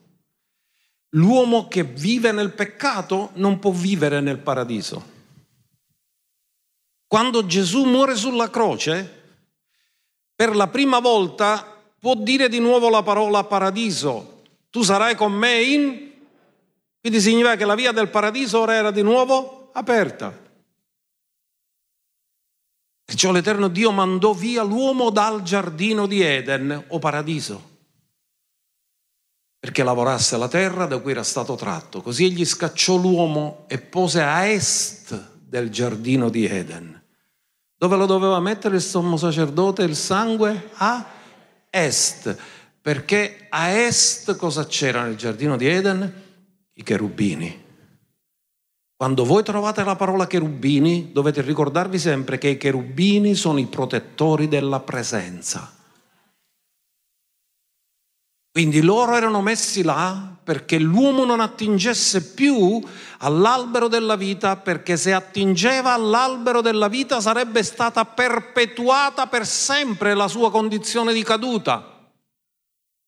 L'uomo 1.09 1.67
che 1.67 1.83
vive 1.83 2.31
nel 2.31 2.53
peccato 2.53 3.31
non 3.35 3.59
può 3.59 3.71
vivere 3.71 4.21
nel 4.21 4.39
paradiso. 4.39 5.14
Quando 7.07 7.45
Gesù 7.45 7.83
muore 7.83 8.15
sulla 8.15 8.49
croce, 8.49 9.23
per 10.35 10.55
la 10.55 10.67
prima 10.67 10.99
volta 10.99 11.81
può 11.99 12.15
dire 12.15 12.49
di 12.49 12.59
nuovo 12.59 12.89
la 12.89 13.03
parola 13.03 13.43
paradiso. 13.43 14.43
Tu 14.69 14.81
sarai 14.83 15.15
con 15.15 15.31
me 15.31 15.61
in... 15.61 16.11
Quindi 16.99 17.21
significa 17.21 17.55
che 17.55 17.65
la 17.65 17.75
via 17.75 17.91
del 17.91 18.09
paradiso 18.09 18.59
ora 18.59 18.73
era 18.73 18.91
di 18.91 19.03
nuovo 19.03 19.69
aperta. 19.73 20.43
Perciò 23.05 23.31
l'Eterno 23.31 23.67
Dio 23.67 23.91
mandò 23.91 24.33
via 24.33 24.63
l'uomo 24.63 25.11
dal 25.11 25.43
giardino 25.43 26.07
di 26.07 26.21
Eden 26.21 26.85
o 26.87 26.99
paradiso 26.99 27.73
perché 29.65 29.81
lavorasse 29.81 30.37
la 30.37 30.47
terra 30.47 30.85
da 30.85 30.99
cui 30.99 31.09
era 31.09 31.23
stato 31.23 31.55
tratto. 31.55 32.03
Così 32.03 32.25
egli 32.25 32.45
scacciò 32.45 32.97
l'uomo 32.97 33.65
e 33.67 33.79
pose 33.79 34.21
a 34.21 34.45
est 34.45 35.34
del 35.55 35.69
giardino 35.69 36.27
di 36.27 36.45
Eden. 36.45 37.01
Dove 37.77 37.95
lo 37.95 38.05
doveva 38.05 38.41
mettere 38.41 38.75
il 38.75 38.81
sommo 38.81 39.15
sacerdote 39.15 39.83
il 39.83 39.95
sangue? 39.95 40.71
A 40.73 41.05
est. 41.69 42.37
Perché 42.81 43.47
a 43.49 43.69
est 43.69 44.35
cosa 44.35 44.65
c'era 44.65 45.03
nel 45.03 45.15
giardino 45.15 45.55
di 45.55 45.67
Eden? 45.67 46.13
I 46.73 46.83
cherubini. 46.83 47.63
Quando 48.97 49.23
voi 49.23 49.43
trovate 49.43 49.83
la 49.85 49.95
parola 49.95 50.27
cherubini, 50.27 51.11
dovete 51.13 51.41
ricordarvi 51.41 51.99
sempre 51.99 52.37
che 52.37 52.49
i 52.49 52.57
cherubini 52.57 53.33
sono 53.33 53.59
i 53.59 53.65
protettori 53.67 54.49
della 54.49 54.81
presenza. 54.81 55.73
Quindi 58.55 58.81
loro 58.81 59.17
erano 59.17 59.41
messi 59.41 59.83
là 59.83 60.29
perché 60.41 60.79
l'uomo 60.79 61.25
non 61.25 61.41
attingesse 61.41 62.31
più 62.31 62.81
all'albero 63.17 63.89
della 63.89 64.15
vita, 64.15 64.55
perché 64.55 64.95
se 64.95 65.11
attingeva 65.11 65.91
all'albero 65.91 66.61
della 66.61 66.87
vita 66.87 67.19
sarebbe 67.19 67.63
stata 67.63 68.05
perpetuata 68.05 69.27
per 69.27 69.45
sempre 69.45 70.13
la 70.13 70.29
sua 70.29 70.51
condizione 70.51 71.11
di 71.11 71.21
caduta. 71.21 71.83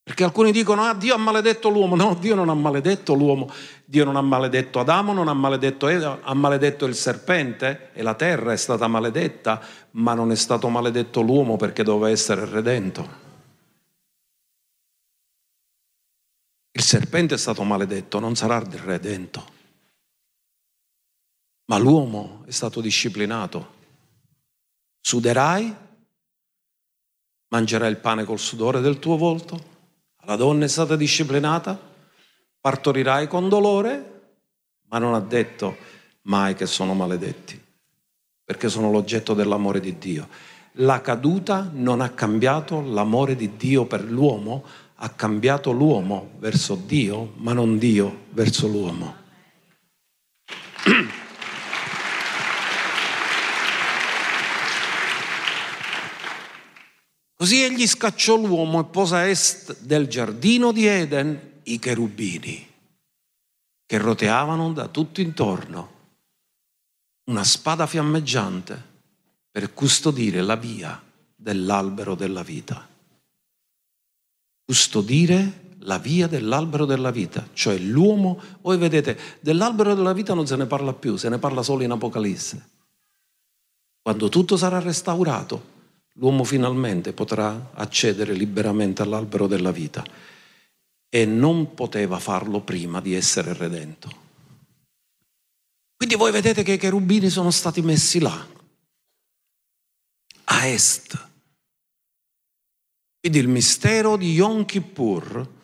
Perché 0.04 0.26
alcuni 0.26 0.52
dicono, 0.52 0.84
ah 0.84 0.94
Dio 0.94 1.16
ha 1.16 1.18
maledetto 1.18 1.70
l'uomo. 1.70 1.96
No, 1.96 2.18
Dio 2.20 2.36
non 2.36 2.50
ha 2.50 2.54
maledetto 2.54 3.14
l'uomo. 3.14 3.50
Dio 3.86 4.04
non 4.04 4.18
ha 4.18 4.22
maledetto 4.22 4.82
Adamo, 4.82 5.14
non 5.14 5.30
ha 5.30 5.34
maledetto 5.34 5.88
Eva, 5.88 6.20
ha 6.24 6.34
maledetto 6.34 6.86
il 6.86 6.94
serpente 6.94 7.92
e 7.94 8.04
la 8.04 8.16
terra 8.16 8.52
è 8.52 8.58
stata 8.58 8.90
maledetta, 8.90 9.62
ma 9.92 10.14
non 10.14 10.30
è 10.30 10.36
stato 10.36 10.68
maledetto 10.68 11.22
l'uomo 11.22 11.56
perché 11.56 11.84
doveva 11.84 12.10
essere 12.10 12.44
redento. 12.44 13.27
Il 16.78 16.84
serpente 16.84 17.34
è 17.34 17.38
stato 17.40 17.64
maledetto, 17.64 18.20
non 18.20 18.36
sarà 18.36 18.60
redento. 18.60 19.44
Ma 21.66 21.80
l'uomo 21.80 22.44
è 22.46 22.52
stato 22.52 22.82
disciplinato. 22.82 23.74
Suderai, 25.02 25.76
mangerai 27.48 27.90
il 27.90 27.98
pane 27.98 28.26
col 28.26 28.38
sudore 28.38 28.80
del 28.80 29.00
tuo 29.00 29.18
volto, 29.18 29.60
la 30.26 30.36
donna 30.36 30.66
è 30.66 30.68
stata 30.68 30.96
disciplinata, 30.96 31.82
partorirai 32.62 33.28
con 33.28 33.50
dolore, 33.50 34.36
ma 34.90 35.00
non 35.00 35.16
ha 35.16 35.20
detto 35.20 35.78
mai 36.26 36.54
che 36.54 36.68
sono 36.68 36.94
maledetti, 36.94 37.60
perché 38.44 38.70
sono 38.70 38.92
l'oggetto 38.92 39.34
dell'amore 39.34 39.80
di 39.80 39.98
Dio. 39.98 40.28
La 40.74 41.02
caduta 41.02 41.72
non 41.74 42.02
ha 42.02 42.12
cambiato 42.12 42.82
l'amore 42.82 43.36
di 43.36 43.56
Dio 43.56 43.88
per 43.88 44.04
l'uomo, 44.04 44.86
ha 45.00 45.10
cambiato 45.10 45.72
l'uomo 45.72 46.32
verso 46.40 46.74
Dio, 46.76 47.34
ma 47.38 47.54
non 47.54 47.78
Dio 47.78 48.26
verso 48.32 48.68
l'uomo. 48.68 49.16
Così 57.36 57.62
egli 57.62 57.86
scacciò 57.86 58.36
l'uomo 58.38 58.80
e 58.80 58.86
pose 58.86 59.16
a 59.16 59.28
est 59.28 59.82
del 59.82 60.08
giardino 60.08 60.72
di 60.72 60.88
Eden 60.88 61.60
i 61.64 61.78
cherubini 61.78 62.66
che 63.86 63.98
roteavano 64.00 64.74
da 64.74 64.88
tutto 64.88 65.22
intorno 65.22 65.94
una 67.26 67.44
spada 67.44 67.86
fiammeggiante 67.86 68.96
per 69.52 69.74
custodire 69.74 70.42
la 70.42 70.56
via 70.56 71.00
dell'albero 71.36 72.16
della 72.16 72.42
vita 72.42 72.87
custodire 74.68 75.76
la 75.80 75.98
via 75.98 76.28
dell'albero 76.28 76.84
della 76.84 77.10
vita, 77.10 77.48
cioè 77.54 77.78
l'uomo. 77.78 78.42
Voi 78.62 78.78
vedete, 78.78 79.18
dell'albero 79.40 79.96
della 79.96 80.12
vita 80.12 80.34
non 80.34 80.46
se 80.46 80.58
ne 80.58 80.66
parla 80.66 80.92
più, 80.92 81.16
se 81.16 81.30
ne 81.30 81.38
parla 81.38 81.64
solo 81.64 81.84
in 81.84 81.92
Apocalisse. 81.92 82.70
Quando 84.02 84.28
tutto 84.28 84.58
sarà 84.58 84.80
restaurato, 84.80 85.76
l'uomo 86.16 86.44
finalmente 86.44 87.14
potrà 87.14 87.72
accedere 87.74 88.34
liberamente 88.34 89.02
all'albero 89.02 89.48
della 89.48 89.72
vita 89.72 90.04
e 91.08 91.26
non 91.26 91.74
poteva 91.74 92.20
farlo 92.20 92.60
prima 92.60 93.00
di 93.00 93.14
essere 93.14 93.54
redento. 93.54 94.26
Quindi 95.96 96.16
voi 96.16 96.32
vedete 96.32 96.64
che 96.64 96.74
i 96.74 96.78
cherubini 96.78 97.30
sono 97.30 97.52
stati 97.52 97.82
messi 97.82 98.20
là, 98.20 98.46
a 100.50 100.66
est, 100.68 101.27
quindi 103.28 103.46
il 103.46 103.54
mistero 103.54 104.16
di 104.16 104.32
Yom 104.32 104.64
Kippur 104.64 105.56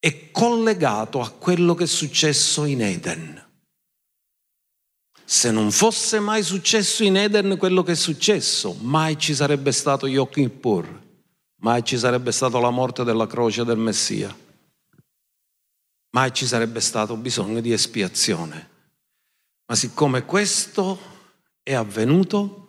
è 0.00 0.32
collegato 0.32 1.20
a 1.20 1.30
quello 1.30 1.76
che 1.76 1.84
è 1.84 1.86
successo 1.86 2.64
in 2.64 2.82
Eden. 2.82 3.40
Se 5.24 5.52
non 5.52 5.70
fosse 5.70 6.18
mai 6.18 6.42
successo 6.42 7.04
in 7.04 7.16
Eden 7.16 7.56
quello 7.56 7.84
che 7.84 7.92
è 7.92 7.94
successo, 7.94 8.76
mai 8.80 9.16
ci 9.16 9.32
sarebbe 9.32 9.70
stato 9.70 10.08
Yom 10.08 10.28
Kippur, 10.28 11.02
mai 11.60 11.84
ci 11.84 11.96
sarebbe 11.96 12.32
stata 12.32 12.58
la 12.58 12.70
morte 12.70 13.04
della 13.04 13.28
croce 13.28 13.64
del 13.64 13.78
Messia, 13.78 14.36
mai 16.16 16.32
ci 16.34 16.46
sarebbe 16.46 16.80
stato 16.80 17.16
bisogno 17.16 17.60
di 17.60 17.70
espiazione. 17.70 18.70
Ma 19.66 19.76
siccome 19.76 20.24
questo 20.24 20.98
è 21.62 21.74
avvenuto, 21.74 22.61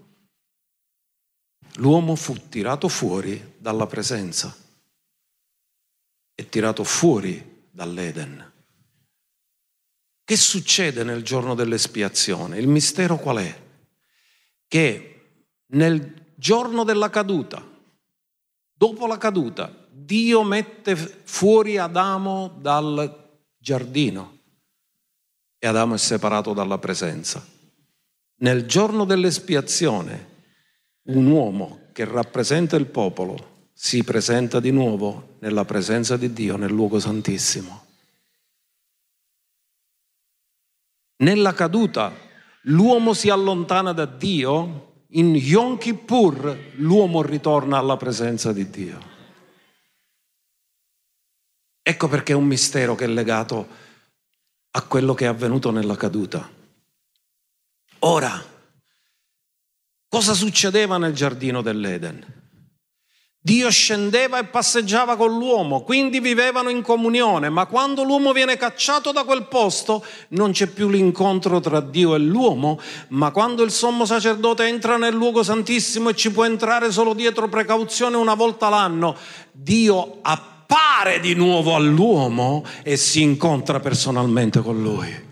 l'uomo 1.76 2.16
fu 2.16 2.50
tirato 2.50 2.88
fuori 2.88 3.56
dalla 3.58 3.88
presenza 3.88 4.56
e 6.36 6.50
tirato 6.50 6.84
fuori 6.84 7.66
dall'Eden. 7.72 8.52
Che 10.26 10.38
succede 10.38 11.04
nel 11.04 11.24
giorno 11.24 11.54
dell'espiazione? 11.56 12.58
Il 12.58 12.68
mistero 12.68 13.18
qual 13.18 13.38
è? 13.38 13.62
Che 14.68 15.10
nel 15.68 16.32
giorno 16.36 16.84
della 16.84 17.10
caduta, 17.10 17.66
dopo 18.72 19.06
la 19.06 19.18
caduta, 19.18 19.88
Dio 19.92 20.44
mette 20.44 20.96
fuori 20.96 21.78
Adamo 21.78 22.58
dal 22.60 23.42
giardino 23.58 24.40
e 25.58 25.68
Adamo 25.68 25.96
è 25.96 25.98
separato 25.98 26.54
dalla 26.54 26.78
presenza. 26.78 27.46
Nel 28.38 28.66
giorno 28.66 29.06
dell'espiazione 29.06 30.33
un 31.04 31.26
uomo 31.26 31.90
che 31.92 32.06
rappresenta 32.06 32.76
il 32.76 32.86
popolo 32.86 33.70
si 33.74 34.04
presenta 34.04 34.60
di 34.60 34.72
nuovo 34.72 35.36
nella 35.40 35.66
presenza 35.66 36.16
di 36.16 36.32
Dio 36.32 36.56
nel 36.56 36.72
luogo 36.72 37.00
santissimo. 37.00 37.86
Nella 41.18 41.54
caduta 41.54 42.14
l'uomo 42.64 43.14
si 43.14 43.30
allontana 43.30 43.92
da 43.92 44.06
Dio, 44.06 45.06
in 45.10 45.36
Yom 45.36 45.78
Kippur 45.78 46.72
l'uomo 46.76 47.22
ritorna 47.22 47.78
alla 47.78 47.98
presenza 47.98 48.52
di 48.52 48.70
Dio. 48.70 49.12
Ecco 51.82 52.08
perché 52.08 52.32
è 52.32 52.36
un 52.36 52.46
mistero 52.46 52.96
che 52.96 53.04
è 53.04 53.08
legato 53.08 53.68
a 54.72 54.82
quello 54.84 55.14
che 55.14 55.26
è 55.26 55.28
avvenuto 55.28 55.70
nella 55.70 55.96
caduta. 55.96 56.50
Ora, 58.00 58.53
Cosa 60.14 60.36
succedeva 60.36 61.00
nel 61.00 61.16
giardino 61.16 61.64
dell'Eden? 61.64 62.24
Dio 63.42 63.72
scendeva 63.72 64.38
e 64.38 64.44
passeggiava 64.44 65.16
con 65.16 65.36
l'uomo, 65.36 65.82
quindi 65.82 66.20
vivevano 66.20 66.70
in 66.70 66.84
comunione, 66.84 67.50
ma 67.50 67.66
quando 67.66 68.04
l'uomo 68.04 68.32
viene 68.32 68.56
cacciato 68.56 69.12
da 69.12 69.24
quel 69.24 69.48
posto 69.48 70.06
non 70.30 70.52
c'è 70.52 70.68
più 70.68 70.88
l'incontro 70.88 71.60
tra 71.62 71.82
Dio 71.82 72.14
e 72.14 72.20
l'uomo, 72.20 72.80
ma 73.08 73.32
quando 73.32 73.64
il 73.64 73.72
sommo 73.72 74.06
sacerdote 74.06 74.68
entra 74.68 74.98
nel 74.98 75.16
luogo 75.16 75.42
santissimo 75.42 76.10
e 76.10 76.16
ci 76.16 76.32
può 76.32 76.46
entrare 76.46 76.92
solo 76.92 77.16
dietro 77.16 77.50
precauzione 77.50 78.16
una 78.16 78.36
volta 78.36 78.70
l'anno, 78.70 79.18
Dio 79.52 80.20
appare 80.22 81.22
di 81.22 81.34
nuovo 81.34 81.74
all'uomo 81.74 82.64
e 82.84 82.98
si 82.98 83.24
incontra 83.24 83.80
personalmente 83.80 84.62
con 84.62 84.80
lui. 84.80 85.32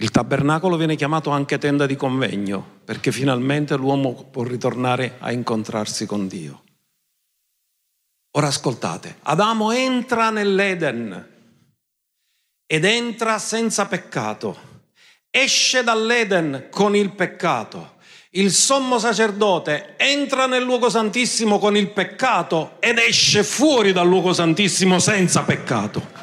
Il 0.00 0.10
tabernacolo 0.10 0.78
viene 0.78 0.96
chiamato 0.96 1.28
anche 1.28 1.58
tenda 1.58 1.84
di 1.84 1.94
convegno, 1.94 2.80
perché 2.86 3.12
finalmente 3.12 3.76
l'uomo 3.76 4.28
può 4.30 4.44
ritornare 4.44 5.16
a 5.18 5.30
incontrarsi 5.30 6.06
con 6.06 6.26
Dio. 6.26 6.62
Ora 8.32 8.46
ascoltate, 8.46 9.16
Adamo 9.24 9.72
entra 9.72 10.30
nell'Eden 10.30 11.28
ed 12.66 12.84
entra 12.86 13.38
senza 13.38 13.86
peccato, 13.86 14.58
esce 15.28 15.84
dall'Eden 15.84 16.68
con 16.70 16.96
il 16.96 17.12
peccato 17.12 17.98
Il 18.32 18.52
sommo 18.52 19.00
sacerdote 19.00 19.96
entra 19.98 20.46
nel 20.46 20.62
luogo 20.62 20.88
santissimo 20.88 21.58
con 21.58 21.76
il 21.76 21.90
peccato 21.90 22.76
ed 22.78 22.98
esce 22.98 23.42
fuori 23.42 23.92
dal 23.92 24.06
luogo 24.06 24.32
santissimo 24.32 25.00
senza 25.00 25.42
peccato. 25.42 26.19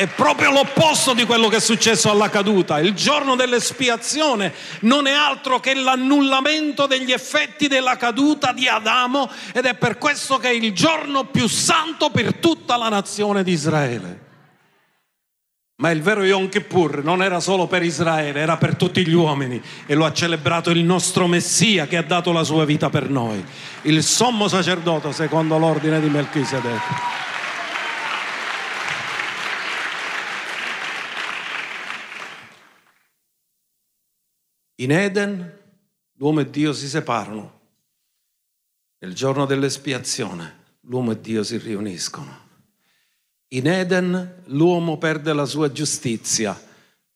È 0.00 0.06
proprio 0.06 0.50
l'opposto 0.50 1.12
di 1.12 1.26
quello 1.26 1.48
che 1.48 1.56
è 1.56 1.60
successo 1.60 2.10
alla 2.10 2.30
caduta. 2.30 2.80
Il 2.80 2.94
giorno 2.94 3.36
dell'espiazione 3.36 4.54
non 4.80 5.06
è 5.06 5.12
altro 5.12 5.60
che 5.60 5.74
l'annullamento 5.74 6.86
degli 6.86 7.12
effetti 7.12 7.68
della 7.68 7.98
caduta 7.98 8.52
di 8.52 8.66
Adamo 8.66 9.30
ed 9.52 9.66
è 9.66 9.74
per 9.74 9.98
questo 9.98 10.38
che 10.38 10.48
è 10.48 10.52
il 10.52 10.72
giorno 10.72 11.26
più 11.26 11.46
santo 11.48 12.08
per 12.08 12.36
tutta 12.36 12.78
la 12.78 12.88
nazione 12.88 13.42
di 13.42 13.52
Israele. 13.52 14.20
Ma 15.82 15.90
il 15.90 16.00
vero 16.00 16.24
Yom 16.24 16.48
Kippur 16.48 17.04
non 17.04 17.22
era 17.22 17.38
solo 17.38 17.66
per 17.66 17.82
Israele, 17.82 18.40
era 18.40 18.56
per 18.56 18.76
tutti 18.76 19.06
gli 19.06 19.12
uomini 19.12 19.60
e 19.84 19.94
lo 19.94 20.06
ha 20.06 20.14
celebrato 20.14 20.70
il 20.70 20.82
nostro 20.82 21.26
Messia 21.26 21.86
che 21.86 21.98
ha 21.98 22.02
dato 22.02 22.32
la 22.32 22.42
sua 22.42 22.64
vita 22.64 22.88
per 22.88 23.10
noi, 23.10 23.44
il 23.82 24.02
sommo 24.02 24.48
sacerdote 24.48 25.12
secondo 25.12 25.58
l'ordine 25.58 26.00
di 26.00 26.08
Melchisedec. 26.08 27.28
In 34.80 34.92
Eden 34.92 35.58
l'uomo 36.14 36.40
e 36.40 36.48
Dio 36.48 36.72
si 36.72 36.88
separano. 36.88 37.58
Nel 38.98 39.14
giorno 39.14 39.44
dell'espiazione 39.44 40.78
l'uomo 40.82 41.12
e 41.12 41.20
Dio 41.20 41.42
si 41.42 41.58
riuniscono. 41.58 42.48
In 43.48 43.66
Eden 43.66 44.42
l'uomo 44.46 44.96
perde 44.96 45.34
la 45.34 45.44
sua 45.44 45.70
giustizia. 45.70 46.58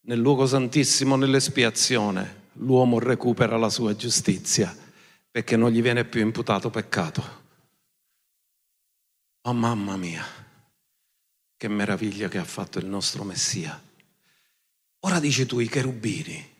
Nel 0.00 0.18
luogo 0.18 0.46
santissimo, 0.46 1.16
nell'espiazione, 1.16 2.42
l'uomo 2.54 2.98
recupera 2.98 3.56
la 3.56 3.70
sua 3.70 3.96
giustizia 3.96 4.74
perché 5.30 5.56
non 5.56 5.70
gli 5.70 5.80
viene 5.80 6.04
più 6.04 6.20
imputato 6.20 6.68
peccato. 6.68 7.42
Oh 9.42 9.54
mamma 9.54 9.96
mia, 9.96 10.24
che 11.56 11.68
meraviglia 11.68 12.28
che 12.28 12.38
ha 12.38 12.44
fatto 12.44 12.78
il 12.78 12.86
nostro 12.86 13.24
Messia. 13.24 13.82
Ora 15.00 15.18
dici 15.18 15.46
tu 15.46 15.60
i 15.60 15.68
cherubini 15.68 16.52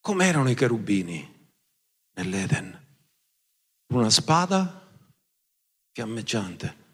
Com'erano 0.00 0.48
i 0.48 0.54
cherubini 0.54 1.50
nell'Eden? 2.14 2.86
Una 3.88 4.10
spada 4.10 4.86
fiammeggiante. 5.92 6.86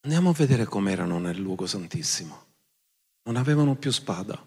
Andiamo 0.00 0.30
a 0.30 0.34
vedere 0.34 0.64
com'erano 0.64 1.18
nel 1.18 1.38
luogo 1.38 1.66
santissimo. 1.66 2.46
Non 3.24 3.36
avevano 3.36 3.76
più 3.76 3.90
spada. 3.90 4.40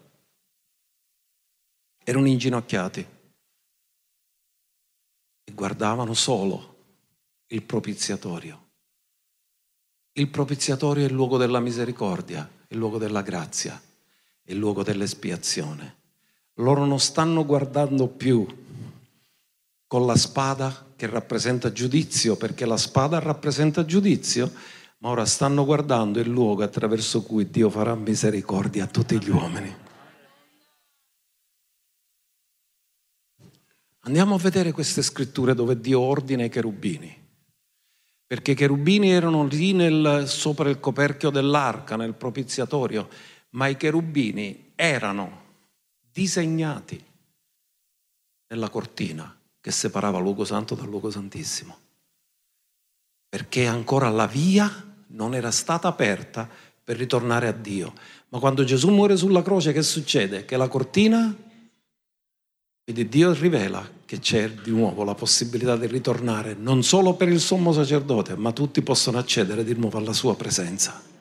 Erano 2.03 2.27
inginocchiati 2.27 3.07
e 5.43 5.51
guardavano 5.53 6.13
solo 6.13 6.73
il 7.47 7.63
propiziatorio. 7.63 8.63
Il 10.13 10.29
propiziatorio 10.29 11.03
è 11.03 11.07
il 11.07 11.13
luogo 11.13 11.37
della 11.37 11.59
misericordia, 11.59 12.49
il 12.69 12.77
luogo 12.77 12.97
della 12.97 13.21
grazia, 13.21 13.81
il 14.43 14.57
luogo 14.57 14.81
dell'espiazione 14.81 16.03
loro 16.55 16.85
non 16.85 16.99
stanno 16.99 17.45
guardando 17.45 18.07
più 18.07 18.45
con 19.87 20.05
la 20.05 20.15
spada 20.15 20.93
che 20.95 21.07
rappresenta 21.07 21.71
giudizio, 21.71 22.35
perché 22.35 22.65
la 22.65 22.77
spada 22.77 23.19
rappresenta 23.19 23.85
giudizio, 23.85 24.51
ma 24.99 25.09
ora 25.09 25.25
stanno 25.25 25.65
guardando 25.65 26.19
il 26.19 26.29
luogo 26.29 26.63
attraverso 26.63 27.21
cui 27.23 27.49
Dio 27.49 27.69
farà 27.69 27.95
misericordia 27.95 28.85
a 28.85 28.87
tutti 28.87 29.17
gli 29.19 29.29
uomini. 29.29 29.83
Andiamo 34.01 34.35
a 34.35 34.39
vedere 34.39 34.71
queste 34.71 35.01
scritture 35.01 35.53
dove 35.53 35.79
Dio 35.79 35.99
ordina 35.99 36.43
i 36.43 36.49
cherubini, 36.49 37.23
perché 38.25 38.51
i 38.51 38.55
cherubini 38.55 39.09
erano 39.11 39.45
lì 39.45 39.73
nel, 39.73 40.25
sopra 40.27 40.69
il 40.69 40.79
coperchio 40.79 41.29
dell'arca, 41.29 41.95
nel 41.95 42.13
propiziatorio, 42.13 43.09
ma 43.51 43.67
i 43.67 43.77
cherubini 43.77 44.71
erano 44.75 45.44
disegnati 46.15 47.03
nella 48.47 48.69
cortina 48.69 49.37
che 49.59 49.69
separava 49.69 50.17
luogo 50.17 50.45
santo 50.45 50.73
dal 50.73 50.87
luogo 50.87 51.11
santissimo. 51.11 51.77
Perché 53.27 53.65
ancora 53.65 54.07
la 54.07 54.25
via 54.25 54.95
non 55.07 55.35
era 55.35 55.51
stata 55.51 55.89
aperta 55.89 56.47
per 56.81 56.95
ritornare 56.95 57.47
a 57.47 57.51
Dio. 57.51 57.93
Ma 58.29 58.39
quando 58.39 58.63
Gesù 58.63 58.91
muore 58.91 59.17
sulla 59.17 59.41
croce, 59.41 59.73
che 59.73 59.81
succede? 59.81 60.45
Che 60.45 60.55
la 60.55 60.69
cortina, 60.69 61.35
quindi 62.85 63.09
Dio 63.09 63.33
rivela 63.33 63.85
che 64.05 64.19
c'è 64.19 64.49
di 64.49 64.71
nuovo 64.71 65.03
la 65.03 65.15
possibilità 65.15 65.75
di 65.75 65.87
ritornare 65.87 66.53
non 66.53 66.81
solo 66.81 67.15
per 67.15 67.27
il 67.27 67.41
sommo 67.41 67.73
sacerdote, 67.73 68.37
ma 68.37 68.53
tutti 68.53 68.81
possono 68.81 69.17
accedere 69.17 69.65
di 69.65 69.73
nuovo 69.73 69.97
alla 69.97 70.13
sua 70.13 70.37
presenza. 70.37 71.13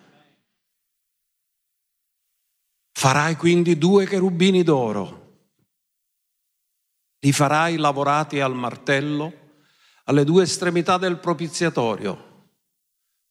Farai 3.05 3.37
quindi 3.37 3.77
due 3.77 4.07
cherubini 4.07 4.63
d'oro. 4.63 5.43
Li 7.19 7.33
farai 7.33 7.77
lavorati 7.77 8.41
al 8.41 8.55
martello 8.55 9.31
alle 10.05 10.25
due 10.25 10.45
estremità 10.45 10.97
del 10.97 11.19
propiziatorio. 11.19 12.47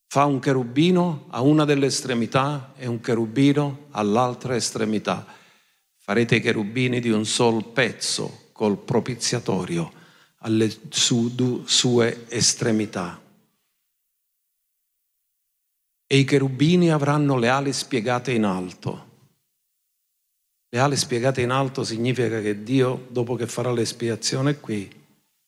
Fa 0.06 0.26
un 0.26 0.38
cherubino 0.38 1.26
a 1.32 1.42
una 1.42 1.66
delle 1.66 1.88
estremità 1.88 2.74
e 2.78 2.86
un 2.86 3.00
cherubino 3.00 3.88
all'altra 3.90 4.56
estremità. 4.56 5.26
Farete 5.98 6.36
i 6.36 6.42
cherubini 6.42 7.00
di 7.00 7.10
un 7.10 7.26
sol 7.26 7.66
pezzo 7.70 8.50
col 8.52 8.78
propiziatorio 8.78 9.92
alle 10.42 10.72
sue 10.90 12.28
estremità. 12.30 13.20
E 16.06 16.18
i 16.20 16.24
cherubini 16.26 16.92
avranno 16.92 17.38
le 17.38 17.50
ali 17.50 17.74
spiegate 17.74 18.34
in 18.34 18.44
alto 18.44 19.13
le 20.74 20.80
ali 20.80 20.98
spiegate 20.98 21.42
in 21.42 21.52
alto 21.52 21.84
significa 21.84 22.42
che 22.42 22.64
Dio, 22.64 23.06
dopo 23.10 23.36
che 23.36 23.46
farà 23.46 23.72
l'espiazione 23.72 24.60
qui, 24.60 24.92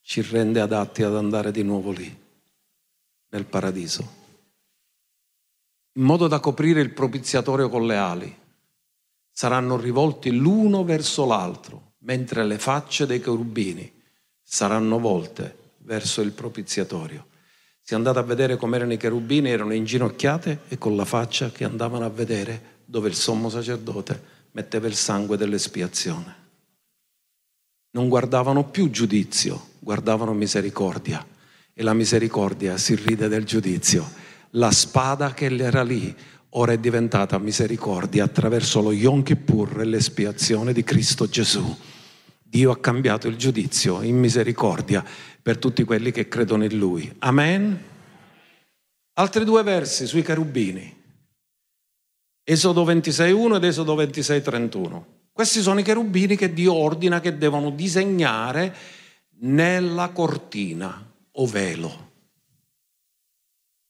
ci 0.04 0.22
rende 0.22 0.60
adatti 0.60 1.02
ad 1.02 1.16
andare 1.16 1.50
di 1.50 1.64
nuovo 1.64 1.90
lì, 1.90 2.16
nel 3.30 3.46
paradiso. 3.46 4.08
In 5.94 6.04
modo 6.04 6.28
da 6.28 6.40
coprire 6.40 6.80
il 6.80 6.92
propiziatorio 6.92 7.70
con 7.70 7.88
le 7.88 7.96
ali. 7.96 8.38
Saranno 9.32 9.78
rivolti 9.78 10.30
l'uno 10.30 10.84
verso 10.84 11.26
l'altro, 11.26 11.94
mentre 12.02 12.46
le 12.46 12.60
facce 12.60 13.08
dei 13.08 13.20
cherubini 13.20 13.92
saranno 14.44 15.00
volte 15.00 15.72
verso 15.80 16.22
il 16.22 16.34
propiziatorio. 16.34 17.26
Se 17.82 17.96
andate 17.96 18.20
a 18.20 18.22
vedere 18.22 18.58
com'erano 18.58 18.94
i 18.94 18.98
cherubini, 18.98 19.50
erano 19.50 19.74
inginocchiate 19.74 20.60
e 20.68 20.78
con 20.78 20.96
la 20.96 21.06
faccia 21.06 21.50
che 21.50 21.64
andavano 21.64 22.06
a 22.06 22.10
vedere 22.10 22.84
dove 22.86 23.08
il 23.08 23.16
sommo 23.16 23.50
sacerdote 23.50 24.35
metteva 24.56 24.88
il 24.88 24.96
sangue 24.96 25.36
dell'espiazione. 25.38 26.44
Non 27.92 28.08
guardavano 28.08 28.64
più 28.64 28.90
giudizio, 28.90 29.70
guardavano 29.80 30.34
misericordia 30.34 31.26
e 31.74 31.84
la 31.84 31.94
misericordia 31.94 32.78
si 32.78 32.96
ride 32.96 33.28
del 33.28 33.44
giudizio. 33.44 34.10
La 34.52 34.72
spada 34.72 35.34
che 35.34 35.54
era 35.54 35.84
lì 35.84 36.16
ora 36.52 36.72
è 36.72 36.78
diventata 36.78 37.38
misericordia 37.38 38.24
attraverso 38.24 38.82
lo 38.82 38.94
Yom 38.94 39.24
Kippur 39.24 39.82
e 39.82 39.86
l'espiazione 39.86 40.72
di 40.72 40.86
Cristo 40.86 41.28
Gesù. 41.28 41.78
Dio 42.42 42.72
ha 42.72 42.78
cambiato 42.78 43.28
il 43.28 43.36
giudizio 43.36 44.02
in 44.02 44.18
misericordia 44.18 45.04
per 45.42 45.58
tutti 45.58 45.84
quelli 45.84 46.12
che 46.12 46.30
credono 46.30 46.64
in 46.64 46.78
Lui. 46.78 47.14
Amen. 47.20 47.78
Altri 49.16 49.44
due 49.44 49.64
versi 49.64 50.08
sui 50.08 50.22
cherubini. 50.22 51.04
Esodo 52.48 52.86
26.1 52.86 53.56
ed 53.56 53.64
Esodo 53.64 53.96
26.31. 53.96 55.04
Questi 55.32 55.62
sono 55.62 55.80
i 55.80 55.84
cherubini 55.84 56.36
che 56.36 56.54
Dio 56.54 56.76
ordina 56.76 57.20
che 57.20 57.40
devono 57.40 57.72
disegnare 57.72 58.76
nella 59.40 60.10
cortina 60.10 61.12
o 61.32 61.46
velo. 61.48 62.12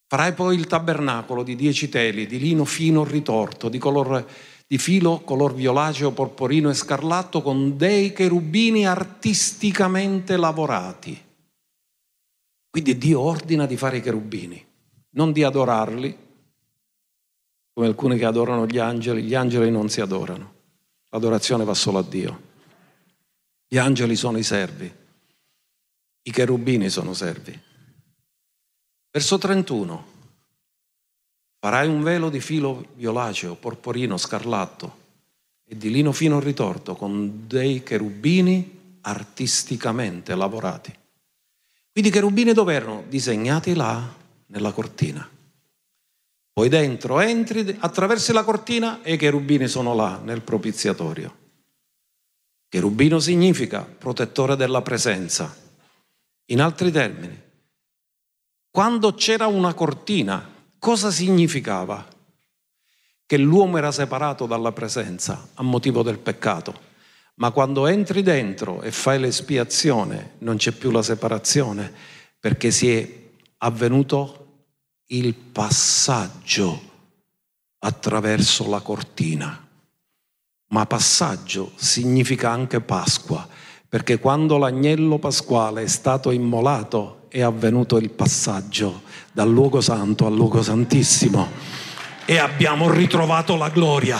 Farai 0.08 0.32
poi 0.32 0.56
il 0.56 0.68
tabernacolo 0.68 1.44
di 1.44 1.58
dieci 1.58 1.90
teli, 1.90 2.28
di 2.28 2.40
lino 2.40 2.64
fino 2.64 3.04
ritorto, 3.04 3.68
di, 3.68 3.78
color, 3.78 4.26
di 4.66 4.78
filo 4.78 5.20
color 5.20 5.54
violaceo, 5.54 6.12
porporino 6.12 6.70
e 6.70 6.76
scarlatto, 6.76 7.42
con 7.42 7.76
dei 7.76 8.14
cherubini 8.14 8.88
artisticamente 8.88 10.38
lavorati. 10.38 11.22
Quindi 12.70 12.98
Dio 12.98 13.20
ordina 13.20 13.66
di 13.66 13.76
fare 13.76 13.98
i 13.98 14.02
cherubini, 14.02 14.66
non 15.10 15.34
di 15.34 15.44
adorarli, 15.44 16.24
come 17.76 17.88
alcuni 17.88 18.18
che 18.18 18.24
adorano 18.24 18.66
gli 18.66 18.78
angeli, 18.78 19.22
gli 19.24 19.36
angeli 19.36 19.70
non 19.70 19.90
si 19.90 20.00
adorano, 20.00 20.54
l'adorazione 21.10 21.66
va 21.66 21.74
solo 21.74 21.98
a 21.98 22.04
Dio. 22.04 22.42
Gli 23.68 23.78
angeli 23.78 24.16
sono 24.16 24.38
i 24.38 24.44
servi, 24.44 24.90
i 26.22 26.32
cherubini 26.32 26.88
sono 26.88 27.14
servi. 27.14 27.60
Verso 29.12 29.38
31. 29.38 30.14
Farai 31.60 31.90
un 31.90 32.02
velo 32.02 32.30
di 32.30 32.40
filo 32.40 32.92
violaceo, 32.96 33.56
porporino, 33.56 34.16
scarlatto. 34.18 35.04
e 35.68 35.76
di 35.78 35.90
lino 35.90 36.14
fino 36.14 36.40
ritorto 36.40 36.96
con 36.96 37.46
dei 37.48 37.84
cherubini 37.84 39.00
artisticamente 39.02 40.34
lavorati. 40.34 40.96
Quindi 41.92 42.10
i 42.10 42.14
cherubini 42.14 42.54
dove 42.54 42.74
erano? 42.74 43.04
Disegnati 43.10 43.74
là 43.74 44.16
nella 44.46 44.72
cortina. 44.72 45.28
Poi 46.56 46.70
dentro 46.70 47.20
entri, 47.20 47.76
attraversi 47.80 48.32
la 48.32 48.46
cortina 48.46 49.02
e 49.02 49.16
i 49.16 49.18
cherubini 49.18 49.68
sono 49.68 49.94
là 49.94 50.22
nel 50.24 50.40
propiziatorio. 50.40 51.36
Cherubino 52.70 53.20
significa 53.20 53.82
protettore 53.82 54.56
della 54.56 54.82
presenza. 54.82 55.54
In 56.46 56.62
altri 56.62 56.94
termini, 56.94 57.38
quando 58.72 59.14
c'era 59.16 59.48
una 59.48 59.74
cortina, 59.74 60.50
cosa 60.80 61.12
significava? 61.12 62.08
Che 63.26 63.38
l'uomo 63.38 63.78
era 63.78 63.92
separato 63.92 64.46
dalla 64.46 64.72
presenza 64.72 65.50
a 65.56 65.62
motivo 65.62 66.04
del 66.04 66.20
peccato. 66.20 66.74
Ma 67.36 67.52
quando 67.52 67.86
entri 67.86 68.22
dentro 68.22 68.82
e 68.82 68.92
fai 68.92 69.20
l'espiazione, 69.20 70.36
non 70.38 70.56
c'è 70.56 70.72
più 70.72 70.90
la 70.90 71.04
separazione, 71.04 71.94
perché 72.40 72.72
si 72.72 72.96
è 72.96 73.24
avvenuto 73.58 74.45
il 75.08 75.34
passaggio 75.34 76.82
attraverso 77.80 78.70
la 78.70 78.80
cortina. 78.80 79.68
Ma 80.70 80.86
passaggio 80.86 81.72
significa 81.76 82.50
anche 82.50 82.82
Pasqua, 82.82 83.48
perché 83.88 84.20
quando 84.20 84.58
l'agnello 84.58 85.20
pasquale 85.20 85.84
è 85.84 85.88
stato 85.88 86.32
immolato 86.32 87.28
è 87.30 87.42
avvenuto 87.42 87.98
il 87.98 88.10
passaggio 88.10 89.02
dal 89.32 89.50
luogo 89.50 89.82
santo 89.82 90.26
al 90.26 90.34
luogo 90.34 90.62
santissimo 90.62 91.50
e 92.26 92.38
abbiamo 92.38 92.90
ritrovato 92.90 93.56
la 93.56 93.70
gloria 93.70 94.18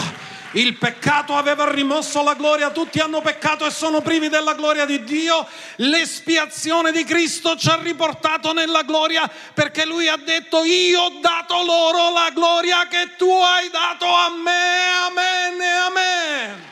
il 0.52 0.76
peccato 0.76 1.34
aveva 1.34 1.70
rimosso 1.70 2.22
la 2.22 2.34
gloria, 2.34 2.70
tutti 2.70 2.98
hanno 2.98 3.20
peccato 3.20 3.66
e 3.66 3.70
sono 3.70 4.00
privi 4.00 4.28
della 4.28 4.54
gloria 4.54 4.84
di 4.84 5.04
Dio. 5.04 5.46
L'espiazione 5.76 6.92
di 6.92 7.04
Cristo 7.04 7.56
ci 7.56 7.68
ha 7.68 7.76
riportato 7.76 8.52
nella 8.52 8.82
gloria 8.82 9.30
perché 9.52 9.84
lui 9.84 10.08
ha 10.08 10.16
detto 10.16 10.64
io 10.64 11.00
ho 11.02 11.12
dato 11.20 11.62
loro 11.64 12.12
la 12.12 12.30
gloria 12.32 12.86
che 12.88 13.16
tu 13.16 13.28
hai 13.28 13.68
dato 13.70 14.06
a 14.06 14.30
me. 14.30 14.86
Amen 15.06 15.60
e 15.60 15.70
amen. 15.70 16.64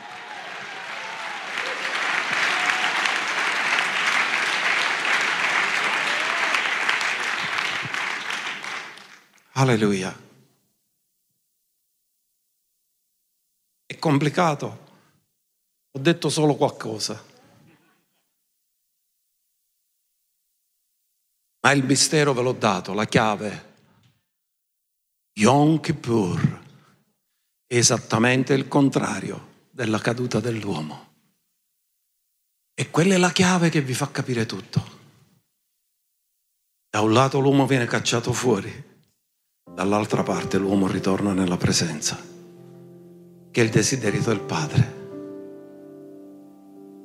Alleluia. 9.57 10.24
Complicato. 14.05 14.83
Ho 15.89 15.99
detto 15.99 16.29
solo 16.29 16.53
qualcosa. 16.53 17.19
Ma 21.61 21.71
il 21.71 21.83
mistero 21.83 22.31
ve 22.35 22.43
l'ho 22.43 22.51
dato, 22.51 22.93
la 22.93 23.05
chiave. 23.05 23.73
Yom 25.39 25.79
Kippur 25.79 26.61
è 27.65 27.77
esattamente 27.77 28.53
il 28.53 28.67
contrario 28.67 29.63
della 29.71 29.97
caduta 29.97 30.39
dell'uomo. 30.39 31.13
E 32.75 32.91
quella 32.91 33.15
è 33.15 33.17
la 33.17 33.31
chiave 33.31 33.69
che 33.69 33.81
vi 33.81 33.95
fa 33.95 34.11
capire 34.11 34.45
tutto. 34.45 34.99
Da 36.91 37.01
un 37.01 37.11
lato 37.11 37.39
l'uomo 37.39 37.65
viene 37.65 37.87
cacciato 37.87 38.31
fuori, 38.33 38.71
dall'altra 39.63 40.21
parte 40.21 40.59
l'uomo 40.59 40.85
ritorna 40.85 41.33
nella 41.33 41.57
presenza 41.57 42.33
che 43.55 43.61
è 43.61 43.63
il 43.63 43.69
desiderio 43.69 44.21
del 44.21 44.41
Padre. 44.41 44.93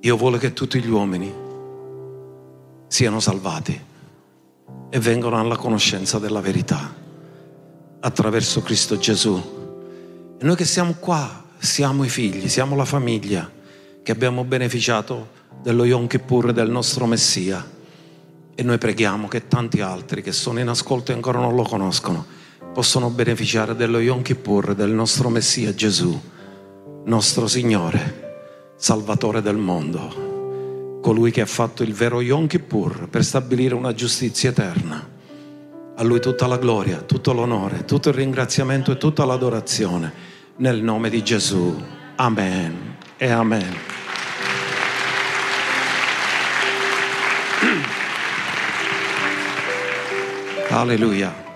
Io 0.01 0.17
voglio 0.17 0.37
che 0.37 0.53
tutti 0.53 0.83
gli 0.83 0.91
uomini 0.91 1.33
siano 2.89 3.21
salvati 3.21 3.81
e 4.91 4.99
vengano 4.99 5.39
alla 5.39 5.55
conoscenza 5.55 6.19
della 6.19 6.41
verità 6.41 6.93
attraverso 8.01 8.63
Cristo 8.63 8.99
Gesù. 8.99 9.41
E 10.41 10.45
noi 10.45 10.57
che 10.57 10.65
siamo 10.65 10.95
qua, 10.95 11.45
siamo 11.57 12.03
i 12.03 12.09
figli, 12.09 12.49
siamo 12.49 12.75
la 12.75 12.85
famiglia 12.85 13.49
che 14.03 14.11
abbiamo 14.11 14.43
beneficiato 14.43 15.29
dello 15.63 15.85
Yom 15.85 16.09
Kippur 16.09 16.53
del 16.53 16.69
nostro 16.69 17.07
Messia. 17.07 17.65
E 18.57 18.63
noi 18.65 18.79
preghiamo 18.79 19.29
che 19.29 19.47
tanti 19.47 19.83
altri 19.83 20.21
che 20.21 20.33
sono 20.33 20.59
in 20.59 20.67
ascolto 20.67 21.13
e 21.13 21.15
ancora 21.15 21.39
non 21.39 21.55
lo 21.55 21.63
conoscono 21.63 22.27
possano 22.73 23.09
beneficiare 23.11 23.77
dello 23.77 24.01
Yom 24.01 24.23
Kippur 24.23 24.75
del 24.75 24.91
nostro 24.91 25.29
Messia 25.29 25.73
Gesù 25.73 26.21
nostro 27.05 27.47
Signore, 27.47 28.75
Salvatore 28.77 29.41
del 29.41 29.57
mondo, 29.57 30.99
colui 31.01 31.31
che 31.31 31.41
ha 31.41 31.47
fatto 31.47 31.83
il 31.83 31.95
vero 31.95 32.21
Yom 32.21 32.47
Kippur 32.47 33.09
per 33.09 33.25
stabilire 33.25 33.75
una 33.75 33.95
giustizia 33.95 34.51
eterna. 34.51 35.09
A 35.97 36.03
Lui 36.03 36.21
tutta 36.21 36.47
la 36.47 36.59
gloria, 36.59 36.99
tutto 36.99 37.33
l'onore, 37.33 37.85
tutto 37.85 38.11
il 38.11 38.15
ringraziamento 38.15 38.93
e 38.93 38.99
tutta 38.99 39.25
l'adorazione 39.25 40.13
nel 40.57 40.83
nome 40.83 41.09
di 41.09 41.23
Gesù. 41.25 41.75
Amen 42.17 42.97
e 43.17 43.31
amen. 43.31 43.75
Alleluia. 50.69 51.49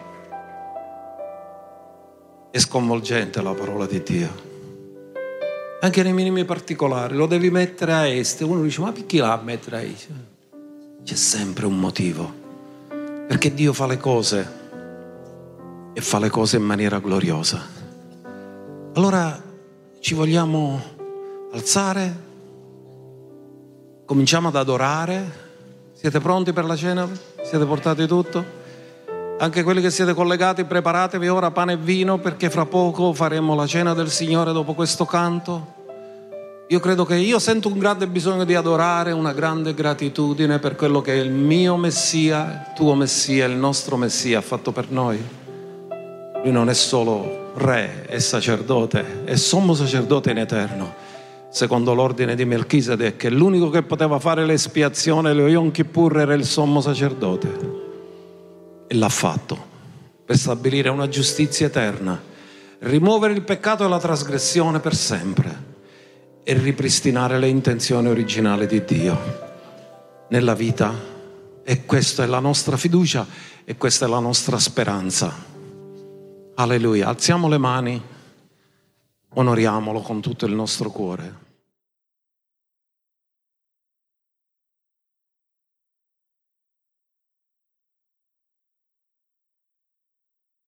È 2.51 2.59
sconvolgente 2.59 3.43
la 3.43 3.53
parola 3.53 3.87
di 3.87 4.03
Dio 4.03 4.53
anche 5.85 6.03
nei 6.03 6.15
minimi 6.15 6.47
particolari, 6.47 7.15
lo 7.15 7.27
devi 7.27 7.51
mettere 7.51 7.93
a 7.93 8.09
est. 8.09 8.41
Uno 8.41 8.63
dice, 8.63 8.81
ma 8.81 8.91
perché 8.91 9.19
la 9.19 9.39
mettere 9.45 9.77
a 9.77 9.83
est? 9.83 10.09
C'è 11.05 11.15
sempre 11.15 11.67
un 11.67 11.79
motivo, 11.79 12.33
perché 13.29 13.53
Dio 13.53 13.75
fa 13.75 13.87
le 13.87 13.99
cose 13.99 14.63
e 15.93 16.01
fa 16.01 16.19
le 16.19 16.31
cose 16.31 16.57
in 16.57 16.63
maniera 16.63 17.01
gloriosa. 17.01 17.61
Allora 18.95 19.39
ci 20.01 20.15
vogliamo 20.15 20.81
alzare, 21.53 22.23
cominciamo 24.07 24.49
ad 24.49 24.57
adorare. 24.57 25.43
Siete 25.93 26.19
pronti 26.19 26.55
per 26.55 26.65
la 26.65 26.77
cena? 26.77 27.07
Siete 27.43 27.65
portati 27.67 28.07
tutto? 28.07 28.63
Anche 29.37 29.63
quelli 29.63 29.83
che 29.83 29.91
siete 29.91 30.15
collegati, 30.15 30.65
preparatevi 30.65 31.29
ora 31.29 31.51
pane 31.51 31.75
e 31.75 31.77
vino 31.77 32.19
perché 32.19 32.49
fra 32.49 32.65
poco 32.65 33.13
faremo 33.13 33.55
la 33.55 33.67
cena 33.67 33.93
del 33.93 34.09
Signore 34.09 34.53
dopo 34.53 34.73
questo 34.73 35.05
canto. 35.05 35.74
Io 36.69 36.81
credo 36.81 37.05
che 37.05 37.17
io 37.17 37.39
sento 37.39 37.69
un 37.69 37.79
grande 37.79 38.07
bisogno 38.07 38.45
di 38.45 38.55
adorare, 38.55 39.13
una 39.13 39.35
grande 39.35 39.75
gratitudine 39.75 40.59
per 40.59 40.77
quello 40.77 41.03
che 41.03 41.13
il 41.13 41.31
mio 41.31 41.77
Messia, 41.77 42.69
il 42.69 42.73
tuo 42.75 42.95
Messia, 42.95 43.45
il 43.45 43.55
nostro 43.55 43.99
Messia 43.99 44.39
ha 44.39 44.41
fatto 44.41 44.73
per 44.73 44.91
noi. 44.91 45.23
Lui 46.43 46.51
non 46.51 46.71
è 46.71 46.73
solo 46.73 47.53
re, 47.57 48.07
è 48.07 48.19
sacerdote, 48.19 49.25
è 49.25 49.35
sommo 49.37 49.75
sacerdote 49.75 50.31
in 50.31 50.39
eterno, 50.39 50.95
secondo 51.51 51.93
l'ordine 51.93 52.35
di 52.35 52.47
Melchisedec, 52.47 53.25
l'unico 53.25 53.69
che 53.69 53.83
poteva 53.83 54.19
fare 54.19 54.47
l'espiazione, 54.47 55.35
lo 55.35 55.47
Yom 55.47 55.71
Kippur 55.71 56.19
era 56.19 56.33
il 56.33 56.47
sommo 56.47 56.81
sacerdote. 56.81 57.59
E 58.87 58.95
l'ha 58.95 59.11
fatto 59.11 59.73
per 60.25 60.39
stabilire 60.39 60.89
una 60.89 61.09
giustizia 61.09 61.67
eterna, 61.67 62.19
rimuovere 62.79 63.35
il 63.35 63.43
peccato 63.43 63.85
e 63.85 63.89
la 63.89 64.01
trasgressione 64.01 64.81
per 64.81 64.95
sempre 64.95 65.73
e 66.45 66.53
ripristinare 66.53 67.39
le 67.39 67.49
intenzioni 67.49 68.09
originali 68.09 68.67
di 68.67 68.85
Dio 68.85 69.43
nella 70.29 70.55
vita. 70.55 71.13
E 71.65 71.85
questa 71.87 72.23
è 72.23 72.27
la 72.27 72.41
nostra 72.41 72.77
fiducia 72.77 73.27
e 73.65 73.77
questa 73.77 74.05
è 74.05 74.09
la 74.09 74.19
nostra 74.19 74.59
speranza. 74.59 75.35
Alleluia. 76.57 77.09
Alziamo 77.09 77.49
le 77.49 77.59
mani, 77.59 78.03
onoriamolo 79.31 80.01
con 80.01 80.21
tutto 80.21 80.45
il 80.45 80.53
nostro 80.53 80.91
cuore. 80.91 81.43